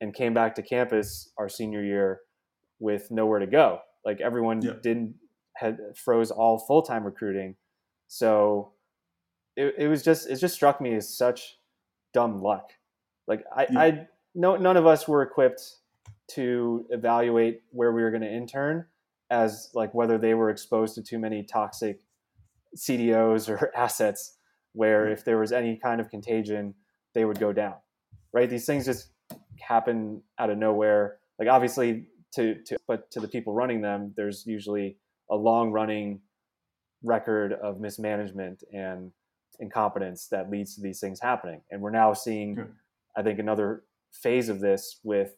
and 0.00 0.14
came 0.14 0.34
back 0.34 0.54
to 0.54 0.62
campus 0.62 1.32
our 1.38 1.48
senior 1.48 1.82
year 1.82 2.20
with 2.78 3.10
nowhere 3.10 3.38
to 3.38 3.46
go. 3.46 3.80
Like 4.04 4.20
everyone 4.20 4.62
yeah. 4.62 4.74
didn't 4.82 5.14
had 5.56 5.78
froze 5.96 6.30
all 6.30 6.58
full 6.58 6.82
time 6.82 7.04
recruiting. 7.04 7.56
So 8.08 8.72
it, 9.56 9.74
it 9.78 9.88
was 9.88 10.02
just 10.02 10.28
it 10.28 10.36
just 10.36 10.54
struck 10.54 10.80
me 10.80 10.94
as 10.94 11.16
such 11.16 11.56
dumb 12.14 12.40
luck. 12.42 12.70
Like 13.26 13.44
I, 13.54 13.66
yeah. 13.70 13.80
I 13.80 14.06
no 14.34 14.56
none 14.56 14.76
of 14.76 14.86
us 14.86 15.08
were 15.08 15.22
equipped 15.22 15.62
to 16.32 16.86
evaluate 16.90 17.62
where 17.70 17.92
we 17.92 18.02
were 18.02 18.10
going 18.10 18.22
to 18.22 18.32
intern 18.32 18.84
as 19.30 19.70
like 19.74 19.92
whether 19.94 20.18
they 20.18 20.34
were 20.34 20.50
exposed 20.50 20.94
to 20.94 21.02
too 21.02 21.18
many 21.18 21.42
toxic 21.42 22.00
CDOs 22.76 23.48
or 23.48 23.72
assets 23.76 24.38
where 24.72 25.04
mm-hmm. 25.04 25.12
if 25.12 25.24
there 25.24 25.38
was 25.38 25.52
any 25.52 25.78
kind 25.82 26.00
of 26.00 26.10
contagion 26.10 26.74
they 27.14 27.24
would 27.24 27.38
go 27.38 27.52
down 27.52 27.74
right? 28.36 28.50
These 28.50 28.66
things 28.66 28.84
just 28.84 29.08
happen 29.60 30.22
out 30.38 30.50
of 30.50 30.58
nowhere. 30.58 31.16
Like 31.38 31.48
obviously 31.48 32.08
to, 32.34 32.56
to 32.66 32.76
but 32.86 33.10
to 33.12 33.20
the 33.20 33.28
people 33.28 33.54
running 33.54 33.80
them 33.80 34.12
there's 34.16 34.44
usually 34.46 34.98
a 35.30 35.36
long 35.36 35.72
running 35.72 36.20
record 37.02 37.54
of 37.54 37.80
mismanagement 37.80 38.62
and 38.72 39.10
incompetence 39.58 40.28
that 40.28 40.50
leads 40.50 40.74
to 40.74 40.82
these 40.82 41.00
things 41.00 41.18
happening. 41.20 41.62
And 41.70 41.80
we're 41.80 41.90
now 41.90 42.12
seeing 42.12 42.68
i 43.16 43.22
think 43.22 43.38
another 43.38 43.84
phase 44.12 44.50
of 44.50 44.60
this 44.60 45.00
with 45.02 45.32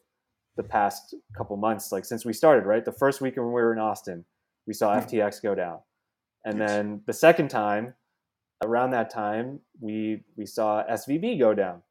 the 0.59 0.63
past 0.63 1.15
couple 1.37 1.55
months, 1.55 1.89
like 1.93 2.03
since 2.03 2.25
we 2.25 2.33
started, 2.33 2.65
right? 2.65 2.83
The 2.83 2.91
first 2.91 3.21
week 3.21 3.37
when 3.37 3.45
we 3.45 3.53
were 3.53 3.71
in 3.71 3.79
Austin, 3.79 4.25
we 4.67 4.73
saw 4.73 4.93
mm-hmm. 4.93 5.07
FTX 5.07 5.41
go 5.41 5.55
down. 5.55 5.79
And 6.43 6.59
yes. 6.59 6.69
then 6.69 7.01
the 7.07 7.13
second 7.13 7.47
time, 7.47 7.93
around 8.61 8.91
that 8.91 9.09
time, 9.09 9.61
we 9.79 10.21
we 10.35 10.45
saw 10.45 10.83
SVB 10.83 11.39
go 11.39 11.53
down. 11.53 11.81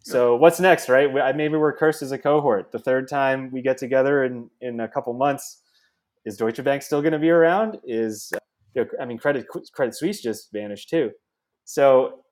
So 0.00 0.34
what's 0.34 0.58
next, 0.58 0.88
right? 0.88 1.36
Maybe 1.36 1.56
we're 1.56 1.76
cursed 1.76 2.02
as 2.02 2.10
a 2.10 2.18
cohort. 2.18 2.72
The 2.72 2.80
third 2.80 3.08
time 3.08 3.50
we 3.52 3.62
get 3.62 3.78
together 3.78 4.24
in 4.24 4.50
in 4.60 4.80
a 4.80 4.88
couple 4.88 5.12
months, 5.14 5.62
is 6.24 6.36
Deutsche 6.36 6.62
Bank 6.64 6.82
still 6.82 7.02
going 7.02 7.12
to 7.12 7.20
be 7.20 7.30
around? 7.30 7.78
Is 7.84 8.32
I 9.00 9.04
mean, 9.04 9.18
Credit 9.18 9.46
Credit 9.72 9.94
Suisse 9.94 10.20
just 10.20 10.50
vanished 10.52 10.90
too. 10.90 11.12
So, 11.64 12.24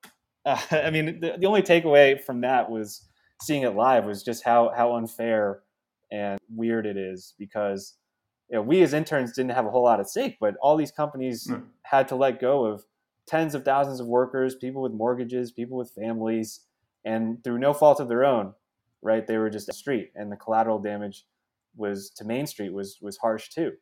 uh, 0.45 0.61
I 0.71 0.89
mean, 0.89 1.21
the, 1.21 1.35
the 1.39 1.47
only 1.47 1.61
takeaway 1.61 2.21
from 2.21 2.41
that 2.41 2.69
was 2.69 3.07
seeing 3.41 3.63
it 3.63 3.75
live 3.75 4.03
was 4.03 4.23
just 4.23 4.43
how 4.43 4.73
how 4.75 4.95
unfair 4.97 5.61
and 6.11 6.39
weird 6.49 6.85
it 6.85 6.97
is 6.97 7.33
because 7.37 7.95
you 8.49 8.55
know, 8.57 8.61
we 8.61 8.81
as 8.83 8.93
interns 8.93 9.33
didn't 9.33 9.51
have 9.51 9.65
a 9.65 9.71
whole 9.71 9.83
lot 9.83 9.99
at 9.99 10.09
stake, 10.09 10.37
but 10.39 10.55
all 10.61 10.77
these 10.77 10.91
companies 10.91 11.47
No. 11.47 11.63
had 11.83 12.07
to 12.09 12.15
let 12.15 12.39
go 12.39 12.65
of 12.65 12.85
tens 13.25 13.55
of 13.55 13.65
thousands 13.65 13.99
of 13.99 14.07
workers, 14.07 14.53
people 14.55 14.81
with 14.83 14.91
mortgages, 14.91 15.51
people 15.51 15.77
with 15.77 15.89
families, 15.91 16.61
and 17.03 17.43
through 17.43 17.57
no 17.57 17.73
fault 17.73 17.99
of 17.99 18.07
their 18.07 18.23
own, 18.23 18.53
right? 19.01 19.25
They 19.25 19.37
were 19.37 19.49
just 19.49 19.67
a 19.69 19.73
street, 19.73 20.11
and 20.15 20.31
the 20.31 20.35
collateral 20.35 20.79
damage 20.79 21.25
was 21.75 22.09
to 22.11 22.23
Main 22.23 22.45
Street 22.47 22.71
was 22.71 22.99
was 23.01 23.17
harsh 23.17 23.49
too. 23.49 23.73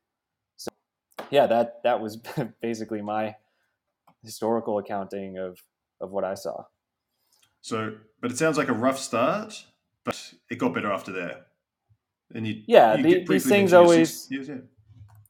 So, 0.55 0.69
yeah, 1.29 1.45
that 1.47 1.83
that 1.83 1.99
was 1.99 2.17
basically 2.61 3.01
my 3.01 3.35
historical 4.23 4.77
accounting 4.77 5.37
of 5.37 5.61
of 5.99 6.11
what 6.11 6.23
I 6.23 6.35
saw. 6.35 6.63
So, 7.61 7.97
but 8.21 8.31
it 8.31 8.37
sounds 8.37 8.57
like 8.57 8.67
a 8.69 8.73
rough 8.73 8.99
start, 8.99 9.65
but 10.03 10.33
it 10.49 10.57
got 10.57 10.73
better 10.73 10.91
after 10.91 11.11
there. 11.11 11.45
And 12.33 12.47
you, 12.47 12.63
Yeah, 12.67 12.95
you 12.95 13.03
the- 13.03 13.25
these 13.25 13.47
things 13.47 13.73
always- 13.73 14.29
years, 14.31 14.49
yeah. 14.49 14.55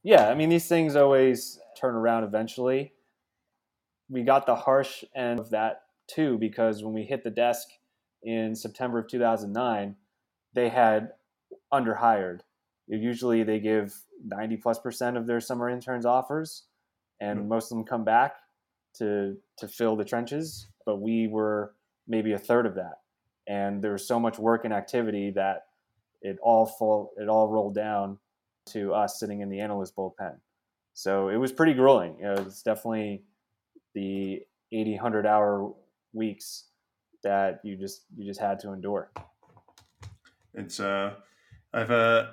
yeah, 0.04 0.30
I 0.30 0.36
mean, 0.36 0.49
these 0.49 0.68
things 0.68 0.95
always 0.95 1.60
turn 1.76 1.95
around 1.95 2.24
eventually. 2.24 2.93
We 4.10 4.24
got 4.24 4.45
the 4.45 4.56
harsh 4.56 5.04
end 5.16 5.39
of 5.39 5.49
that 5.51 5.84
too, 6.08 6.38
because 6.38 6.84
when 6.84 6.93
we 6.93 7.04
hit 7.04 7.24
the 7.24 7.30
desk 7.32 7.68
in 8.22 8.56
September 8.56 8.99
of 8.99 9.08
2009, 9.08 9.95
they 10.54 10.70
had 10.70 11.14
underhired. 11.72 12.41
Usually 12.88 13.43
they 13.43 13.60
give 13.60 13.93
90 14.24 14.58
plus 14.58 14.80
percent 14.80 15.18
of 15.18 15.26
their 15.28 15.39
summer 15.39 15.70
interns 15.70 16.06
offers, 16.06 16.64
and 17.20 17.39
Yep. 17.39 17.47
most 17.47 17.72
of 17.72 17.78
them 17.78 17.86
come 17.86 18.04
back 18.04 18.36
to, 18.95 19.38
to 19.58 19.68
fill 19.68 19.95
the 19.95 20.06
trenches. 20.06 20.68
But 20.86 20.97
we 20.97 21.28
were 21.28 21.76
maybe 22.08 22.34
a 22.34 22.38
third 22.39 22.66
of 22.66 22.76
that. 22.76 23.01
And 23.47 23.82
there 23.82 23.93
was 23.93 24.06
so 24.08 24.20
much 24.20 24.38
work 24.38 24.66
and 24.66 24.74
activity 24.74 25.32
that 25.32 25.68
it 26.24 26.38
all 26.41 26.65
fall, 26.65 27.11
it 27.17 27.30
all 27.30 27.49
rolled 27.49 27.76
down 27.76 28.17
to 28.67 28.93
us 28.93 29.19
sitting 29.19 29.41
in 29.41 29.49
the 29.49 29.59
analyst 29.59 29.95
bullpen. 29.95 30.38
So 30.93 31.30
it 31.30 31.38
was 31.38 31.51
pretty 31.51 31.74
grueling. 31.74 32.15
You 32.17 32.26
know, 32.26 32.34
it's 32.34 32.63
definitely 32.63 33.24
the 33.93 34.41
80, 34.71 34.95
100 34.95 35.26
hour 35.26 35.74
weeks 36.13 36.65
that 37.24 37.59
you 37.63 37.76
just 37.76 38.05
you 38.15 38.26
just 38.26 38.39
had 38.39 38.59
to 38.59 38.71
endure. 38.71 39.11
It's 40.53 40.80
uh, 40.80 41.15
I've 41.74 41.91
uh, 41.91 42.28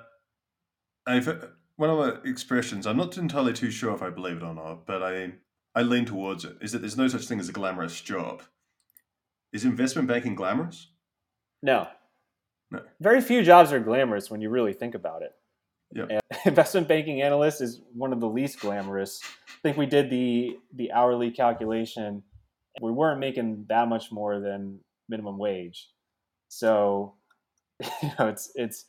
I've 1.07 1.29
uh, 1.29 1.47
one 1.77 1.91
of 1.91 1.99
the 1.99 2.29
expressions. 2.29 2.87
I'm 2.87 2.97
not 2.97 3.17
entirely 3.17 3.53
too 3.53 3.71
sure 3.71 3.95
if 3.95 4.03
I 4.03 4.11
believe 4.11 4.37
it 4.37 4.43
or 4.43 4.55
not, 4.55 4.87
but 4.87 5.03
I 5.03 5.33
I 5.75 5.83
lean 5.83 6.05
towards 6.05 6.45
it. 6.45 6.57
Is 6.61 6.73
that 6.73 6.81
there's 6.81 6.97
no 6.97 7.09
such 7.09 7.27
thing 7.27 7.41
as 7.41 7.49
a 7.49 7.53
glamorous 7.53 8.01
job. 8.01 8.43
Is 9.53 9.65
investment 9.65 10.07
banking 10.07 10.35
glamorous? 10.35 10.89
No. 11.63 11.89
No. 12.71 12.83
Very 13.01 13.21
few 13.21 13.43
jobs 13.43 13.73
are 13.73 13.81
glamorous 13.81 14.31
when 14.31 14.41
you 14.41 14.51
really 14.51 14.73
think 14.73 14.95
about 14.95 15.23
it. 15.23 15.33
And 15.93 16.21
investment 16.45 16.89
banking 16.89 17.23
analyst 17.23 17.61
is 17.61 17.81
one 17.93 18.13
of 18.13 18.21
the 18.21 18.29
least 18.29 18.61
glamorous. 18.61 19.21
I 19.49 19.61
think 19.63 19.77
we 19.77 19.87
did 19.87 20.11
the 20.11 20.59
the 20.75 20.93
hourly 20.93 21.31
calculation. 21.31 22.23
We 22.81 22.93
weren't 22.93 23.21
making 23.21 23.67
that 23.69 23.89
much 23.89 24.13
more 24.13 24.39
than 24.39 24.81
minimum 25.09 25.39
wage. 25.39 25.89
So, 26.49 27.15
you 28.03 28.11
know, 28.19 28.29
it's 28.29 28.53
it's 28.55 28.85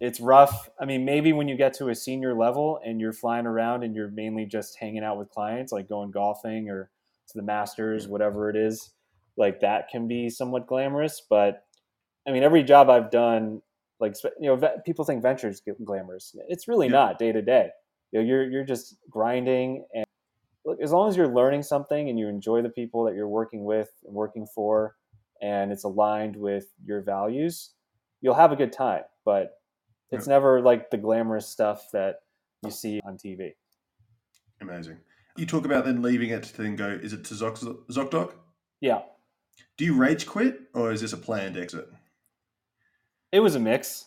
it's 0.00 0.20
rough. 0.20 0.68
I 0.80 0.84
mean, 0.84 1.04
maybe 1.04 1.32
when 1.32 1.48
you 1.48 1.56
get 1.56 1.72
to 1.74 1.88
a 1.88 1.94
senior 1.94 2.34
level 2.34 2.78
and 2.84 3.00
you're 3.00 3.12
flying 3.12 3.46
around 3.46 3.82
and 3.82 3.94
you're 3.94 4.10
mainly 4.10 4.44
just 4.44 4.76
hanging 4.78 5.02
out 5.02 5.18
with 5.18 5.30
clients, 5.30 5.72
like 5.72 5.88
going 5.88 6.10
golfing 6.10 6.68
or 6.68 6.90
to 7.28 7.38
the 7.38 7.42
Masters, 7.42 8.06
whatever 8.06 8.48
it 8.48 8.56
is, 8.56 8.90
like 9.36 9.60
that 9.60 9.88
can 9.88 10.06
be 10.06 10.30
somewhat 10.30 10.66
glamorous. 10.66 11.22
But 11.28 11.64
I 12.28 12.32
mean, 12.32 12.42
every 12.42 12.62
job 12.62 12.90
I've 12.90 13.10
done, 13.10 13.62
like 14.00 14.14
you 14.38 14.54
know, 14.54 14.70
people 14.84 15.04
think 15.04 15.22
ventures 15.22 15.60
get 15.60 15.82
glamorous. 15.84 16.36
It's 16.48 16.68
really 16.68 16.86
Yeah. 16.86 16.92
not 16.92 17.18
day 17.18 17.32
to 17.32 17.40
day. 17.42 17.70
You 18.12 18.20
know, 18.20 18.26
you're 18.26 18.48
you're 18.50 18.64
just 18.64 18.96
grinding, 19.08 19.86
and 19.94 20.04
look, 20.64 20.78
as 20.82 20.92
long 20.92 21.08
as 21.08 21.16
you're 21.16 21.28
learning 21.34 21.62
something 21.62 22.08
and 22.10 22.18
you 22.18 22.28
enjoy 22.28 22.60
the 22.62 22.68
people 22.68 23.04
that 23.04 23.14
you're 23.14 23.28
working 23.28 23.64
with 23.64 23.90
and 24.04 24.14
working 24.14 24.46
for, 24.46 24.96
and 25.40 25.72
it's 25.72 25.84
aligned 25.84 26.36
with 26.36 26.66
your 26.84 27.00
values, 27.00 27.72
you'll 28.20 28.34
have 28.34 28.52
a 28.52 28.56
good 28.56 28.72
time. 28.72 29.04
But 29.24 29.54
it's 30.10 30.26
never 30.26 30.60
like 30.60 30.90
the 30.90 30.96
glamorous 30.98 31.46
stuff 31.48 31.90
that 31.92 32.20
you 32.62 32.70
see 32.70 33.00
on 33.04 33.16
TV. 33.18 33.54
Amazing. 34.60 34.98
You 35.36 35.46
talk 35.46 35.64
about 35.64 35.84
then 35.84 36.02
leaving 36.02 36.30
it 36.30 36.42
to 36.44 36.62
then 36.62 36.76
go. 36.76 36.88
Is 36.88 37.12
it 37.12 37.24
to 37.26 37.34
Zoc- 37.34 37.86
ZocDoc? 37.88 38.34
Yeah, 38.80 39.02
Do 39.76 39.84
you 39.84 39.94
rage 39.96 40.26
quit 40.26 40.60
or 40.74 40.90
is 40.92 41.00
this 41.00 41.12
a 41.12 41.16
planned 41.16 41.56
exit? 41.56 41.88
It 43.32 43.40
was 43.40 43.54
a 43.54 43.60
mix. 43.60 44.06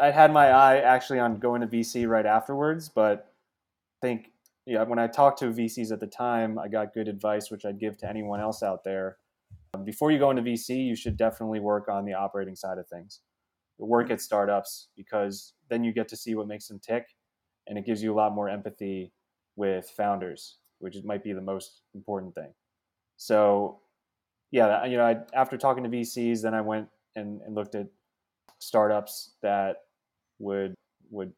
I 0.00 0.10
had 0.10 0.32
my 0.32 0.50
eye 0.50 0.78
actually 0.78 1.18
on 1.18 1.38
going 1.38 1.60
to 1.62 1.66
VC 1.66 2.08
right 2.08 2.26
afterwards, 2.26 2.88
but 2.88 3.32
I 4.02 4.06
think 4.06 4.30
yeah, 4.66 4.84
when 4.84 4.98
I 4.98 5.06
talked 5.06 5.40
to 5.40 5.46
VCs 5.46 5.90
at 5.90 6.00
the 6.00 6.06
time, 6.06 6.58
I 6.58 6.68
got 6.68 6.94
good 6.94 7.08
advice, 7.08 7.50
which 7.50 7.64
I'd 7.64 7.80
give 7.80 7.96
to 7.98 8.08
anyone 8.08 8.40
else 8.40 8.62
out 8.62 8.84
there. 8.84 9.16
Um, 9.74 9.84
Before 9.84 10.10
you 10.10 10.18
go 10.18 10.30
into 10.30 10.42
VC, 10.42 10.86
you 10.86 10.94
should 10.94 11.16
definitely 11.16 11.60
work 11.60 11.88
on 11.88 12.04
the 12.04 12.14
operating 12.14 12.54
side 12.54 12.78
of 12.78 12.86
things. 12.86 13.20
Work 13.78 14.10
at 14.10 14.20
startups 14.20 14.88
because 14.96 15.54
then 15.68 15.82
you 15.82 15.92
get 15.92 16.08
to 16.08 16.16
see 16.16 16.34
what 16.34 16.46
makes 16.46 16.68
them 16.68 16.78
tick, 16.78 17.06
and 17.66 17.78
it 17.78 17.86
gives 17.86 18.02
you 18.02 18.12
a 18.12 18.16
lot 18.16 18.34
more 18.34 18.48
empathy 18.48 19.12
with 19.56 19.90
founders, 19.96 20.58
which 20.78 20.96
might 21.04 21.24
be 21.24 21.32
the 21.32 21.40
most 21.40 21.82
important 21.94 22.34
thing. 22.34 22.52
So, 23.16 23.80
yeah, 24.50 24.84
you 24.84 24.96
know, 24.98 25.04
I, 25.04 25.16
after 25.34 25.56
talking 25.56 25.82
to 25.82 25.90
VCs, 25.90 26.42
then 26.42 26.54
I 26.54 26.60
went 26.60 26.88
and, 27.16 27.40
and 27.42 27.54
looked 27.54 27.74
at 27.74 27.86
startups 28.60 29.32
that 29.42 29.76
would 30.38 30.74
would 31.10 31.32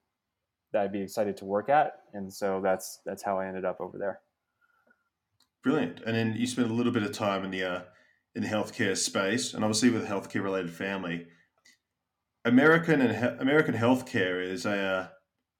that 0.72 0.82
I'd 0.82 0.92
be 0.92 1.00
excited 1.00 1.36
to 1.38 1.44
work 1.44 1.68
at, 1.68 2.00
and 2.12 2.32
so 2.32 2.60
that's 2.62 3.00
that's 3.06 3.22
how 3.22 3.38
I 3.38 3.46
ended 3.46 3.64
up 3.64 3.80
over 3.80 3.96
there. 3.98 4.20
Brilliant. 5.62 6.00
And 6.04 6.16
then 6.16 6.34
you 6.36 6.46
spent 6.46 6.70
a 6.70 6.74
little 6.74 6.92
bit 6.92 7.04
of 7.04 7.12
time 7.12 7.44
in 7.44 7.50
the 7.50 7.62
uh, 7.62 7.80
in 8.34 8.42
the 8.42 8.48
healthcare 8.48 8.96
space, 8.96 9.54
and 9.54 9.64
obviously 9.64 9.90
with 9.90 10.04
a 10.04 10.06
healthcare 10.06 10.42
related 10.42 10.72
family. 10.72 11.26
American 12.44 13.00
and 13.00 13.16
he- 13.16 13.40
American 13.40 13.74
healthcare 13.74 14.44
is 14.44 14.66
a 14.66 14.76
uh, 14.76 15.08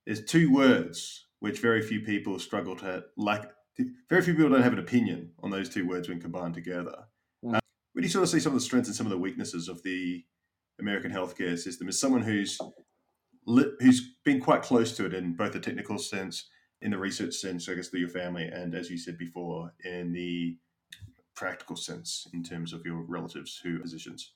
is 0.06 0.24
two 0.24 0.52
words 0.52 1.26
which 1.38 1.60
very 1.60 1.82
few 1.82 2.00
people 2.00 2.38
struggle 2.38 2.76
to 2.76 3.04
like. 3.16 3.48
Very 4.08 4.22
few 4.22 4.34
people 4.34 4.50
don't 4.50 4.62
have 4.62 4.74
an 4.74 4.78
opinion 4.78 5.30
on 5.42 5.50
those 5.50 5.68
two 5.68 5.86
words 5.88 6.08
when 6.08 6.20
combined 6.20 6.54
together. 6.54 7.06
Mm. 7.44 7.56
Uh, 7.56 7.60
where 7.92 8.02
do 8.02 8.06
you 8.06 8.08
sort 8.08 8.24
of 8.24 8.28
see 8.28 8.40
some 8.40 8.52
of 8.52 8.58
the 8.58 8.64
strengths 8.64 8.88
and 8.88 8.96
some 8.96 9.06
of 9.06 9.10
the 9.10 9.18
weaknesses 9.18 9.68
of 9.68 9.82
the 9.82 10.24
American 10.82 11.10
healthcare 11.10 11.58
system? 11.58 11.88
is 11.88 11.98
someone 11.98 12.22
who's 12.22 12.58
li- 13.46 13.72
who's 13.80 14.14
been 14.24 14.40
quite 14.40 14.62
close 14.62 14.96
to 14.96 15.06
it 15.06 15.14
in 15.14 15.34
both 15.34 15.52
the 15.52 15.60
technical 15.60 15.98
sense, 15.98 16.48
in 16.80 16.90
the 16.90 16.98
research 16.98 17.34
sense, 17.34 17.68
I 17.68 17.74
guess 17.74 17.88
through 17.88 18.00
your 18.00 18.08
family, 18.08 18.44
and 18.46 18.74
as 18.74 18.90
you 18.90 18.98
said 18.98 19.18
before, 19.18 19.72
in 19.84 20.12
the 20.12 20.58
practical 21.34 21.76
sense 21.76 22.28
in 22.34 22.42
terms 22.42 22.72
of 22.72 22.84
your 22.84 23.02
relatives 23.02 23.60
who 23.62 23.76
are 23.78 23.80
physicians. 23.80 24.34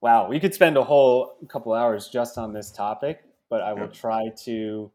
Wow, 0.00 0.28
we 0.28 0.40
could 0.40 0.54
spend 0.54 0.76
a 0.76 0.84
whole 0.84 1.36
couple 1.48 1.72
hours 1.74 2.08
just 2.08 2.38
on 2.38 2.52
this 2.52 2.70
topic, 2.70 3.22
but 3.48 3.60
I 3.60 3.72
will 3.74 3.88
try 3.88 4.30
to 4.44 4.90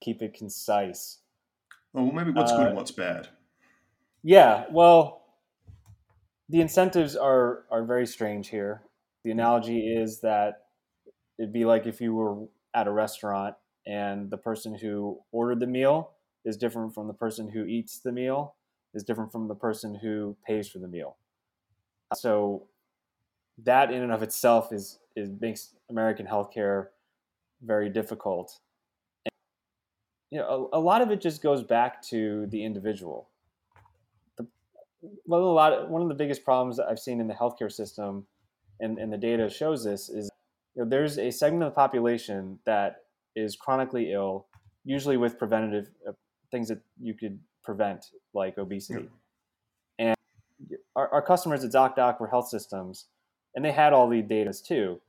keep 0.00 0.22
it 0.22 0.34
concise. 0.34 1.18
Oh, 1.94 2.04
well, 2.04 2.12
maybe 2.12 2.30
what's 2.32 2.52
good 2.52 2.62
Uh, 2.62 2.68
and 2.68 2.76
what's 2.76 2.90
bad. 2.90 3.28
Yeah, 4.22 4.66
well, 4.70 5.24
the 6.48 6.60
incentives 6.60 7.16
are 7.16 7.64
are 7.70 7.84
very 7.84 8.06
strange 8.06 8.48
here. 8.48 8.82
The 9.24 9.30
analogy 9.30 9.80
is 9.80 10.20
that 10.20 10.66
it'd 11.38 11.52
be 11.52 11.64
like 11.64 11.86
if 11.86 12.00
you 12.00 12.14
were 12.14 12.46
at 12.74 12.86
a 12.86 12.90
restaurant 12.90 13.54
and 13.86 14.30
the 14.30 14.36
person 14.36 14.74
who 14.74 15.18
ordered 15.32 15.60
the 15.60 15.66
meal 15.66 16.12
is 16.44 16.56
different 16.56 16.94
from 16.94 17.06
the 17.06 17.14
person 17.14 17.48
who 17.48 17.64
eats 17.64 17.98
the 17.98 18.12
meal 18.12 18.54
is 18.94 19.04
different 19.04 19.30
from 19.30 19.48
the 19.48 19.54
person 19.54 19.94
who 19.94 20.36
pays 20.46 20.68
for 20.68 20.78
the 20.78 20.88
meal. 20.88 21.16
So 22.14 22.66
that 23.62 23.92
in 23.92 24.02
and 24.02 24.12
of 24.12 24.22
itself 24.22 24.72
is 24.72 24.98
is 25.16 25.30
makes 25.40 25.74
American 25.90 26.26
healthcare 26.26 26.88
very 27.62 27.88
difficult. 27.88 28.58
And, 29.26 29.32
you 30.30 30.38
know, 30.38 30.70
a, 30.72 30.78
a 30.78 30.80
lot 30.80 31.02
of 31.02 31.10
it 31.10 31.20
just 31.20 31.42
goes 31.42 31.62
back 31.62 32.00
to 32.04 32.46
the 32.46 32.64
individual 32.64 33.28
well, 35.26 35.42
a 35.42 35.52
lot. 35.52 35.72
of, 35.72 35.88
One 35.88 36.02
of 36.02 36.08
the 36.08 36.14
biggest 36.14 36.44
problems 36.44 36.76
that 36.76 36.86
I've 36.88 36.98
seen 36.98 37.20
in 37.20 37.26
the 37.26 37.34
healthcare 37.34 37.72
system, 37.72 38.26
and, 38.80 38.98
and 38.98 39.12
the 39.12 39.18
data 39.18 39.48
shows 39.48 39.84
this, 39.84 40.08
is 40.08 40.30
you 40.74 40.82
know, 40.82 40.88
there's 40.88 41.18
a 41.18 41.30
segment 41.30 41.64
of 41.64 41.72
the 41.72 41.76
population 41.76 42.58
that 42.64 42.96
is 43.36 43.56
chronically 43.56 44.12
ill, 44.12 44.46
usually 44.84 45.16
with 45.16 45.38
preventative 45.38 45.90
uh, 46.08 46.12
things 46.50 46.68
that 46.68 46.80
you 47.00 47.14
could 47.14 47.38
prevent, 47.62 48.06
like 48.34 48.58
obesity. 48.58 49.08
And 49.98 50.14
our, 50.96 51.08
our 51.08 51.22
customers 51.22 51.64
at 51.64 51.72
ZocDoc 51.72 52.20
were 52.20 52.28
health 52.28 52.48
systems, 52.48 53.06
and 53.54 53.64
they 53.64 53.72
had 53.72 53.92
all 53.92 54.08
the 54.08 54.22
data 54.22 54.52
too. 54.52 55.00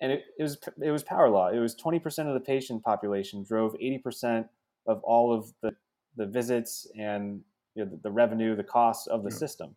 And 0.00 0.12
it, 0.12 0.24
it 0.38 0.42
was 0.42 0.58
it 0.82 0.90
was 0.90 1.02
power 1.02 1.30
law. 1.30 1.48
It 1.48 1.58
was 1.58 1.76
20% 1.76 2.26
of 2.26 2.34
the 2.34 2.40
patient 2.40 2.82
population 2.82 3.44
drove 3.44 3.74
80% 3.74 4.48
of 4.86 5.02
all 5.02 5.32
of 5.32 5.52
the, 5.62 5.74
the 6.16 6.26
visits 6.26 6.86
and 6.98 7.40
you 7.74 7.84
know, 7.84 7.90
the, 7.90 7.96
the 8.02 8.10
revenue, 8.10 8.54
the 8.56 8.64
cost 8.64 9.08
of 9.08 9.22
the 9.22 9.30
yeah. 9.30 9.36
system. 9.36 9.76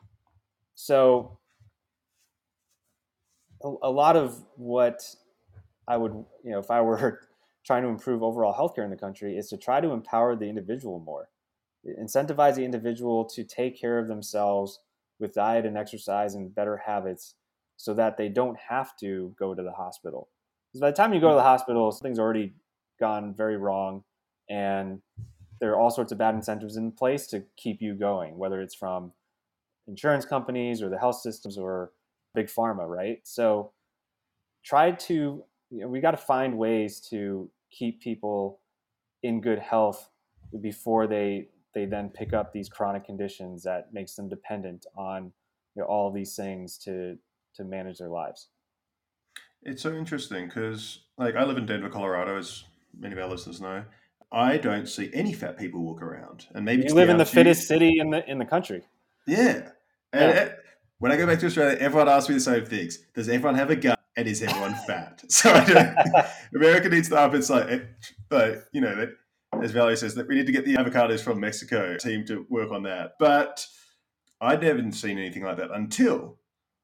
So 0.75 1.37
a, 3.63 3.73
a 3.83 3.91
lot 3.91 4.15
of 4.15 4.43
what 4.55 5.01
I 5.87 5.97
would, 5.97 6.13
you 6.43 6.51
know, 6.51 6.59
if 6.59 6.71
I 6.71 6.81
were 6.81 7.21
trying 7.65 7.83
to 7.83 7.89
improve 7.89 8.23
overall 8.23 8.53
healthcare 8.53 8.83
in 8.83 8.89
the 8.89 8.97
country, 8.97 9.37
is 9.37 9.49
to 9.49 9.57
try 9.57 9.81
to 9.81 9.91
empower 9.91 10.35
the 10.35 10.45
individual 10.49 10.99
more, 10.99 11.29
incentivize 12.01 12.55
the 12.55 12.65
individual 12.65 13.25
to 13.25 13.43
take 13.43 13.79
care 13.79 13.99
of 13.99 14.07
themselves 14.07 14.79
with 15.19 15.33
diet 15.33 15.65
and 15.65 15.77
exercise 15.77 16.35
and 16.35 16.53
better 16.53 16.77
habits, 16.85 17.35
so 17.75 17.93
that 17.93 18.17
they 18.17 18.29
don't 18.29 18.57
have 18.69 18.95
to 18.97 19.33
go 19.37 19.53
to 19.53 19.63
the 19.63 19.71
hospital. 19.71 20.29
Because 20.69 20.81
by 20.81 20.91
the 20.91 20.97
time 20.97 21.13
you 21.13 21.19
go 21.19 21.29
to 21.29 21.35
the 21.35 21.43
hospital, 21.43 21.91
something's 21.91 22.19
already 22.19 22.53
gone 22.99 23.33
very 23.35 23.57
wrong, 23.57 24.03
and 24.49 25.01
there 25.59 25.71
are 25.71 25.79
all 25.79 25.89
sorts 25.89 26.11
of 26.11 26.17
bad 26.17 26.35
incentives 26.35 26.77
in 26.77 26.91
place 26.91 27.27
to 27.27 27.43
keep 27.55 27.81
you 27.81 27.95
going, 27.95 28.37
whether 28.37 28.61
it's 28.61 28.75
from 28.75 29.11
insurance 29.87 30.25
companies 30.25 30.81
or 30.81 30.89
the 30.89 30.97
health 30.97 31.19
systems 31.19 31.57
or 31.57 31.91
big 32.33 32.47
pharma, 32.47 32.87
right? 32.87 33.19
So 33.23 33.71
try 34.63 34.91
to 34.91 35.43
you 35.69 35.81
know, 35.81 35.87
we 35.87 35.99
got 35.99 36.11
to 36.11 36.17
find 36.17 36.57
ways 36.57 36.99
to 37.09 37.49
keep 37.71 38.01
people 38.01 38.59
in 39.23 39.41
good 39.41 39.59
health 39.59 40.09
before 40.61 41.07
they 41.07 41.49
they 41.73 41.85
then 41.85 42.09
pick 42.09 42.33
up 42.33 42.53
these 42.53 42.69
chronic 42.69 43.05
conditions 43.05 43.63
that 43.63 43.93
makes 43.93 44.15
them 44.15 44.29
dependent 44.29 44.85
on 44.95 45.31
you 45.75 45.81
know, 45.81 45.85
all 45.85 46.11
these 46.11 46.35
things 46.35 46.77
to 46.79 47.17
to 47.55 47.63
manage 47.63 47.97
their 47.97 48.09
lives. 48.09 48.49
It's 49.63 49.81
so 49.81 49.93
interesting 49.93 50.47
because, 50.47 50.99
like, 51.17 51.35
I 51.35 51.43
live 51.43 51.57
in 51.57 51.65
Denver, 51.65 51.89
Colorado, 51.89 52.37
as 52.37 52.63
many 52.97 53.13
of 53.13 53.19
our 53.19 53.27
listeners 53.27 53.59
know. 53.59 53.83
I 54.31 54.57
don't 54.57 54.87
see 54.87 55.09
any 55.13 55.33
fat 55.33 55.57
people 55.57 55.81
walk 55.81 56.01
around, 56.01 56.47
and 56.53 56.65
maybe 56.65 56.83
you 56.83 56.93
live 56.93 57.09
in 57.09 57.17
the 57.17 57.25
fittest 57.25 57.67
city 57.67 57.99
in 57.99 58.09
the 58.09 58.29
in 58.29 58.37
the 58.37 58.45
country. 58.45 58.83
Yeah, 59.25 59.69
and 60.13 60.33
yeah. 60.33 60.49
When 60.99 61.11
I 61.11 61.17
go 61.17 61.27
back 61.27 61.39
to 61.39 61.45
Australia, 61.45 61.77
everyone 61.79 62.09
asks 62.09 62.27
me 62.27 62.35
the 62.35 62.41
same 62.41 62.65
things. 62.65 62.97
Does 63.13 63.29
everyone 63.29 63.55
have 63.55 63.69
a 63.69 63.75
gun? 63.75 63.97
And 64.15 64.27
is 64.27 64.41
everyone 64.41 64.73
fat? 64.87 65.23
So 65.29 65.51
I 65.51 65.63
don't, 65.63 65.95
America 66.55 66.89
needs 66.89 67.09
to 67.09 67.17
up 67.17 67.35
its 67.35 67.49
like, 67.51 67.87
but 68.29 68.65
you 68.71 68.81
know, 68.81 68.95
that, 68.95 69.09
as 69.61 69.71
Valerie 69.71 69.95
says, 69.95 70.15
that 70.15 70.27
we 70.27 70.35
need 70.35 70.47
to 70.47 70.51
get 70.51 70.65
the 70.65 70.75
avocados 70.75 71.21
from 71.21 71.39
Mexico 71.39 71.97
team 71.97 72.25
to 72.25 72.47
work 72.49 72.71
on 72.71 72.83
that. 72.83 73.13
But 73.19 73.65
I'd 74.41 74.61
never 74.61 74.91
seen 74.91 75.19
anything 75.19 75.43
like 75.43 75.57
that 75.57 75.69
until 75.71 76.39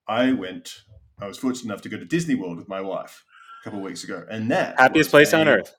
I 0.07 0.31
went. 0.31 0.83
I 1.19 1.27
was 1.27 1.37
fortunate 1.37 1.71
enough 1.71 1.81
to 1.81 1.89
go 1.89 1.97
to 1.97 2.05
Disney 2.05 2.35
World 2.35 2.57
with 2.57 2.69
my 2.69 2.81
wife 2.81 3.23
a 3.61 3.63
couple 3.63 3.79
of 3.79 3.85
weeks 3.85 4.03
ago, 4.03 4.25
and 4.29 4.51
that 4.51 4.79
happiest 4.79 5.09
place 5.09 5.33
a, 5.33 5.39
on 5.39 5.47
earth. 5.47 5.75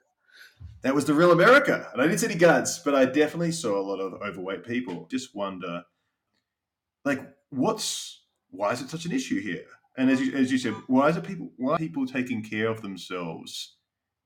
That 0.83 0.95
was 0.95 1.05
the 1.05 1.15
real 1.15 1.31
America, 1.31 1.89
and 1.93 2.03
I 2.03 2.07
didn't 2.07 2.19
see 2.19 2.27
any 2.27 2.35
guns, 2.35 2.81
but 2.85 2.97
I 2.97 3.05
definitely 3.05 3.53
saw 3.53 3.79
a 3.79 3.83
lot 3.83 4.01
of 4.01 4.21
overweight 4.23 4.65
people. 4.65 5.07
Just 5.11 5.35
wonder, 5.35 5.85
like, 7.05 7.21
what's 7.51 8.24
why 8.55 8.73
is 8.73 8.81
it 8.81 8.91
such 8.91 9.05
an 9.05 9.13
issue 9.13 9.41
here? 9.41 9.65
And 9.97 10.11
as 10.11 10.21
you, 10.21 10.35
as 10.35 10.51
you 10.51 10.59
said, 10.59 10.75
why 10.87 11.09
is 11.09 11.17
it 11.17 11.25
people? 11.25 11.51
Why 11.57 11.75
are 11.75 11.79
people 11.79 12.07
taking 12.07 12.43
care 12.43 12.69
of 12.69 12.83
themselves? 12.83 13.77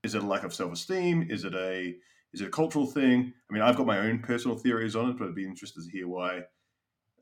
Is 0.03 0.15
it 0.15 0.23
a 0.23 0.27
lack 0.27 0.45
of 0.45 0.55
self 0.55 0.73
esteem? 0.73 1.27
Is 1.31 1.45
it 1.45 1.55
a 1.55 1.95
is 2.33 2.41
it 2.41 2.49
a 2.49 2.51
cultural 2.51 2.87
thing? 2.87 3.33
I 3.51 3.53
mean, 3.53 3.63
I've 3.63 3.77
got 3.77 3.87
my 3.87 3.99
own 3.99 4.21
personal 4.21 4.57
theories 4.57 4.97
on 4.97 5.11
it, 5.11 5.19
but 5.19 5.29
I'd 5.29 5.35
be 5.35 5.45
interested 5.45 5.85
to 5.85 5.91
hear 5.91 6.09
why. 6.09 6.43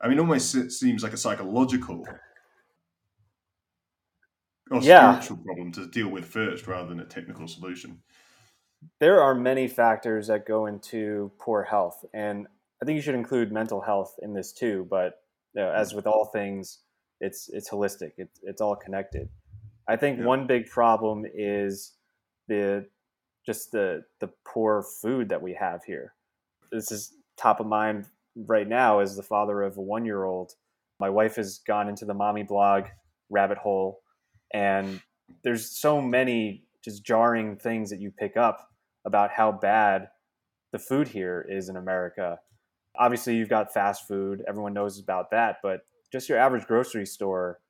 I 0.01 0.09
mean, 0.09 0.19
almost 0.19 0.55
it 0.55 0.73
seems 0.73 1.03
like 1.03 1.13
a 1.13 1.17
psychological 1.17 2.05
or 4.71 4.81
yeah. 4.81 5.19
spiritual 5.21 5.45
problem 5.45 5.73
to 5.73 5.87
deal 5.87 6.09
with 6.09 6.25
first, 6.25 6.67
rather 6.67 6.89
than 6.89 7.01
a 7.01 7.05
technical 7.05 7.49
solution. 7.49 8.01
There 9.01 9.23
are 9.23 9.35
many 9.35 9.69
factors 9.69 10.27
that 10.27 10.47
go 10.47 10.67
into 10.67 11.33
poor 11.39 11.63
health, 11.63 12.05
and 12.13 12.47
I 12.83 12.85
think 12.85 12.97
you 12.97 13.03
should 13.03 13.15
include 13.15 13.53
mental 13.53 13.81
health 13.81 14.17
in 14.23 14.35
this 14.35 14.53
too. 14.53 14.87
But 14.91 15.23
you 15.55 15.63
know, 15.63 15.73
as 15.73 15.91
hmm. 15.91 15.97
with 15.97 16.07
all 16.07 16.27
things, 16.27 16.81
it's 17.21 17.49
it's 17.49 17.71
holistic. 17.71 18.13
It's 18.17 18.41
it's 18.43 18.61
all 18.61 18.77
connected. 18.77 19.29
I 19.89 19.97
think 19.97 20.19
yeah. 20.19 20.25
one 20.25 20.47
big 20.47 20.69
problem 20.69 21.25
is 21.33 21.93
the 22.49 22.87
just 23.45 23.73
the 23.73 24.05
the 24.21 24.31
poor 24.45 24.83
food 24.83 25.29
that 25.29 25.41
we 25.41 25.55
have 25.55 25.85
here. 25.85 26.15
This 26.71 26.91
is 26.91 27.15
top 27.37 27.61
of 27.61 27.67
mind 27.67 28.07
right 28.35 28.69
now 28.69 28.99
as 28.99 29.17
the 29.17 29.23
father 29.23 29.63
of 29.63 29.77
a 29.77 29.83
one 29.83 30.05
year 30.05 30.25
old. 30.25 30.53
My 30.99 31.11
wife 31.11 31.37
has 31.37 31.59
gone 31.59 31.89
into 31.89 32.05
the 32.05 32.15
mommy 32.15 32.43
blog 32.43 32.85
rabbit 33.31 33.59
hole, 33.59 34.03
and 34.53 35.01
there's 35.43 35.71
so 35.71 36.01
many 36.01 36.65
just 36.85 37.05
jarring 37.05 37.57
things 37.57 37.91
that 37.91 38.01
you 38.01 38.11
pick 38.11 38.37
up 38.37 38.71
about 39.05 39.31
how 39.31 39.53
bad 39.53 40.09
the 40.73 40.79
food 40.79 41.09
here 41.09 41.47
is 41.49 41.69
in 41.69 41.77
America. 41.77 42.39
Obviously, 42.99 43.37
you've 43.37 43.49
got 43.49 43.73
fast 43.73 44.09
food; 44.09 44.43
everyone 44.49 44.73
knows 44.73 44.99
about 44.99 45.31
that, 45.31 45.59
but 45.63 45.81
just 46.13 46.29
your 46.29 46.39
average 46.39 46.67
grocery 46.67 47.07
store, 47.07 47.61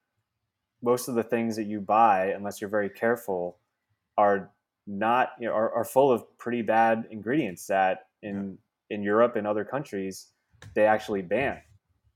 most 0.83 1.09
of 1.09 1.15
the 1.15 1.23
things 1.23 1.57
that 1.57 1.65
you 1.65 1.81
buy, 1.81 2.27
unless 2.27 2.61
you're 2.61 2.71
very 2.71 2.91
careful, 2.91 3.59
are 4.19 4.51
not 4.87 5.31
you 5.41 5.47
know 5.47 5.53
are, 5.53 5.73
are 5.73 5.85
full 5.85 6.13
of 6.13 6.25
pretty 6.39 6.63
bad 6.63 7.07
ingredients 7.11 7.67
that 7.67 8.07
in 8.23 8.59
yeah. 8.89 8.97
in 8.97 9.03
Europe 9.03 9.37
and 9.37 9.47
other 9.47 9.65
countries 9.65 10.29
they 10.75 10.87
actually 10.87 11.23
ban. 11.23 11.61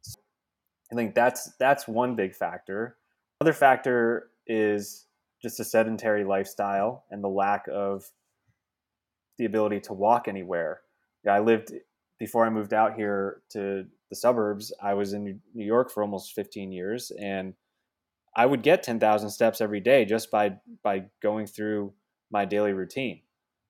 So 0.03 0.21
I 0.93 0.95
think 0.95 1.14
that's 1.14 1.53
that's 1.59 1.89
one 1.89 2.16
big 2.16 2.35
factor. 2.35 2.97
Another 3.41 3.53
factor 3.53 4.31
is 4.47 5.07
just 5.43 5.61
a 5.61 5.64
sedentary 5.64 6.25
lifestyle 6.25 7.05
and 7.11 7.25
the 7.25 7.29
lack 7.29 7.66
of 7.73 8.11
the 9.39 9.47
ability 9.47 9.81
to 9.81 9.95
walk 9.95 10.29
anywhere. 10.29 10.81
Yeah, 11.25 11.35
I 11.35 11.41
lived 11.41 11.73
before 12.18 12.45
I 12.45 12.51
moved 12.51 12.75
out 12.75 12.95
here 12.95 13.41
to 13.51 13.87
the 14.11 14.16
suburbs, 14.16 14.72
I 14.82 14.94
was 14.94 15.12
in 15.12 15.40
New 15.54 15.64
York 15.64 15.90
for 15.90 16.02
almost 16.02 16.34
15 16.34 16.72
years, 16.72 17.12
and 17.18 17.54
I 18.36 18.44
would 18.46 18.62
get 18.62 18.82
10,000 18.82 19.30
steps 19.30 19.61
every 19.61 19.80
day 19.80 20.04
just 20.04 20.30
by 20.30 20.56
by 20.82 21.04
going 21.22 21.46
through 21.46 21.92
my 22.30 22.44
daily 22.44 22.72
routine. 22.72 23.22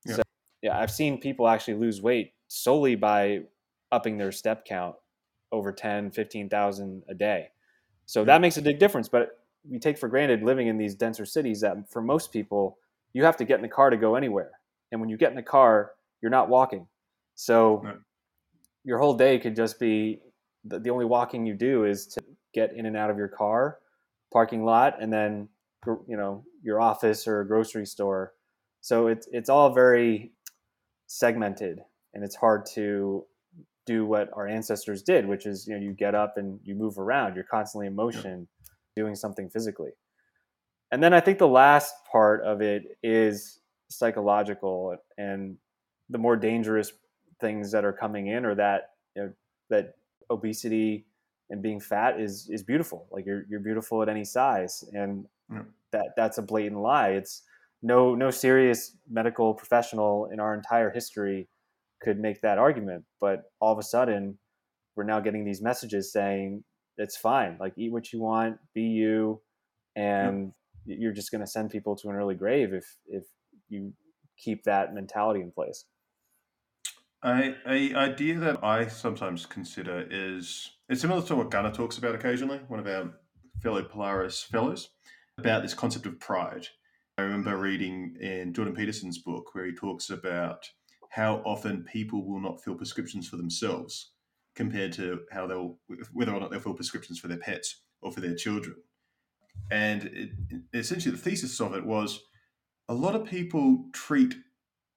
Yeah. 0.07 0.17
So, 0.17 0.23
yeah, 0.63 0.79
I've 0.79 0.91
seen 0.91 1.21
people 1.21 1.49
actually 1.49 1.75
lose 1.75 2.03
weight 2.03 2.33
solely 2.49 2.95
by 2.95 3.43
upping 3.93 4.19
their 4.19 4.33
step 4.33 4.65
count 4.65 4.97
over 5.53 5.73
10, 5.73 6.11
15,000 6.11 7.03
a 7.09 7.15
day. 7.15 7.49
So 8.07 8.21
yeah. 8.21 8.27
that 8.27 8.41
makes 8.41 8.57
a 8.57 8.63
big 8.63 8.79
difference. 8.79 9.09
But 9.09 9.41
we 9.69 9.79
take 9.79 9.99
for 9.99 10.09
granted 10.09 10.43
living 10.43 10.69
in 10.69 10.79
these 10.79 10.95
denser 10.95 11.25
cities 11.25 11.61
that 11.61 11.91
for 11.91 12.03
most 12.03 12.33
people, 12.33 12.79
you 13.13 13.25
have 13.25 13.37
to 13.39 13.45
get 13.45 13.57
in 13.57 13.63
the 13.63 13.69
car 13.69 13.91
to 13.91 13.97
go 13.97 14.15
anywhere. 14.15 14.53
And 14.93 15.01
when 15.01 15.11
you 15.11 15.17
get 15.17 15.31
in 15.31 15.37
the 15.37 15.43
car, 15.43 15.93
you're 16.21 16.31
not 16.31 16.49
walking. 16.49 16.87
So 17.35 17.85
your 18.85 18.99
whole 18.99 19.15
day 19.15 19.39
could 19.39 19.57
just 19.57 19.79
be 19.79 20.21
the, 20.65 20.79
the 20.79 20.91
only 20.91 21.05
walking 21.05 21.47
you 21.47 21.55
do 21.55 21.85
is 21.85 22.07
to 22.09 22.21
get 22.55 22.75
in 22.75 22.87
and 22.87 22.97
out 22.97 23.11
of 23.11 23.17
your 23.17 23.29
car, 23.29 23.79
parking 24.33 24.65
lot, 24.65 25.01
and 25.01 25.13
then 25.13 25.49
you 25.87 26.17
know 26.17 26.45
your 26.63 26.81
office 26.81 27.27
or 27.27 27.41
a 27.41 27.47
grocery 27.47 27.87
store. 27.87 28.35
So 28.81 29.07
it's 29.09 29.29
it's 29.33 29.49
all 29.49 29.73
very 29.73 30.33
segmented, 31.07 31.81
and 32.15 32.25
it's 32.25 32.37
hard 32.37 32.67
to 32.75 33.25
do 33.87 34.05
what 34.07 34.31
our 34.35 34.47
ancestors 34.47 35.03
did, 35.03 35.27
which 35.27 35.47
is 35.47 35.67
you 35.67 35.75
know 35.75 35.81
you 35.81 35.93
get 35.93 36.15
up 36.15 36.37
and 36.37 36.61
you 36.63 36.75
move 36.75 36.99
around. 36.99 37.35
You're 37.35 37.45
constantly 37.45 37.87
in 37.87 37.95
motion, 37.95 38.47
doing 38.97 39.15
something 39.15 39.49
physically. 39.49 39.91
And 40.93 41.03
then 41.03 41.15
I 41.15 41.21
think 41.21 41.39
the 41.39 41.49
last 41.49 41.95
part 42.11 42.43
of 42.43 42.61
it 42.61 42.99
is 43.03 43.61
psychological, 43.89 44.97
and 45.19 45.57
the 46.09 46.19
more 46.19 46.37
dangerous 46.37 46.93
things 47.41 47.73
that 47.73 47.85
are 47.85 47.93
coming 47.93 48.27
in, 48.27 48.45
or 48.45 48.55
that 48.57 48.91
you 49.17 49.23
know, 49.23 49.33
that 49.71 49.95
obesity 50.31 51.07
and 51.51 51.63
being 51.63 51.81
fat 51.81 52.21
is 52.21 52.49
is 52.49 52.63
beautiful. 52.63 53.07
Like 53.11 53.27
you're 53.27 53.45
you're 53.49 53.61
beautiful 53.61 54.03
at 54.03 54.09
any 54.09 54.25
size, 54.25 54.85
and 54.93 55.27
yeah. 55.53 55.63
that 55.93 56.11
that's 56.17 56.39
a 56.39 56.43
blatant 56.43 56.81
lie. 56.81 57.11
It's 57.11 57.43
no 57.83 58.15
no 58.15 58.31
serious 58.31 58.97
medical 59.11 59.55
professional 59.55 60.29
in 60.33 60.41
our 60.41 60.55
entire 60.55 60.91
history 60.91 61.49
could 62.01 62.19
make 62.19 62.41
that 62.41 62.59
argument. 62.59 63.05
But 63.21 63.51
all 63.61 63.73
of 63.73 63.79
a 63.79 63.83
sudden, 63.83 64.39
we're 64.97 65.05
now 65.05 65.21
getting 65.21 65.45
these 65.45 65.61
messages 65.61 66.13
saying 66.13 66.65
it's 66.97 67.17
fine. 67.17 67.57
Like 67.59 67.75
eat 67.77 67.93
what 67.93 68.13
you 68.13 68.21
want, 68.21 68.59
be 68.75 68.83
you, 68.83 69.41
and 69.97 70.53
yeah. 70.87 70.97
you're 70.99 71.13
just 71.13 71.31
going 71.31 71.41
to 71.41 71.47
send 71.47 71.71
people 71.71 71.97
to 71.97 72.09
an 72.09 72.17
early 72.17 72.35
grave 72.37 72.73
if 72.73 72.97
if 73.07 73.25
you 73.69 73.93
keep 74.39 74.63
that 74.65 74.95
mentality 74.95 75.41
in 75.41 75.51
place. 75.51 75.85
A, 77.23 77.95
idea 77.95 78.39
that 78.39 78.65
I 78.65 78.87
sometimes 78.87 79.45
consider 79.45 80.07
is 80.11 80.71
it's 80.89 81.03
similar 81.03 81.23
to 81.23 81.37
what 81.37 81.51
Gunnar 81.51 81.71
talks 81.71 81.99
about 81.99 82.15
occasionally, 82.15 82.61
one 82.69 82.81
of 82.81 82.87
our 82.87 83.13
fellow 83.63 83.83
Polaris 83.83 84.43
fellows, 84.43 84.89
about 85.37 85.63
this 85.63 85.75
concept 85.75 86.07
of 86.07 86.19
pride. 86.19 86.67
I 87.19 87.23
remember 87.23 87.59
reading 87.59 88.17
in 88.21 88.55
Jordan 88.55 88.75
Peterson's 88.75 89.19
book 89.19 89.55
where 89.55 89.67
he 89.67 89.75
talks 89.75 90.09
about 90.09 90.71
how 91.11 91.43
often 91.45 91.85
people 91.85 92.27
will 92.27 92.41
not 92.41 92.63
fill 92.65 92.75
prescriptions 92.75 93.29
for 93.29 93.37
themselves 93.37 94.13
compared 94.55 94.93
to 94.95 95.21
how 95.31 95.47
they'll 95.47 95.79
whether 96.13 96.33
or 96.33 96.41
not 96.41 96.51
they'll 96.51 96.61
fill 96.61 96.75
prescriptions 96.75 97.19
for 97.19 97.29
their 97.29 97.39
pets 97.39 97.83
or 98.01 98.13
for 98.13 98.21
their 98.21 98.35
children. 98.35 98.77
And 99.71 100.05
it, 100.05 100.31
essentially, 100.73 101.15
the 101.15 101.21
thesis 101.21 101.61
of 101.61 101.75
it 101.75 101.85
was 101.85 102.23
a 102.89 102.95
lot 102.95 103.15
of 103.15 103.27
people 103.27 103.85
treat 103.93 104.37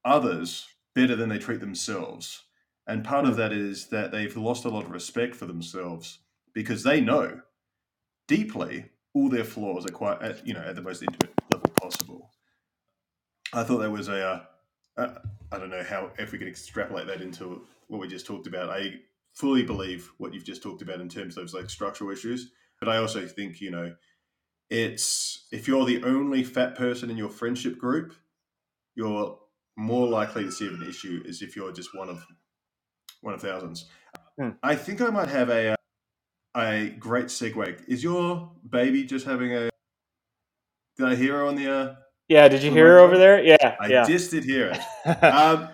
others 0.05 0.67
better 0.95 1.15
than 1.15 1.29
they 1.29 1.39
treat 1.39 1.59
themselves. 1.59 2.43
And 2.87 3.03
part 3.03 3.25
of 3.25 3.37
that 3.37 3.53
is 3.53 3.87
that 3.87 4.11
they've 4.11 4.35
lost 4.35 4.65
a 4.65 4.69
lot 4.69 4.85
of 4.85 4.91
respect 4.91 5.35
for 5.35 5.45
themselves 5.45 6.19
because 6.53 6.83
they 6.83 7.01
know 7.01 7.41
deeply 8.27 8.85
all 9.13 9.29
their 9.29 9.43
flaws 9.43 9.85
are 9.85 9.91
quite, 9.91 10.21
at, 10.21 10.45
you 10.45 10.53
know, 10.53 10.61
at 10.61 10.75
the 10.75 10.81
most 10.81 11.01
intimate 11.01 11.33
level 11.51 11.71
possible. 11.79 12.31
I 13.53 13.63
thought 13.63 13.79
that 13.79 13.91
was 13.91 14.07
a, 14.07 14.25
uh, 14.25 14.41
uh, 14.97 15.13
I 15.51 15.59
don't 15.59 15.69
know 15.69 15.83
how 15.83 16.11
if 16.17 16.31
we 16.31 16.39
can 16.39 16.47
extrapolate 16.47 17.07
that 17.07 17.21
into 17.21 17.65
what 17.87 18.01
we 18.01 18.07
just 18.07 18.25
talked 18.25 18.47
about. 18.47 18.69
I 18.69 18.95
fully 19.33 19.63
believe 19.63 20.11
what 20.17 20.33
you've 20.33 20.45
just 20.45 20.63
talked 20.63 20.81
about 20.81 20.99
in 20.99 21.09
terms 21.09 21.37
of 21.37 21.53
like 21.53 21.69
structural 21.69 22.11
issues, 22.11 22.51
but 22.79 22.89
I 22.89 22.97
also 22.97 23.25
think 23.25 23.61
you 23.61 23.71
know, 23.71 23.93
it's 24.69 25.45
if 25.51 25.67
you're 25.67 25.85
the 25.85 26.03
only 26.03 26.43
fat 26.43 26.75
person 26.75 27.09
in 27.09 27.17
your 27.17 27.29
friendship 27.29 27.77
group, 27.77 28.13
you're 28.95 29.39
more 29.75 30.07
likely 30.07 30.43
to 30.43 30.51
see 30.51 30.67
an 30.67 30.85
issue 30.87 31.21
is 31.25 31.41
if 31.41 31.55
you're 31.55 31.71
just 31.71 31.95
one 31.95 32.09
of 32.09 32.25
one 33.21 33.33
of 33.33 33.41
thousands. 33.41 33.89
Hmm. 34.39 34.49
I 34.61 34.75
think 34.75 35.01
I 35.01 35.09
might 35.09 35.29
have 35.29 35.49
a 35.49 35.71
uh, 35.71 35.75
a 36.55 36.89
great 36.99 37.27
segue. 37.27 37.83
Is 37.87 38.03
your 38.03 38.51
baby 38.69 39.03
just 39.05 39.25
having 39.25 39.53
a? 39.53 39.69
Did 40.97 41.07
I 41.07 41.15
hear 41.15 41.37
her 41.37 41.45
on 41.45 41.55
the? 41.55 41.73
Uh, 41.73 41.95
yeah, 42.27 42.47
did 42.47 42.63
you 42.63 42.71
hear 42.71 42.87
her 42.87 42.99
over 42.99 43.17
there? 43.17 43.43
Yeah, 43.43 43.75
I 43.79 43.87
yeah. 43.87 44.05
just 44.05 44.31
did 44.31 44.43
hear 44.43 44.67
it. 44.67 44.79
um, 45.23 45.69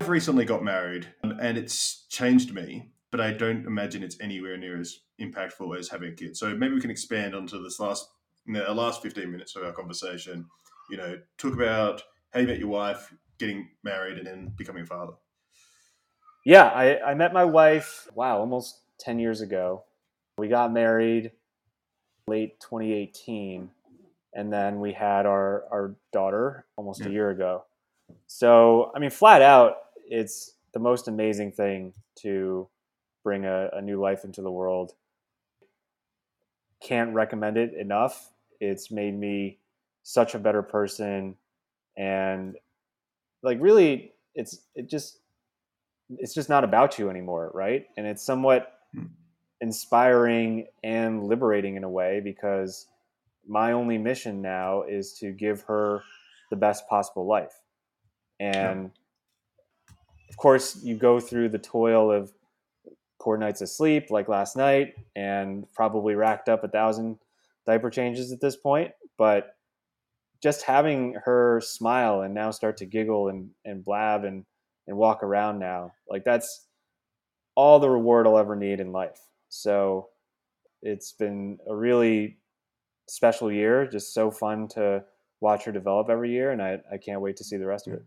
I've 0.00 0.08
recently 0.08 0.44
got 0.44 0.62
married, 0.62 1.06
and 1.22 1.58
it's 1.58 2.06
changed 2.08 2.52
me, 2.54 2.90
but 3.10 3.20
I 3.20 3.32
don't 3.32 3.66
imagine 3.66 4.02
it's 4.02 4.20
anywhere 4.20 4.56
near 4.56 4.80
as 4.80 5.00
impactful 5.20 5.78
as 5.78 5.88
having 5.88 6.12
a 6.12 6.14
kid. 6.14 6.36
So 6.36 6.54
maybe 6.56 6.74
we 6.74 6.80
can 6.80 6.90
expand 6.90 7.34
onto 7.34 7.62
this 7.62 7.78
last, 7.78 8.08
the 8.46 8.74
last 8.74 9.02
fifteen 9.02 9.30
minutes 9.30 9.56
of 9.56 9.64
our 9.64 9.72
conversation. 9.72 10.46
You 10.90 10.96
know, 10.96 11.18
talk 11.38 11.54
about 11.54 12.02
how 12.32 12.40
you 12.40 12.46
met 12.46 12.58
your 12.58 12.68
wife, 12.68 13.12
getting 13.38 13.68
married, 13.82 14.18
and 14.18 14.26
then 14.26 14.52
becoming 14.56 14.82
a 14.82 14.86
father. 14.86 15.14
Yeah, 16.44 16.64
I, 16.64 17.00
I 17.10 17.14
met 17.14 17.32
my 17.32 17.44
wife, 17.44 18.08
wow, 18.14 18.38
almost 18.38 18.80
10 18.98 19.18
years 19.18 19.40
ago. 19.40 19.84
We 20.38 20.48
got 20.48 20.72
married 20.72 21.32
late 22.26 22.58
2018, 22.60 23.70
and 24.34 24.52
then 24.52 24.80
we 24.80 24.92
had 24.92 25.26
our, 25.26 25.64
our 25.70 25.94
daughter 26.12 26.66
almost 26.76 27.00
yeah. 27.00 27.08
a 27.08 27.10
year 27.10 27.30
ago. 27.30 27.64
So, 28.26 28.90
I 28.94 28.98
mean, 28.98 29.10
flat 29.10 29.42
out, 29.42 29.76
it's 30.08 30.54
the 30.72 30.80
most 30.80 31.08
amazing 31.08 31.52
thing 31.52 31.92
to 32.16 32.68
bring 33.22 33.44
a, 33.44 33.68
a 33.74 33.80
new 33.80 34.00
life 34.00 34.24
into 34.24 34.42
the 34.42 34.50
world. 34.50 34.92
Can't 36.82 37.14
recommend 37.14 37.56
it 37.56 37.74
enough. 37.74 38.32
It's 38.60 38.90
made 38.90 39.18
me 39.18 39.58
such 40.02 40.34
a 40.34 40.38
better 40.38 40.62
person. 40.62 41.36
And 41.96 42.56
like, 43.42 43.58
really, 43.60 44.12
it's, 44.34 44.58
it 44.74 44.88
just, 44.88 45.18
it's 46.18 46.34
just 46.34 46.48
not 46.48 46.64
about 46.64 46.98
you 46.98 47.10
anymore, 47.10 47.50
right? 47.54 47.86
And 47.96 48.06
it's 48.06 48.22
somewhat 48.22 48.72
hmm. 48.94 49.06
inspiring 49.60 50.66
and 50.82 51.24
liberating 51.24 51.76
in 51.76 51.84
a 51.84 51.90
way 51.90 52.20
because 52.20 52.86
my 53.46 53.72
only 53.72 53.98
mission 53.98 54.40
now 54.40 54.82
is 54.82 55.14
to 55.14 55.32
give 55.32 55.62
her 55.62 56.02
the 56.50 56.56
best 56.56 56.88
possible 56.88 57.26
life. 57.26 57.60
And 58.38 58.90
yeah. 59.88 59.94
of 60.28 60.36
course, 60.36 60.82
you 60.82 60.96
go 60.96 61.20
through 61.20 61.48
the 61.48 61.58
toil 61.58 62.10
of 62.10 62.32
poor 63.20 63.36
nights 63.36 63.60
of 63.60 63.68
sleep, 63.68 64.10
like 64.10 64.28
last 64.28 64.56
night, 64.56 64.94
and 65.16 65.66
probably 65.72 66.14
racked 66.14 66.48
up 66.48 66.64
a 66.64 66.68
thousand 66.68 67.18
diaper 67.66 67.88
changes 67.88 68.32
at 68.32 68.40
this 68.40 68.56
point. 68.56 68.92
But 69.16 69.54
just 70.42 70.62
having 70.62 71.14
her 71.24 71.60
smile 71.62 72.22
and 72.22 72.34
now 72.34 72.50
start 72.50 72.76
to 72.78 72.86
giggle 72.86 73.28
and, 73.28 73.50
and 73.64 73.84
blab 73.84 74.24
and 74.24 74.44
and 74.88 74.96
walk 74.96 75.22
around 75.22 75.58
now. 75.58 75.92
Like 76.08 76.24
that's 76.24 76.66
all 77.54 77.78
the 77.78 77.88
reward 77.88 78.26
I'll 78.26 78.38
ever 78.38 78.56
need 78.56 78.80
in 78.80 78.92
life. 78.92 79.20
So 79.48 80.08
it's 80.82 81.12
been 81.12 81.58
a 81.68 81.74
really 81.76 82.38
special 83.08 83.52
year, 83.52 83.86
just 83.86 84.12
so 84.12 84.30
fun 84.30 84.68
to 84.68 85.04
watch 85.40 85.64
her 85.64 85.72
develop 85.72 86.08
every 86.08 86.30
year, 86.30 86.50
and 86.50 86.62
I, 86.62 86.78
I 86.90 86.96
can't 86.96 87.20
wait 87.20 87.36
to 87.36 87.44
see 87.44 87.56
the 87.56 87.66
rest 87.66 87.86
of 87.86 87.94
it. 87.94 88.02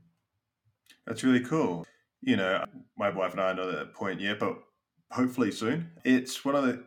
That's 1.05 1.23
really 1.23 1.41
cool. 1.41 1.86
You 2.21 2.38
know, 2.38 2.65
my 2.97 3.09
wife 3.09 3.33
and 3.33 3.41
I 3.41 3.51
are 3.51 3.53
not 3.53 3.69
at 3.69 3.75
that 3.75 3.93
point 3.93 4.19
yet, 4.19 4.39
but 4.39 4.57
hopefully 5.11 5.51
soon. 5.51 5.91
It's 6.03 6.43
one 6.43 6.55
of 6.55 6.65
the, 6.65 6.83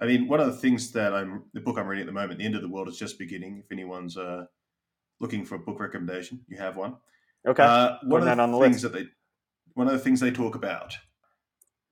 I 0.00 0.06
mean, 0.06 0.28
one 0.28 0.40
of 0.40 0.46
the 0.46 0.56
things 0.56 0.92
that 0.92 1.12
I'm, 1.12 1.44
the 1.52 1.60
book 1.60 1.78
I'm 1.78 1.86
reading 1.86 2.02
at 2.02 2.06
the 2.06 2.12
moment, 2.12 2.38
The 2.38 2.44
End 2.44 2.54
of 2.54 2.62
the 2.62 2.68
World 2.68 2.88
is 2.88 2.98
just 2.98 3.18
beginning. 3.18 3.62
If 3.64 3.72
anyone's 3.72 4.16
uh, 4.16 4.44
looking 5.20 5.44
for 5.44 5.56
a 5.56 5.58
book 5.58 5.80
recommendation, 5.80 6.44
you 6.48 6.58
have 6.58 6.76
one. 6.76 6.96
Okay. 7.46 7.62
Uh, 7.62 7.96
one 8.04 8.20
of 8.20 8.36
the 8.36 8.42
on 8.42 8.52
the 8.52 8.58
things 8.58 8.82
list. 8.82 8.92
that 8.92 8.92
they 8.92 9.08
one 9.74 9.86
of 9.86 9.92
the 9.92 9.98
things 9.98 10.20
they 10.20 10.30
talk 10.30 10.54
about, 10.54 10.96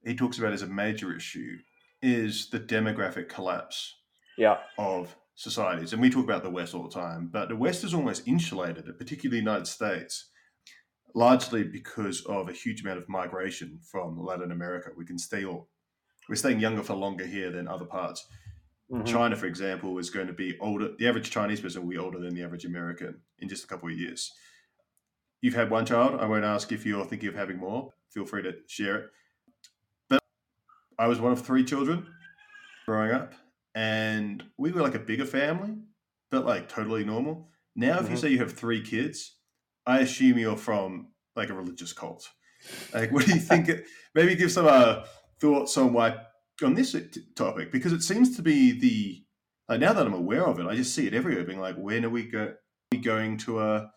he 0.04 0.14
talks 0.14 0.38
about 0.38 0.52
as 0.52 0.62
a 0.62 0.66
major 0.66 1.14
issue, 1.14 1.56
is 2.02 2.50
the 2.50 2.58
demographic 2.58 3.28
collapse 3.28 3.94
yeah. 4.36 4.56
of 4.76 5.14
societies. 5.36 5.92
And 5.92 6.02
we 6.02 6.10
talk 6.10 6.24
about 6.24 6.42
the 6.42 6.50
West 6.50 6.74
all 6.74 6.82
the 6.82 6.94
time, 6.94 7.28
but 7.32 7.48
the 7.48 7.56
West 7.56 7.84
is 7.84 7.94
almost 7.94 8.26
insulated, 8.26 8.86
particularly 8.98 9.40
the 9.40 9.44
United 9.44 9.66
States, 9.66 10.30
largely 11.14 11.62
because 11.62 12.22
of 12.22 12.48
a 12.48 12.52
huge 12.52 12.82
amount 12.82 12.98
of 12.98 13.08
migration 13.08 13.78
from 13.88 14.18
Latin 14.18 14.50
America. 14.50 14.90
We 14.96 15.06
can 15.06 15.18
stay 15.18 15.44
we're 16.28 16.34
staying 16.34 16.60
younger 16.60 16.82
for 16.82 16.94
longer 16.94 17.24
here 17.24 17.52
than 17.52 17.68
other 17.68 17.84
parts. 17.84 18.26
Mm-hmm. 18.90 19.04
China, 19.04 19.36
for 19.36 19.46
example, 19.46 19.98
is 19.98 20.10
going 20.10 20.28
to 20.28 20.32
be 20.32 20.56
older. 20.60 20.90
The 20.96 21.08
average 21.08 21.30
Chinese 21.30 21.60
person 21.60 21.82
will 21.82 21.90
be 21.90 21.98
older 21.98 22.18
than 22.18 22.34
the 22.34 22.44
average 22.44 22.64
American 22.64 23.20
in 23.40 23.48
just 23.48 23.64
a 23.64 23.66
couple 23.66 23.88
of 23.88 23.98
years 23.98 24.32
you've 25.40 25.54
had 25.54 25.70
one 25.70 25.86
child. 25.86 26.20
I 26.20 26.26
won't 26.26 26.44
ask 26.44 26.72
if 26.72 26.86
you're 26.86 27.04
thinking 27.04 27.28
of 27.28 27.34
having 27.34 27.58
more. 27.58 27.92
Feel 28.10 28.24
free 28.24 28.42
to 28.42 28.54
share 28.66 28.96
it. 28.96 29.10
But 30.08 30.22
I 30.98 31.06
was 31.06 31.20
one 31.20 31.32
of 31.32 31.44
three 31.44 31.64
children 31.64 32.06
growing 32.84 33.12
up, 33.12 33.34
and 33.74 34.42
we 34.56 34.72
were 34.72 34.82
like 34.82 34.94
a 34.94 35.00
bigger 35.00 35.24
family, 35.24 35.76
but 36.30 36.44
like 36.44 36.68
totally 36.68 37.04
normal. 37.04 37.48
Now, 37.74 37.94
if 37.94 38.04
mm-hmm. 38.04 38.12
you 38.12 38.16
say 38.16 38.28
you 38.30 38.38
have 38.38 38.54
three 38.54 38.82
kids, 38.82 39.36
I 39.86 40.00
assume 40.00 40.38
you're 40.38 40.56
from 40.56 41.08
like 41.34 41.50
a 41.50 41.54
religious 41.54 41.92
cult. 41.92 42.28
Like, 42.92 43.12
what 43.12 43.26
do 43.26 43.32
you 43.32 43.40
think? 43.40 43.70
maybe 44.14 44.34
give 44.34 44.50
some 44.50 44.66
uh, 44.66 45.04
thoughts 45.40 45.76
on 45.76 45.92
why 45.92 46.16
on 46.62 46.74
this 46.74 46.94
uh, 46.94 47.00
topic 47.34 47.70
because 47.72 47.92
it 47.92 48.02
seems 48.02 48.36
to 48.36 48.42
be 48.42 48.78
the 48.78 49.22
like 49.68 49.80
now 49.80 49.92
that 49.92 50.06
I'm 50.06 50.14
aware 50.14 50.46
of 50.46 50.58
it, 50.58 50.66
I 50.66 50.76
just 50.76 50.94
see 50.94 51.06
it 51.06 51.14
everywhere. 51.14 51.44
Being 51.44 51.60
like, 51.60 51.76
when 51.76 52.04
are 52.04 52.10
we 52.10 52.24
go, 52.24 52.54
going 53.02 53.36
to 53.38 53.60
a 53.60 53.90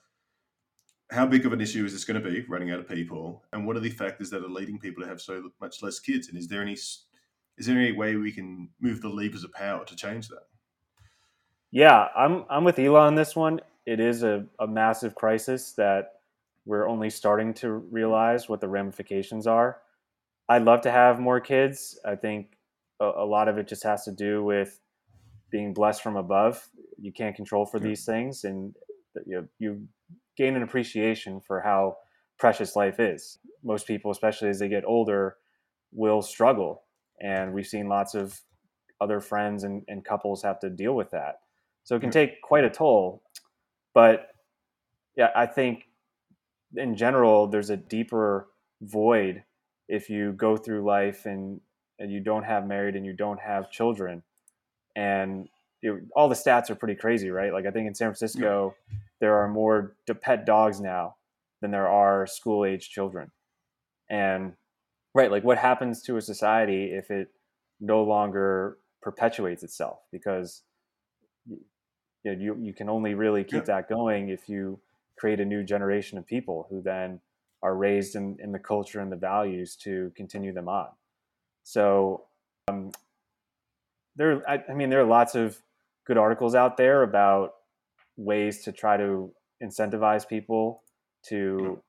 how 1.11 1.25
big 1.25 1.45
of 1.45 1.53
an 1.53 1.61
issue 1.61 1.85
is 1.85 1.93
this 1.93 2.05
going 2.05 2.21
to 2.21 2.29
be 2.29 2.41
running 2.47 2.71
out 2.71 2.79
of 2.79 2.87
people? 2.87 3.43
And 3.51 3.65
what 3.65 3.75
are 3.75 3.81
the 3.81 3.89
factors 3.89 4.29
that 4.29 4.43
are 4.43 4.49
leading 4.49 4.79
people 4.79 5.03
to 5.03 5.09
have 5.09 5.21
so 5.21 5.49
much 5.59 5.81
less 5.81 5.99
kids? 5.99 6.27
And 6.27 6.37
is 6.37 6.47
there 6.47 6.61
any 6.61 6.73
is 6.73 7.65
there 7.65 7.77
any 7.77 7.91
way 7.91 8.15
we 8.15 8.31
can 8.31 8.69
move 8.79 9.01
the 9.01 9.09
levers 9.09 9.43
of 9.43 9.51
power 9.53 9.85
to 9.85 9.95
change 9.95 10.27
that? 10.29 10.43
Yeah 11.71 12.07
i'm 12.15 12.45
i'm 12.49 12.63
with 12.63 12.79
elon 12.79 13.07
on 13.07 13.15
this 13.15 13.35
one. 13.35 13.59
It 13.85 13.99
is 13.99 14.23
a, 14.23 14.45
a 14.59 14.67
massive 14.67 15.15
crisis 15.15 15.71
that 15.73 16.13
we're 16.65 16.87
only 16.87 17.09
starting 17.09 17.53
to 17.55 17.71
realize 17.71 18.47
what 18.47 18.61
the 18.61 18.67
ramifications 18.67 19.47
are 19.47 19.81
i'd 20.49 20.63
love 20.63 20.81
to 20.81 20.91
have 20.91 21.19
more 21.19 21.39
kids 21.39 21.99
i 22.05 22.15
think 22.15 22.57
a, 22.99 23.05
a 23.05 23.25
lot 23.25 23.47
of 23.47 23.57
it 23.57 23.67
just 23.67 23.83
has 23.83 24.03
to 24.03 24.11
do 24.11 24.43
with 24.43 24.79
being 25.51 25.73
blessed 25.73 26.01
from 26.01 26.15
above 26.15 26.69
you 26.97 27.11
can't 27.11 27.35
control 27.35 27.65
for 27.65 27.77
yeah. 27.77 27.87
these 27.87 28.05
things 28.05 28.43
and 28.43 28.75
you, 29.25 29.47
you 29.57 29.87
gain 30.37 30.55
an 30.55 30.63
appreciation 30.63 31.41
for 31.41 31.61
how 31.61 31.97
precious 32.39 32.75
life 32.75 32.99
is. 32.99 33.37
Most 33.63 33.85
people, 33.85 34.09
especially 34.09 34.49
as 34.49 34.59
they 34.59 34.69
get 34.69 34.85
older, 34.85 35.35
will 35.91 36.21
struggle. 36.21 36.83
And 37.21 37.53
we've 37.53 37.67
seen 37.67 37.89
lots 37.89 38.15
of 38.15 38.39
other 39.01 39.19
friends 39.19 39.63
and, 39.63 39.83
and 39.87 40.03
couples 40.03 40.41
have 40.43 40.59
to 40.61 40.69
deal 40.69 40.93
with 40.95 41.11
that. 41.11 41.39
So 41.83 41.95
it 41.95 41.99
can 41.99 42.11
take 42.11 42.41
quite 42.41 42.63
a 42.63 42.69
toll. 42.69 43.23
But 43.93 44.27
yeah, 45.17 45.29
I 45.35 45.45
think 45.45 45.83
in 46.75 46.95
general, 46.95 47.47
there's 47.47 47.69
a 47.69 47.77
deeper 47.77 48.47
void 48.81 49.43
if 49.89 50.09
you 50.09 50.31
go 50.31 50.55
through 50.55 50.83
life 50.83 51.25
and, 51.25 51.59
and 51.97 52.11
you 52.11 52.21
don't 52.21 52.43
have 52.43 52.65
married 52.65 52.95
and 52.95 53.05
you 53.05 53.11
don't 53.11 53.39
have 53.39 53.71
children. 53.71 54.23
And 54.95 55.49
all 56.15 56.29
the 56.29 56.35
stats 56.35 56.69
are 56.69 56.75
pretty 56.75 56.95
crazy, 56.95 57.31
right? 57.31 57.51
Like 57.51 57.65
I 57.65 57.71
think 57.71 57.87
in 57.87 57.95
San 57.95 58.07
Francisco, 58.07 58.75
there 59.19 59.35
are 59.35 59.49
more 59.49 59.95
pet 60.21 60.45
dogs 60.45 60.79
now 60.79 61.15
than 61.61 61.71
there 61.71 61.87
are 61.87 62.27
school 62.27 62.63
age 62.63 62.89
children. 62.89 63.31
And 64.09 64.53
right, 65.13 65.31
like 65.31 65.43
what 65.43 65.57
happens 65.57 66.03
to 66.03 66.17
a 66.17 66.21
society 66.21 66.91
if 66.93 67.09
it 67.09 67.29
no 67.79 68.03
longer 68.03 68.77
perpetuates 69.01 69.63
itself? 69.63 69.99
Because 70.11 70.61
you 71.47 71.57
know, 72.25 72.31
you, 72.31 72.57
you 72.61 72.73
can 72.73 72.89
only 72.89 73.15
really 73.15 73.43
keep 73.43 73.67
yeah. 73.67 73.75
that 73.75 73.89
going 73.89 74.29
if 74.29 74.47
you 74.47 74.79
create 75.17 75.39
a 75.39 75.45
new 75.45 75.63
generation 75.63 76.17
of 76.17 76.27
people 76.27 76.67
who 76.69 76.81
then 76.81 77.19
are 77.61 77.75
raised 77.75 78.15
in, 78.15 78.37
in 78.41 78.51
the 78.51 78.59
culture 78.59 78.99
and 78.99 79.11
the 79.11 79.17
values 79.17 79.75
to 79.75 80.11
continue 80.15 80.53
them 80.53 80.69
on. 80.69 80.87
So 81.63 82.25
um, 82.67 82.91
there, 84.15 84.41
I, 84.49 84.63
I 84.69 84.73
mean, 84.73 84.89
there 84.89 85.01
are 85.01 85.05
lots 85.05 85.35
of 85.35 85.61
good 86.05 86.17
articles 86.17 86.55
out 86.55 86.77
there 86.77 87.03
about 87.03 87.53
ways 88.17 88.63
to 88.63 88.71
try 88.71 88.97
to 88.97 89.31
incentivize 89.63 90.27
people 90.27 90.83
to 91.27 91.81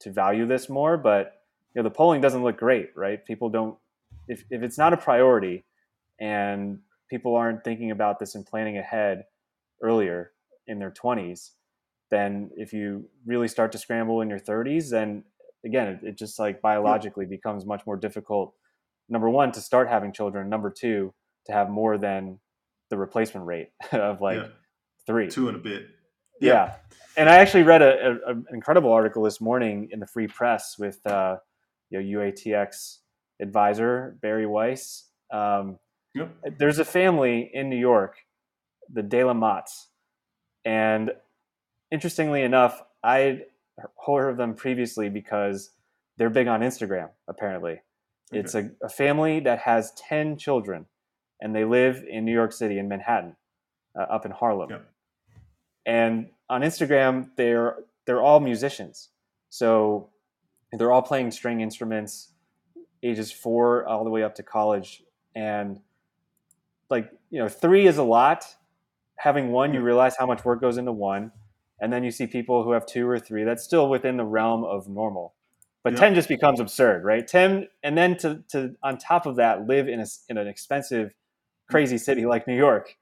to 0.00 0.10
value 0.10 0.46
this 0.46 0.68
more 0.68 0.96
but 0.96 1.38
you 1.74 1.82
know 1.82 1.88
the 1.88 1.94
polling 1.94 2.20
doesn't 2.20 2.42
look 2.42 2.56
great, 2.56 2.90
right? 2.96 3.24
People 3.24 3.50
don't 3.50 3.76
if 4.26 4.44
if 4.50 4.62
it's 4.62 4.78
not 4.78 4.92
a 4.92 4.96
priority 4.96 5.64
and 6.20 6.78
people 7.08 7.36
aren't 7.36 7.64
thinking 7.64 7.90
about 7.90 8.18
this 8.18 8.34
and 8.34 8.44
planning 8.44 8.78
ahead 8.78 9.24
earlier 9.82 10.32
in 10.66 10.78
their 10.78 10.90
20s, 10.90 11.50
then 12.10 12.50
if 12.56 12.72
you 12.72 13.08
really 13.26 13.48
start 13.48 13.72
to 13.72 13.78
scramble 13.78 14.20
in 14.20 14.30
your 14.30 14.38
30s, 14.38 14.90
then 14.90 15.24
again, 15.64 15.88
it, 15.88 16.00
it 16.02 16.18
just 16.18 16.38
like 16.38 16.60
biologically 16.62 17.24
yeah. 17.24 17.30
becomes 17.30 17.66
much 17.66 17.84
more 17.86 17.96
difficult. 17.96 18.54
Number 19.08 19.28
one, 19.28 19.52
to 19.52 19.60
start 19.60 19.88
having 19.88 20.12
children. 20.12 20.48
Number 20.48 20.70
two, 20.70 21.12
to 21.46 21.52
have 21.52 21.70
more 21.70 21.98
than 21.98 22.38
the 22.90 22.96
replacement 22.96 23.46
rate 23.46 23.70
of 23.92 24.20
like 24.20 24.38
yeah. 24.38 24.48
three, 25.06 25.28
two 25.28 25.48
and 25.48 25.56
a 25.56 25.60
bit. 25.60 25.86
Yeah. 26.40 26.52
yeah. 26.52 26.74
And 27.16 27.28
I 27.28 27.36
actually 27.36 27.64
read 27.64 27.82
an 27.82 28.44
incredible 28.52 28.92
article 28.92 29.24
this 29.24 29.40
morning 29.40 29.88
in 29.90 29.98
the 29.98 30.06
Free 30.06 30.28
Press 30.28 30.76
with 30.78 31.04
uh, 31.04 31.36
you 31.90 32.00
know, 32.00 32.20
UATX 32.20 32.98
advisor 33.40 34.16
Bari 34.22 34.46
Weiss. 34.46 35.04
Um, 35.32 35.78
yep. 36.14 36.30
There's 36.58 36.78
a 36.78 36.84
family 36.84 37.50
in 37.52 37.68
New 37.68 37.78
York, 37.78 38.18
the 38.92 39.02
De 39.02 39.24
La 39.24 39.32
Motts, 39.32 39.88
and 40.64 41.10
interestingly 41.90 42.42
enough, 42.42 42.82
I 43.02 43.42
heard 44.06 44.30
of 44.30 44.36
them 44.36 44.54
previously 44.54 45.08
because 45.08 45.70
they're 46.16 46.30
big 46.30 46.48
on 46.48 46.60
Instagram. 46.60 47.10
Apparently, 47.28 47.72
okay. 47.72 48.40
it's 48.40 48.54
a, 48.54 48.70
a, 48.82 48.88
family 48.88 49.40
that 49.40 49.60
has 49.60 49.92
ten 49.92 50.36
children, 50.36 50.86
and 51.40 51.54
they 51.54 51.64
live 51.64 52.04
in 52.08 52.24
New 52.24 52.32
York 52.32 52.52
City 52.52 52.78
in 52.78 52.88
Manhattan, 52.88 53.36
uh, 53.98 54.02
up 54.02 54.26
in 54.26 54.32
Harlem. 54.32 54.70
Yep. 54.70 54.90
And 55.86 56.28
on 56.50 56.62
Instagram, 56.62 57.30
they're 57.36 57.76
they're 58.06 58.22
all 58.22 58.40
musicians, 58.40 59.10
so 59.48 60.10
they're 60.72 60.92
all 60.92 61.02
playing 61.02 61.30
string 61.30 61.60
instruments, 61.60 62.32
ages 63.02 63.30
four 63.30 63.86
all 63.86 64.04
the 64.04 64.10
way 64.10 64.22
up 64.22 64.34
to 64.36 64.42
college, 64.42 65.02
and 65.34 65.80
like 66.90 67.10
you 67.30 67.38
know, 67.38 67.48
three 67.48 67.86
is 67.86 67.98
a 67.98 68.02
lot. 68.02 68.44
Having 69.16 69.50
one, 69.50 69.74
you 69.74 69.80
realize 69.80 70.16
how 70.16 70.26
much 70.26 70.44
work 70.44 70.60
goes 70.60 70.76
into 70.78 70.92
one 70.92 71.32
and 71.80 71.92
then 71.92 72.04
you 72.04 72.10
see 72.10 72.26
people 72.26 72.64
who 72.64 72.72
have 72.72 72.86
two 72.86 73.08
or 73.08 73.18
three 73.18 73.44
that's 73.44 73.62
still 73.62 73.88
within 73.88 74.16
the 74.16 74.24
realm 74.24 74.64
of 74.64 74.88
normal. 74.88 75.34
But 75.84 75.96
10 75.96 76.14
just 76.14 76.28
becomes 76.28 76.60
absurd 76.60 77.04
right? 77.04 77.26
10 77.26 77.68
and 77.82 77.96
then 77.96 78.16
to, 78.18 78.42
to 78.50 78.74
on 78.82 78.98
top 78.98 79.26
of 79.26 79.36
that 79.36 79.66
live 79.66 79.88
in, 79.88 80.00
a, 80.00 80.06
in 80.28 80.36
an 80.36 80.46
expensive 80.46 81.14
crazy 81.70 81.98
city 81.98 82.26
like 82.26 82.46
new 82.46 82.56
york. 82.56 82.96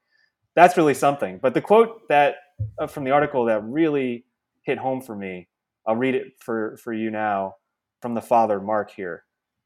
That's 0.55 0.77
really 0.77 0.93
something. 0.93 1.39
But 1.41 1.53
the 1.53 1.61
quote 1.61 2.07
that 2.07 2.35
uh, 2.79 2.87
from 2.87 3.03
the 3.03 3.11
article 3.11 3.45
that 3.45 3.63
really 3.63 4.25
hit 4.63 4.77
home 4.77 5.01
for 5.01 5.15
me 5.15 5.47
i'll 5.87 5.95
read 5.95 6.15
it 6.15 6.33
for 6.39 6.75
for 6.77 6.91
you 6.91 7.09
now 7.09 7.55
from 8.01 8.13
the 8.13 8.21
father 8.21 8.59
mark 8.59 8.91
here. 8.91 9.23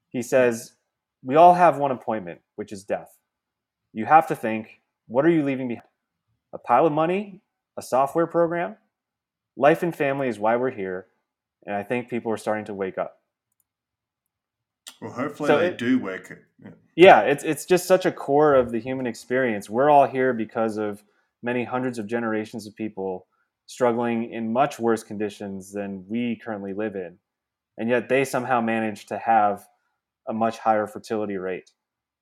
He 0.09 0.21
says 0.21 0.73
we 1.23 1.35
all 1.35 1.53
have 1.53 1.77
one 1.77 1.91
appointment 1.91 2.41
which 2.55 2.71
is 2.71 2.83
death. 2.83 3.17
You 3.93 4.05
have 4.05 4.27
to 4.27 4.35
think 4.35 4.81
what 5.07 5.25
are 5.25 5.29
you 5.29 5.43
leaving 5.43 5.67
behind? 5.67 5.87
A 6.53 6.57
pile 6.57 6.87
of 6.87 6.93
money? 6.93 7.41
A 7.77 7.81
software 7.81 8.27
program 8.27 8.77
life 9.55 9.83
and 9.83 9.95
family 9.95 10.27
is 10.27 10.39
why 10.39 10.55
we're 10.55 10.71
here, 10.71 11.07
and 11.65 11.75
I 11.75 11.83
think 11.83 12.09
people 12.09 12.31
are 12.31 12.37
starting 12.37 12.65
to 12.65 12.73
wake 12.73 12.97
up. 12.97 13.17
Well, 15.01 15.11
hopefully 15.11 15.47
so 15.47 15.57
they 15.59 15.67
it, 15.67 15.77
do 15.77 15.99
wake 15.99 16.31
up. 16.31 16.37
Yeah. 16.63 16.69
yeah, 16.95 17.19
it's 17.21 17.43
it's 17.43 17.65
just 17.65 17.87
such 17.87 18.05
a 18.05 18.11
core 18.11 18.53
of 18.55 18.71
the 18.71 18.79
human 18.79 19.07
experience. 19.07 19.69
We're 19.69 19.89
all 19.89 20.07
here 20.07 20.33
because 20.33 20.77
of 20.77 21.03
many 21.43 21.63
hundreds 21.63 21.97
of 21.97 22.07
generations 22.07 22.67
of 22.67 22.75
people 22.75 23.27
struggling 23.65 24.31
in 24.31 24.51
much 24.51 24.79
worse 24.79 25.03
conditions 25.03 25.71
than 25.71 26.05
we 26.07 26.39
currently 26.43 26.73
live 26.73 26.95
in, 26.95 27.17
and 27.77 27.89
yet 27.89 28.09
they 28.09 28.25
somehow 28.25 28.61
manage 28.61 29.07
to 29.07 29.17
have 29.17 29.67
a 30.27 30.33
much 30.33 30.59
higher 30.59 30.85
fertility 30.85 31.37
rate 31.37 31.71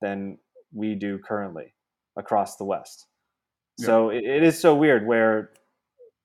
than 0.00 0.38
we 0.72 0.94
do 0.94 1.18
currently 1.18 1.74
across 2.16 2.56
the 2.56 2.64
West. 2.64 3.06
So 3.78 4.10
it 4.10 4.42
is 4.42 4.60
so 4.60 4.74
weird 4.74 5.06
where 5.06 5.52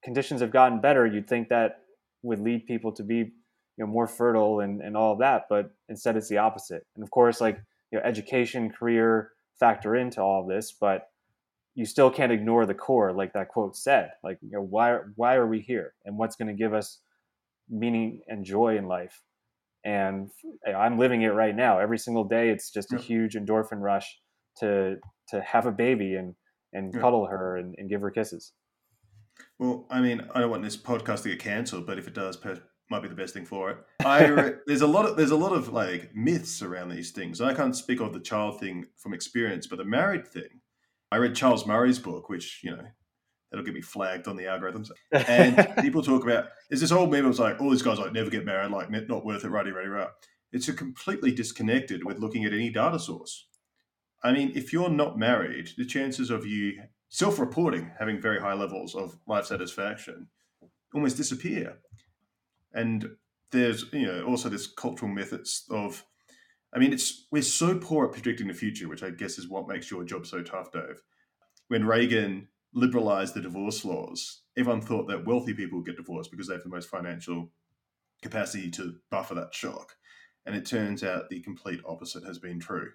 conditions 0.05 0.39
have 0.39 0.51
gotten 0.51 0.79
better, 0.79 1.05
you'd 1.05 1.27
think 1.27 1.49
that 1.49 1.79
would 2.21 2.39
lead 2.39 2.67
people 2.67 2.91
to 2.93 3.03
be 3.03 3.15
you 3.17 3.33
know 3.79 3.87
more 3.87 4.07
fertile 4.07 4.61
and, 4.61 4.81
and 4.81 4.95
all 4.95 5.11
of 5.11 5.19
that 5.19 5.43
but 5.49 5.71
instead 5.89 6.15
it's 6.15 6.29
the 6.29 6.37
opposite. 6.37 6.85
And 6.95 7.03
of 7.03 7.11
course 7.11 7.41
like 7.41 7.57
you 7.91 7.99
know 7.99 8.05
education 8.05 8.71
career 8.71 9.31
factor 9.59 9.95
into 9.95 10.21
all 10.21 10.43
of 10.43 10.47
this 10.47 10.73
but 10.79 11.09
you 11.73 11.85
still 11.85 12.09
can't 12.09 12.31
ignore 12.31 12.65
the 12.65 12.73
core 12.73 13.11
like 13.11 13.33
that 13.33 13.49
quote 13.49 13.75
said 13.75 14.11
like 14.23 14.37
you 14.41 14.51
know 14.51 14.61
why 14.61 14.99
why 15.15 15.35
are 15.35 15.47
we 15.47 15.59
here? 15.59 15.93
And 16.05 16.17
what's 16.17 16.35
going 16.35 16.47
to 16.47 16.53
give 16.53 16.73
us 16.73 16.99
meaning 17.69 18.21
and 18.27 18.45
joy 18.45 18.77
in 18.77 18.87
life? 18.87 19.21
And 19.83 20.29
i'm 20.65 20.97
living 20.97 21.23
it 21.23 21.33
right 21.33 21.55
now. 21.55 21.79
Every 21.79 21.97
single 21.97 22.23
day 22.23 22.49
it's 22.49 22.71
just 22.71 22.93
a 22.93 22.97
huge 22.97 23.33
endorphin 23.33 23.81
rush 23.81 24.19
to 24.59 24.97
to 25.29 25.41
have 25.41 25.65
a 25.65 25.71
baby 25.71 26.15
and 26.15 26.35
and 26.73 26.93
yeah. 26.93 27.01
cuddle 27.01 27.25
her 27.25 27.57
and, 27.57 27.75
and 27.77 27.89
give 27.89 28.01
her 28.01 28.11
kisses 28.11 28.53
well, 29.59 29.85
I 29.89 30.01
mean, 30.01 30.27
I 30.33 30.41
don't 30.41 30.49
want 30.49 30.63
this 30.63 30.77
podcast 30.77 31.23
to 31.23 31.29
get 31.29 31.39
cancelled, 31.39 31.85
but 31.85 31.97
if 31.97 32.07
it 32.07 32.13
does, 32.13 32.37
might 32.89 33.01
be 33.01 33.07
the 33.07 33.15
best 33.15 33.33
thing 33.33 33.45
for 33.45 33.71
it. 33.71 33.77
I 34.05 34.25
re- 34.25 34.53
there's 34.67 34.81
a 34.81 34.87
lot 34.87 35.05
of 35.05 35.17
there's 35.17 35.31
a 35.31 35.35
lot 35.35 35.53
of 35.53 35.69
like 35.69 36.15
myths 36.15 36.61
around 36.61 36.89
these 36.89 37.11
things. 37.11 37.41
I 37.41 37.53
can't 37.53 37.75
speak 37.75 37.99
of 37.99 38.13
the 38.13 38.19
child 38.19 38.59
thing 38.59 38.85
from 38.97 39.13
experience, 39.13 39.67
but 39.67 39.77
the 39.77 39.85
married 39.85 40.27
thing. 40.27 40.61
I 41.11 41.17
read 41.17 41.35
Charles 41.35 41.65
Murray's 41.65 41.99
book, 41.99 42.29
which 42.29 42.61
you 42.63 42.71
know 42.71 42.83
that'll 43.49 43.65
get 43.65 43.73
me 43.73 43.81
flagged 43.81 44.27
on 44.27 44.35
the 44.35 44.43
algorithms. 44.43 44.89
And 45.11 45.73
people 45.81 46.03
talk 46.03 46.23
about 46.23 46.49
is 46.69 46.81
this 46.81 46.91
old 46.91 47.11
meme? 47.11 47.27
It's 47.27 47.39
like 47.39 47.59
all 47.59 47.69
these 47.69 47.81
guys 47.81 47.99
like 47.99 48.13
never 48.13 48.29
get 48.29 48.45
married, 48.45 48.71
like 48.71 48.89
not 48.91 49.25
worth 49.25 49.45
it, 49.45 49.49
righty, 49.49 49.71
righty, 49.71 49.87
right. 49.87 50.09
It's 50.51 50.67
a 50.67 50.73
completely 50.73 51.31
disconnected 51.31 52.03
with 52.05 52.19
looking 52.19 52.45
at 52.45 52.53
any 52.53 52.69
data 52.69 52.99
source. 52.99 53.47
I 54.23 54.31
mean, 54.31 54.53
if 54.55 54.73
you're 54.73 54.89
not 54.89 55.19
married, 55.19 55.69
the 55.77 55.85
chances 55.85 56.29
of 56.29 56.45
you 56.45 56.81
self 57.15 57.39
reporting 57.39 57.89
having 57.97 58.19
very 58.19 58.41
high 58.41 58.53
levels 58.53 58.93
of 58.93 59.17
life 59.25 59.45
satisfaction 59.45 60.27
almost 60.93 61.15
disappear. 61.15 61.77
And 62.73 63.07
there's 63.51 63.85
you 63.93 64.05
know 64.05 64.25
also 64.25 64.49
this 64.49 64.67
cultural 64.67 65.09
methods 65.09 65.63
of 65.69 66.03
I 66.73 66.79
mean 66.79 66.91
it's 66.91 67.25
we're 67.31 67.41
so 67.41 67.79
poor 67.79 68.05
at 68.05 68.11
predicting 68.11 68.49
the 68.49 68.53
future, 68.53 68.89
which 68.89 69.01
I 69.01 69.11
guess 69.11 69.37
is 69.37 69.47
what 69.47 69.69
makes 69.69 69.89
your 69.89 70.03
job 70.03 70.25
so 70.25 70.43
tough, 70.43 70.73
Dave. 70.73 71.01
When 71.69 71.85
Reagan 71.85 72.49
liberalized 72.73 73.33
the 73.33 73.41
divorce 73.41 73.85
laws, 73.85 74.41
everyone 74.57 74.81
thought 74.81 75.07
that 75.07 75.25
wealthy 75.25 75.53
people 75.53 75.77
would 75.77 75.87
get 75.87 75.95
divorced 75.95 76.31
because 76.31 76.47
they 76.47 76.55
have 76.55 76.63
the 76.63 76.69
most 76.69 76.89
financial 76.89 77.49
capacity 78.21 78.69
to 78.71 78.95
buffer 79.09 79.35
that 79.35 79.53
shock. 79.53 79.95
And 80.45 80.53
it 80.53 80.65
turns 80.65 81.01
out 81.01 81.29
the 81.29 81.39
complete 81.39 81.79
opposite 81.85 82.25
has 82.25 82.39
been 82.39 82.59
true. 82.59 82.91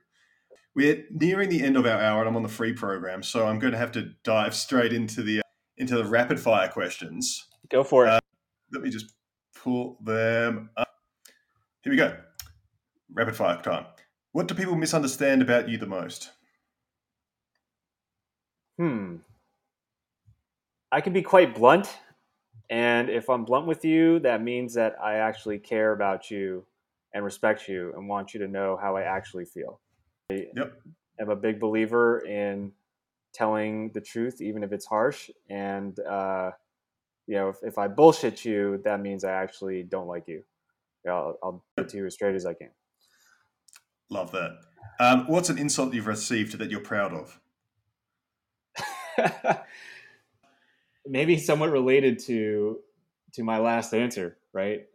We're 0.74 1.04
nearing 1.10 1.48
the 1.48 1.62
end 1.62 1.76
of 1.76 1.84
our 1.84 2.00
hour, 2.00 2.20
and 2.20 2.28
I'm 2.28 2.36
on 2.36 2.42
the 2.42 2.48
free 2.48 2.72
program, 2.72 3.22
so 3.22 3.46
I'm 3.46 3.58
going 3.58 3.72
to 3.72 3.78
have 3.78 3.92
to 3.92 4.10
dive 4.22 4.54
straight 4.54 4.92
into 4.92 5.22
the 5.22 5.42
into 5.76 5.96
the 5.96 6.04
rapid 6.04 6.38
fire 6.38 6.68
questions. 6.68 7.46
Go 7.70 7.82
for 7.82 8.06
it. 8.06 8.10
Uh, 8.10 8.20
let 8.72 8.82
me 8.82 8.90
just 8.90 9.14
pull 9.56 9.98
them 10.04 10.70
up. 10.76 10.88
Here 11.82 11.90
we 11.90 11.96
go. 11.96 12.16
Rapid 13.12 13.34
fire 13.34 13.60
time. 13.62 13.86
What 14.32 14.46
do 14.46 14.54
people 14.54 14.76
misunderstand 14.76 15.42
about 15.42 15.68
you 15.68 15.78
the 15.78 15.86
most? 15.86 16.30
Hmm. 18.78 19.16
I 20.92 21.00
can 21.00 21.12
be 21.12 21.22
quite 21.22 21.54
blunt. 21.54 21.98
And 22.70 23.10
if 23.10 23.28
I'm 23.28 23.44
blunt 23.44 23.66
with 23.66 23.84
you, 23.84 24.20
that 24.20 24.42
means 24.42 24.74
that 24.74 24.94
I 25.02 25.14
actually 25.14 25.58
care 25.58 25.92
about 25.92 26.30
you 26.30 26.64
and 27.12 27.24
respect 27.24 27.68
you 27.68 27.92
and 27.96 28.08
want 28.08 28.32
you 28.32 28.40
to 28.40 28.48
know 28.48 28.78
how 28.80 28.96
I 28.96 29.02
actually 29.02 29.44
feel. 29.44 29.80
Yep. 30.30 30.80
I'm 31.20 31.30
a 31.30 31.36
big 31.36 31.60
believer 31.60 32.20
in 32.20 32.72
telling 33.32 33.90
the 33.92 34.00
truth, 34.00 34.40
even 34.40 34.62
if 34.62 34.72
it's 34.72 34.86
harsh. 34.86 35.30
And, 35.48 35.98
uh, 36.00 36.52
you 37.26 37.36
know, 37.36 37.48
if, 37.48 37.56
if 37.62 37.78
I 37.78 37.88
bullshit 37.88 38.44
you, 38.44 38.80
that 38.84 39.00
means 39.00 39.24
I 39.24 39.32
actually 39.32 39.82
don't 39.82 40.06
like 40.06 40.26
you. 40.26 40.42
you 41.04 41.10
know, 41.10 41.14
I'll, 41.14 41.38
I'll 41.42 41.64
get 41.76 41.88
to 41.90 41.98
you 41.98 42.06
as 42.06 42.14
straight 42.14 42.34
as 42.34 42.46
I 42.46 42.54
can. 42.54 42.70
Love 44.08 44.32
that. 44.32 44.58
Um, 44.98 45.26
what's 45.28 45.48
an 45.48 45.58
insult 45.58 45.94
you've 45.94 46.06
received 46.06 46.58
that 46.58 46.70
you're 46.70 46.80
proud 46.80 47.12
of? 47.12 47.40
Maybe 51.06 51.38
somewhat 51.38 51.70
related 51.70 52.18
to 52.20 52.78
to 53.34 53.44
my 53.44 53.58
last 53.58 53.94
answer, 53.94 54.38
right? 54.52 54.86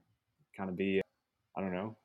Kind 0.58 0.70
of 0.70 0.76
be, 0.76 1.02
I 1.56 1.62
don't 1.62 1.72
know, 1.72 1.96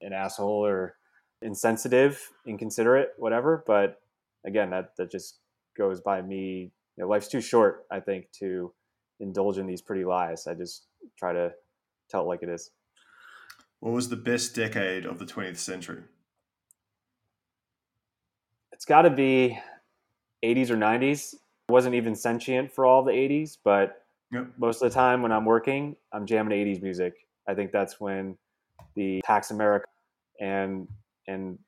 an 0.00 0.12
asshole 0.12 0.64
or 0.64 0.97
insensitive, 1.42 2.30
inconsiderate, 2.46 3.10
whatever. 3.18 3.64
But 3.66 4.00
again, 4.44 4.70
that 4.70 4.96
that 4.96 5.10
just 5.10 5.38
goes 5.76 6.00
by 6.00 6.22
me. 6.22 6.72
You 6.96 7.04
know, 7.04 7.08
life's 7.08 7.28
too 7.28 7.40
short, 7.40 7.86
I 7.90 8.00
think, 8.00 8.26
to 8.40 8.72
indulge 9.20 9.58
in 9.58 9.66
these 9.66 9.82
pretty 9.82 10.04
lies. 10.04 10.46
I 10.46 10.54
just 10.54 10.86
try 11.18 11.32
to 11.32 11.52
tell 12.10 12.22
it 12.22 12.26
like 12.26 12.42
it 12.42 12.48
is. 12.48 12.70
What 13.80 13.92
was 13.92 14.08
the 14.08 14.16
best 14.16 14.54
decade 14.54 15.06
of 15.06 15.18
the 15.18 15.24
20th 15.24 15.58
century? 15.58 16.02
It's 18.72 18.84
got 18.84 19.02
to 19.02 19.10
be 19.10 19.58
80s 20.44 20.70
or 20.70 20.76
90s. 20.76 21.34
I 21.68 21.72
wasn't 21.72 21.94
even 21.94 22.14
sentient 22.14 22.72
for 22.72 22.86
all 22.86 23.04
the 23.04 23.12
80s, 23.12 23.58
but 23.62 24.04
yep. 24.32 24.48
most 24.56 24.82
of 24.82 24.90
the 24.90 24.94
time 24.94 25.22
when 25.22 25.32
I'm 25.32 25.44
working, 25.44 25.96
I'm 26.12 26.26
jamming 26.26 26.56
80s 26.58 26.82
music. 26.82 27.14
I 27.46 27.54
think 27.54 27.72
that's 27.72 28.00
when 28.00 28.36
the 28.94 29.20
Tax 29.24 29.50
America 29.50 29.86
and 30.40 30.88
and 31.28 31.58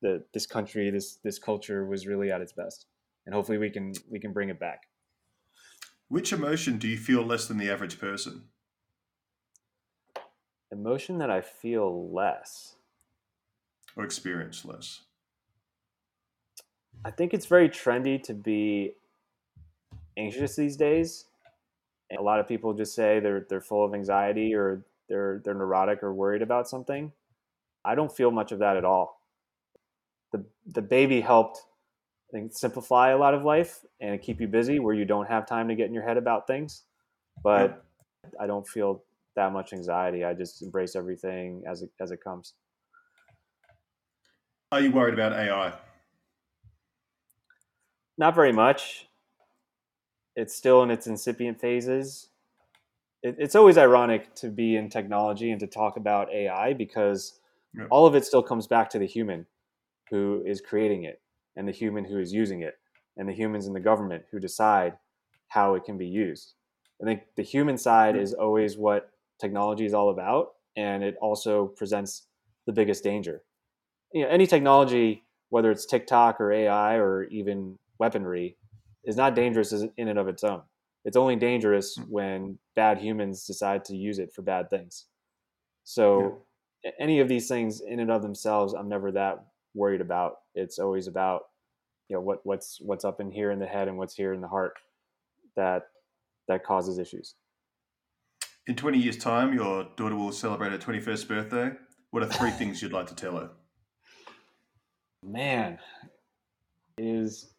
the 0.00 0.24
this 0.32 0.46
country, 0.46 0.90
this 0.90 1.16
this 1.22 1.38
culture 1.38 1.84
was 1.84 2.06
really 2.06 2.32
at 2.32 2.40
its 2.40 2.52
best. 2.52 2.86
And 3.26 3.34
hopefully 3.34 3.58
we 3.58 3.68
can 3.68 3.92
we 4.08 4.18
can 4.18 4.32
bring 4.32 4.48
it 4.48 4.58
back. 4.58 4.84
Which 6.08 6.32
emotion 6.32 6.78
do 6.78 6.88
you 6.88 6.96
feel 6.96 7.22
less 7.22 7.46
than 7.46 7.58
the 7.58 7.70
average 7.70 8.00
person? 8.00 8.44
Emotion 10.72 11.18
that 11.18 11.30
I 11.30 11.40
feel 11.40 12.10
less. 12.10 12.76
Or 13.96 14.04
experience 14.04 14.64
less? 14.64 15.02
I 17.04 17.10
think 17.10 17.34
it's 17.34 17.46
very 17.46 17.68
trendy 17.68 18.22
to 18.24 18.34
be 18.34 18.94
anxious 20.16 20.56
these 20.56 20.76
days. 20.76 21.26
A 22.16 22.22
lot 22.22 22.40
of 22.40 22.48
people 22.48 22.74
just 22.74 22.94
say 22.94 23.20
they're 23.20 23.46
they're 23.48 23.60
full 23.60 23.84
of 23.84 23.94
anxiety 23.94 24.54
or 24.54 24.84
they're 25.08 25.40
they're 25.44 25.54
neurotic 25.54 26.02
or 26.02 26.12
worried 26.12 26.42
about 26.42 26.68
something. 26.68 27.12
I 27.84 27.94
don't 27.94 28.14
feel 28.14 28.30
much 28.30 28.52
of 28.52 28.58
that 28.60 28.76
at 28.76 28.84
all. 28.84 29.20
The 30.32 30.44
the 30.66 30.82
baby 30.82 31.20
helped 31.20 31.64
I 32.30 32.32
think 32.32 32.52
simplify 32.52 33.10
a 33.10 33.18
lot 33.18 33.34
of 33.34 33.42
life 33.44 33.84
and 34.00 34.20
keep 34.22 34.40
you 34.40 34.46
busy 34.46 34.78
where 34.78 34.94
you 34.94 35.04
don't 35.04 35.26
have 35.26 35.46
time 35.46 35.66
to 35.68 35.74
get 35.74 35.88
in 35.88 35.94
your 35.94 36.04
head 36.04 36.16
about 36.16 36.46
things. 36.46 36.84
But 37.42 37.84
I 38.38 38.46
don't 38.46 38.66
feel 38.66 39.02
that 39.34 39.52
much 39.52 39.72
anxiety. 39.72 40.24
I 40.24 40.34
just 40.34 40.62
embrace 40.62 40.94
everything 40.94 41.64
as 41.66 41.82
it 41.82 41.90
as 42.00 42.12
it 42.12 42.22
comes. 42.22 42.54
Are 44.70 44.80
you 44.80 44.92
worried 44.92 45.14
about 45.14 45.32
AI? 45.32 45.72
Not 48.16 48.36
very 48.36 48.52
much. 48.52 49.08
It's 50.36 50.54
still 50.54 50.82
in 50.84 50.90
its 50.90 51.08
incipient 51.08 51.60
phases. 51.60 52.28
It, 53.22 53.36
it's 53.38 53.56
always 53.56 53.76
ironic 53.76 54.34
to 54.36 54.48
be 54.48 54.76
in 54.76 54.88
technology 54.88 55.50
and 55.50 55.58
to 55.60 55.66
talk 55.66 55.96
about 55.96 56.32
AI 56.32 56.74
because 56.74 57.39
yep. 57.74 57.88
all 57.90 58.06
of 58.06 58.14
it 58.14 58.24
still 58.24 58.42
comes 58.42 58.66
back 58.66 58.90
to 58.90 58.98
the 58.98 59.06
human 59.06 59.46
who 60.10 60.42
is 60.46 60.60
creating 60.60 61.04
it 61.04 61.20
and 61.56 61.66
the 61.66 61.72
human 61.72 62.04
who 62.04 62.18
is 62.18 62.32
using 62.32 62.62
it 62.62 62.74
and 63.16 63.28
the 63.28 63.32
humans 63.32 63.66
in 63.66 63.72
the 63.72 63.80
government 63.80 64.24
who 64.30 64.38
decide 64.40 64.94
how 65.48 65.74
it 65.74 65.84
can 65.84 65.98
be 65.98 66.06
used. 66.06 66.54
I 67.00 67.04
think 67.04 67.22
the 67.36 67.42
human 67.42 67.78
side 67.78 68.16
is 68.16 68.34
always 68.34 68.76
what 68.76 69.10
technology 69.40 69.84
is 69.84 69.94
all 69.94 70.10
about, 70.10 70.52
and 70.76 71.02
it 71.02 71.16
also 71.20 71.66
presents 71.66 72.26
the 72.66 72.72
biggest 72.72 73.02
danger. 73.02 73.42
You 74.12 74.22
know, 74.22 74.28
any 74.28 74.46
technology, 74.46 75.24
whether 75.48 75.70
it's 75.70 75.86
TikTok 75.86 76.40
or 76.40 76.52
AI 76.52 76.96
or 76.96 77.24
even 77.24 77.78
weaponry 77.98 78.56
is 79.04 79.16
not 79.16 79.34
dangerous 79.34 79.72
in 79.72 80.08
and 80.08 80.18
of 80.18 80.28
its 80.28 80.44
own. 80.44 80.62
It's 81.04 81.16
only 81.16 81.36
dangerous 81.36 81.96
hmm. 81.96 82.02
when 82.02 82.58
bad 82.76 82.98
humans 82.98 83.46
decide 83.46 83.84
to 83.86 83.96
use 83.96 84.18
it 84.18 84.32
for 84.32 84.42
bad 84.42 84.70
things. 84.70 85.06
So. 85.84 86.42
Any 86.98 87.20
of 87.20 87.28
these 87.28 87.48
things 87.48 87.80
in 87.80 88.00
and 88.00 88.10
of 88.10 88.22
themselves, 88.22 88.72
I'm 88.72 88.88
never 88.88 89.12
that 89.12 89.44
worried 89.74 90.00
about. 90.00 90.36
It's 90.54 90.78
always 90.78 91.06
about 91.06 91.42
you 92.08 92.16
know 92.16 92.20
what 92.20 92.44
what's 92.44 92.78
what's 92.80 93.04
up 93.04 93.20
in 93.20 93.30
here 93.30 93.50
in 93.50 93.58
the 93.58 93.66
head 93.66 93.88
and 93.88 93.96
what's 93.96 94.14
here 94.14 94.32
in 94.32 94.40
the 94.40 94.48
heart 94.48 94.72
that 95.56 95.84
that 96.48 96.64
causes 96.64 96.98
issues. 96.98 97.34
In 98.66 98.76
20 98.76 98.98
years' 98.98 99.16
time, 99.16 99.54
your 99.54 99.88
daughter 99.96 100.16
will 100.16 100.32
celebrate 100.32 100.72
her 100.72 100.78
21st 100.78 101.28
birthday. 101.28 101.70
What 102.10 102.22
are 102.22 102.26
three 102.26 102.50
things 102.50 102.82
you'd 102.82 102.92
like 102.92 103.06
to 103.06 103.14
tell 103.14 103.36
her? 103.36 103.50
Man, 105.22 105.78
is 106.98 107.54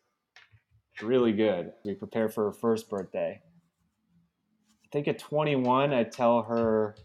really 1.01 1.32
good. 1.32 1.72
We 1.84 1.95
prepare 1.95 2.30
for 2.30 2.45
her 2.45 2.51
first 2.51 2.89
birthday. 2.89 3.41
I 3.43 4.88
think 4.91 5.07
at 5.07 5.19
21, 5.19 5.93
I 5.93 6.03
tell 6.03 6.43
her 6.43 6.95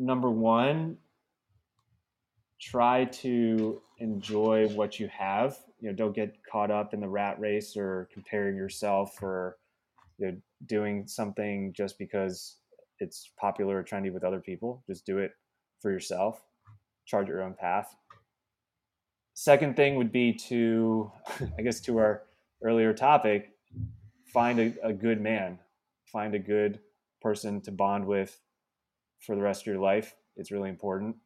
number 0.00 0.30
one, 0.30 0.96
try 2.60 3.04
to 3.04 3.80
enjoy 3.98 4.66
what 4.68 4.98
you 4.98 5.08
have. 5.08 5.58
You 5.78 5.90
know, 5.90 5.94
don't 5.94 6.14
get 6.14 6.34
caught 6.50 6.70
up 6.70 6.94
in 6.94 7.00
the 7.00 7.08
rat 7.08 7.38
race 7.38 7.76
or 7.76 8.08
comparing 8.12 8.56
yourself 8.56 9.22
or 9.22 9.58
you 10.18 10.26
know, 10.26 10.36
doing 10.66 11.06
something 11.06 11.72
just 11.74 11.98
because 11.98 12.56
it's 12.98 13.30
popular 13.38 13.78
or 13.78 13.84
trendy 13.84 14.12
with 14.12 14.24
other 14.24 14.40
people. 14.40 14.82
Just 14.88 15.06
do 15.06 15.18
it 15.18 15.32
for 15.80 15.90
yourself. 15.90 16.42
Chart 17.06 17.28
your 17.28 17.42
own 17.42 17.54
path. 17.54 17.94
Second 19.34 19.76
thing 19.76 19.96
would 19.96 20.12
be 20.12 20.32
to, 20.32 21.10
I 21.58 21.62
guess, 21.62 21.80
to 21.82 21.98
our 21.98 22.22
earlier 22.62 22.92
topic, 22.92 23.52
find 24.32 24.58
a, 24.58 24.74
a 24.82 24.92
good 24.92 25.20
man, 25.20 25.58
find 26.04 26.34
a 26.34 26.38
good 26.38 26.80
person 27.22 27.60
to 27.62 27.72
bond 27.72 28.06
with 28.06 28.38
for 29.20 29.36
the 29.36 29.42
rest 29.42 29.62
of 29.62 29.66
your 29.66 29.78
life. 29.78 30.14
It's 30.36 30.50
really 30.50 30.70
important. 30.70 31.16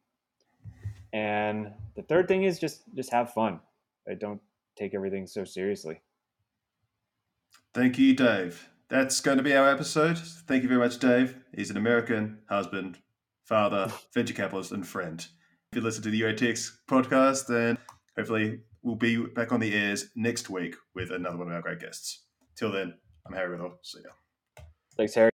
And 1.13 1.71
the 1.95 2.03
third 2.03 2.27
thing 2.27 2.43
is 2.43 2.59
just 2.59 2.83
just 2.93 3.11
have 3.11 3.33
fun. 3.33 3.59
Don't 4.19 4.41
take 4.77 4.93
everything 4.93 5.25
so 5.25 5.43
seriously. 5.45 6.01
Thank 7.73 7.97
you, 7.97 8.13
Dave. 8.13 8.69
That's 8.89 9.19
going 9.19 9.37
to 9.37 9.43
be 9.43 9.55
our 9.55 9.69
episode. 9.69 10.17
Thank 10.17 10.63
you 10.63 10.69
very 10.69 10.79
much, 10.79 10.99
Dave. 10.99 11.37
He's 11.55 11.71
an 11.71 11.77
American 11.77 12.39
husband, 12.49 12.99
father, 13.43 13.91
venture 14.13 14.33
capitalist, 14.33 14.71
and 14.71 14.85
friend. 14.85 15.25
If 15.71 15.77
you 15.77 15.81
listen 15.81 16.03
to 16.03 16.09
the 16.09 16.21
UATX 16.21 16.71
podcast, 16.89 17.47
then 17.47 17.77
hopefully 18.15 18.59
we'll 18.83 18.95
be 18.95 19.25
back 19.25 19.51
on 19.51 19.59
the 19.59 19.73
airs 19.73 20.05
next 20.15 20.49
week 20.49 20.75
with 20.93 21.11
another 21.11 21.37
one 21.37 21.47
of 21.47 21.53
our 21.53 21.61
great 21.61 21.79
guests. 21.79 22.23
Till 22.55 22.71
then, 22.71 22.93
I'm 23.25 23.33
Harry 23.33 23.49
Riddle. 23.49 23.79
See 23.81 23.99
ya. 24.03 24.63
Thanks, 24.95 25.15
Harry. 25.15 25.34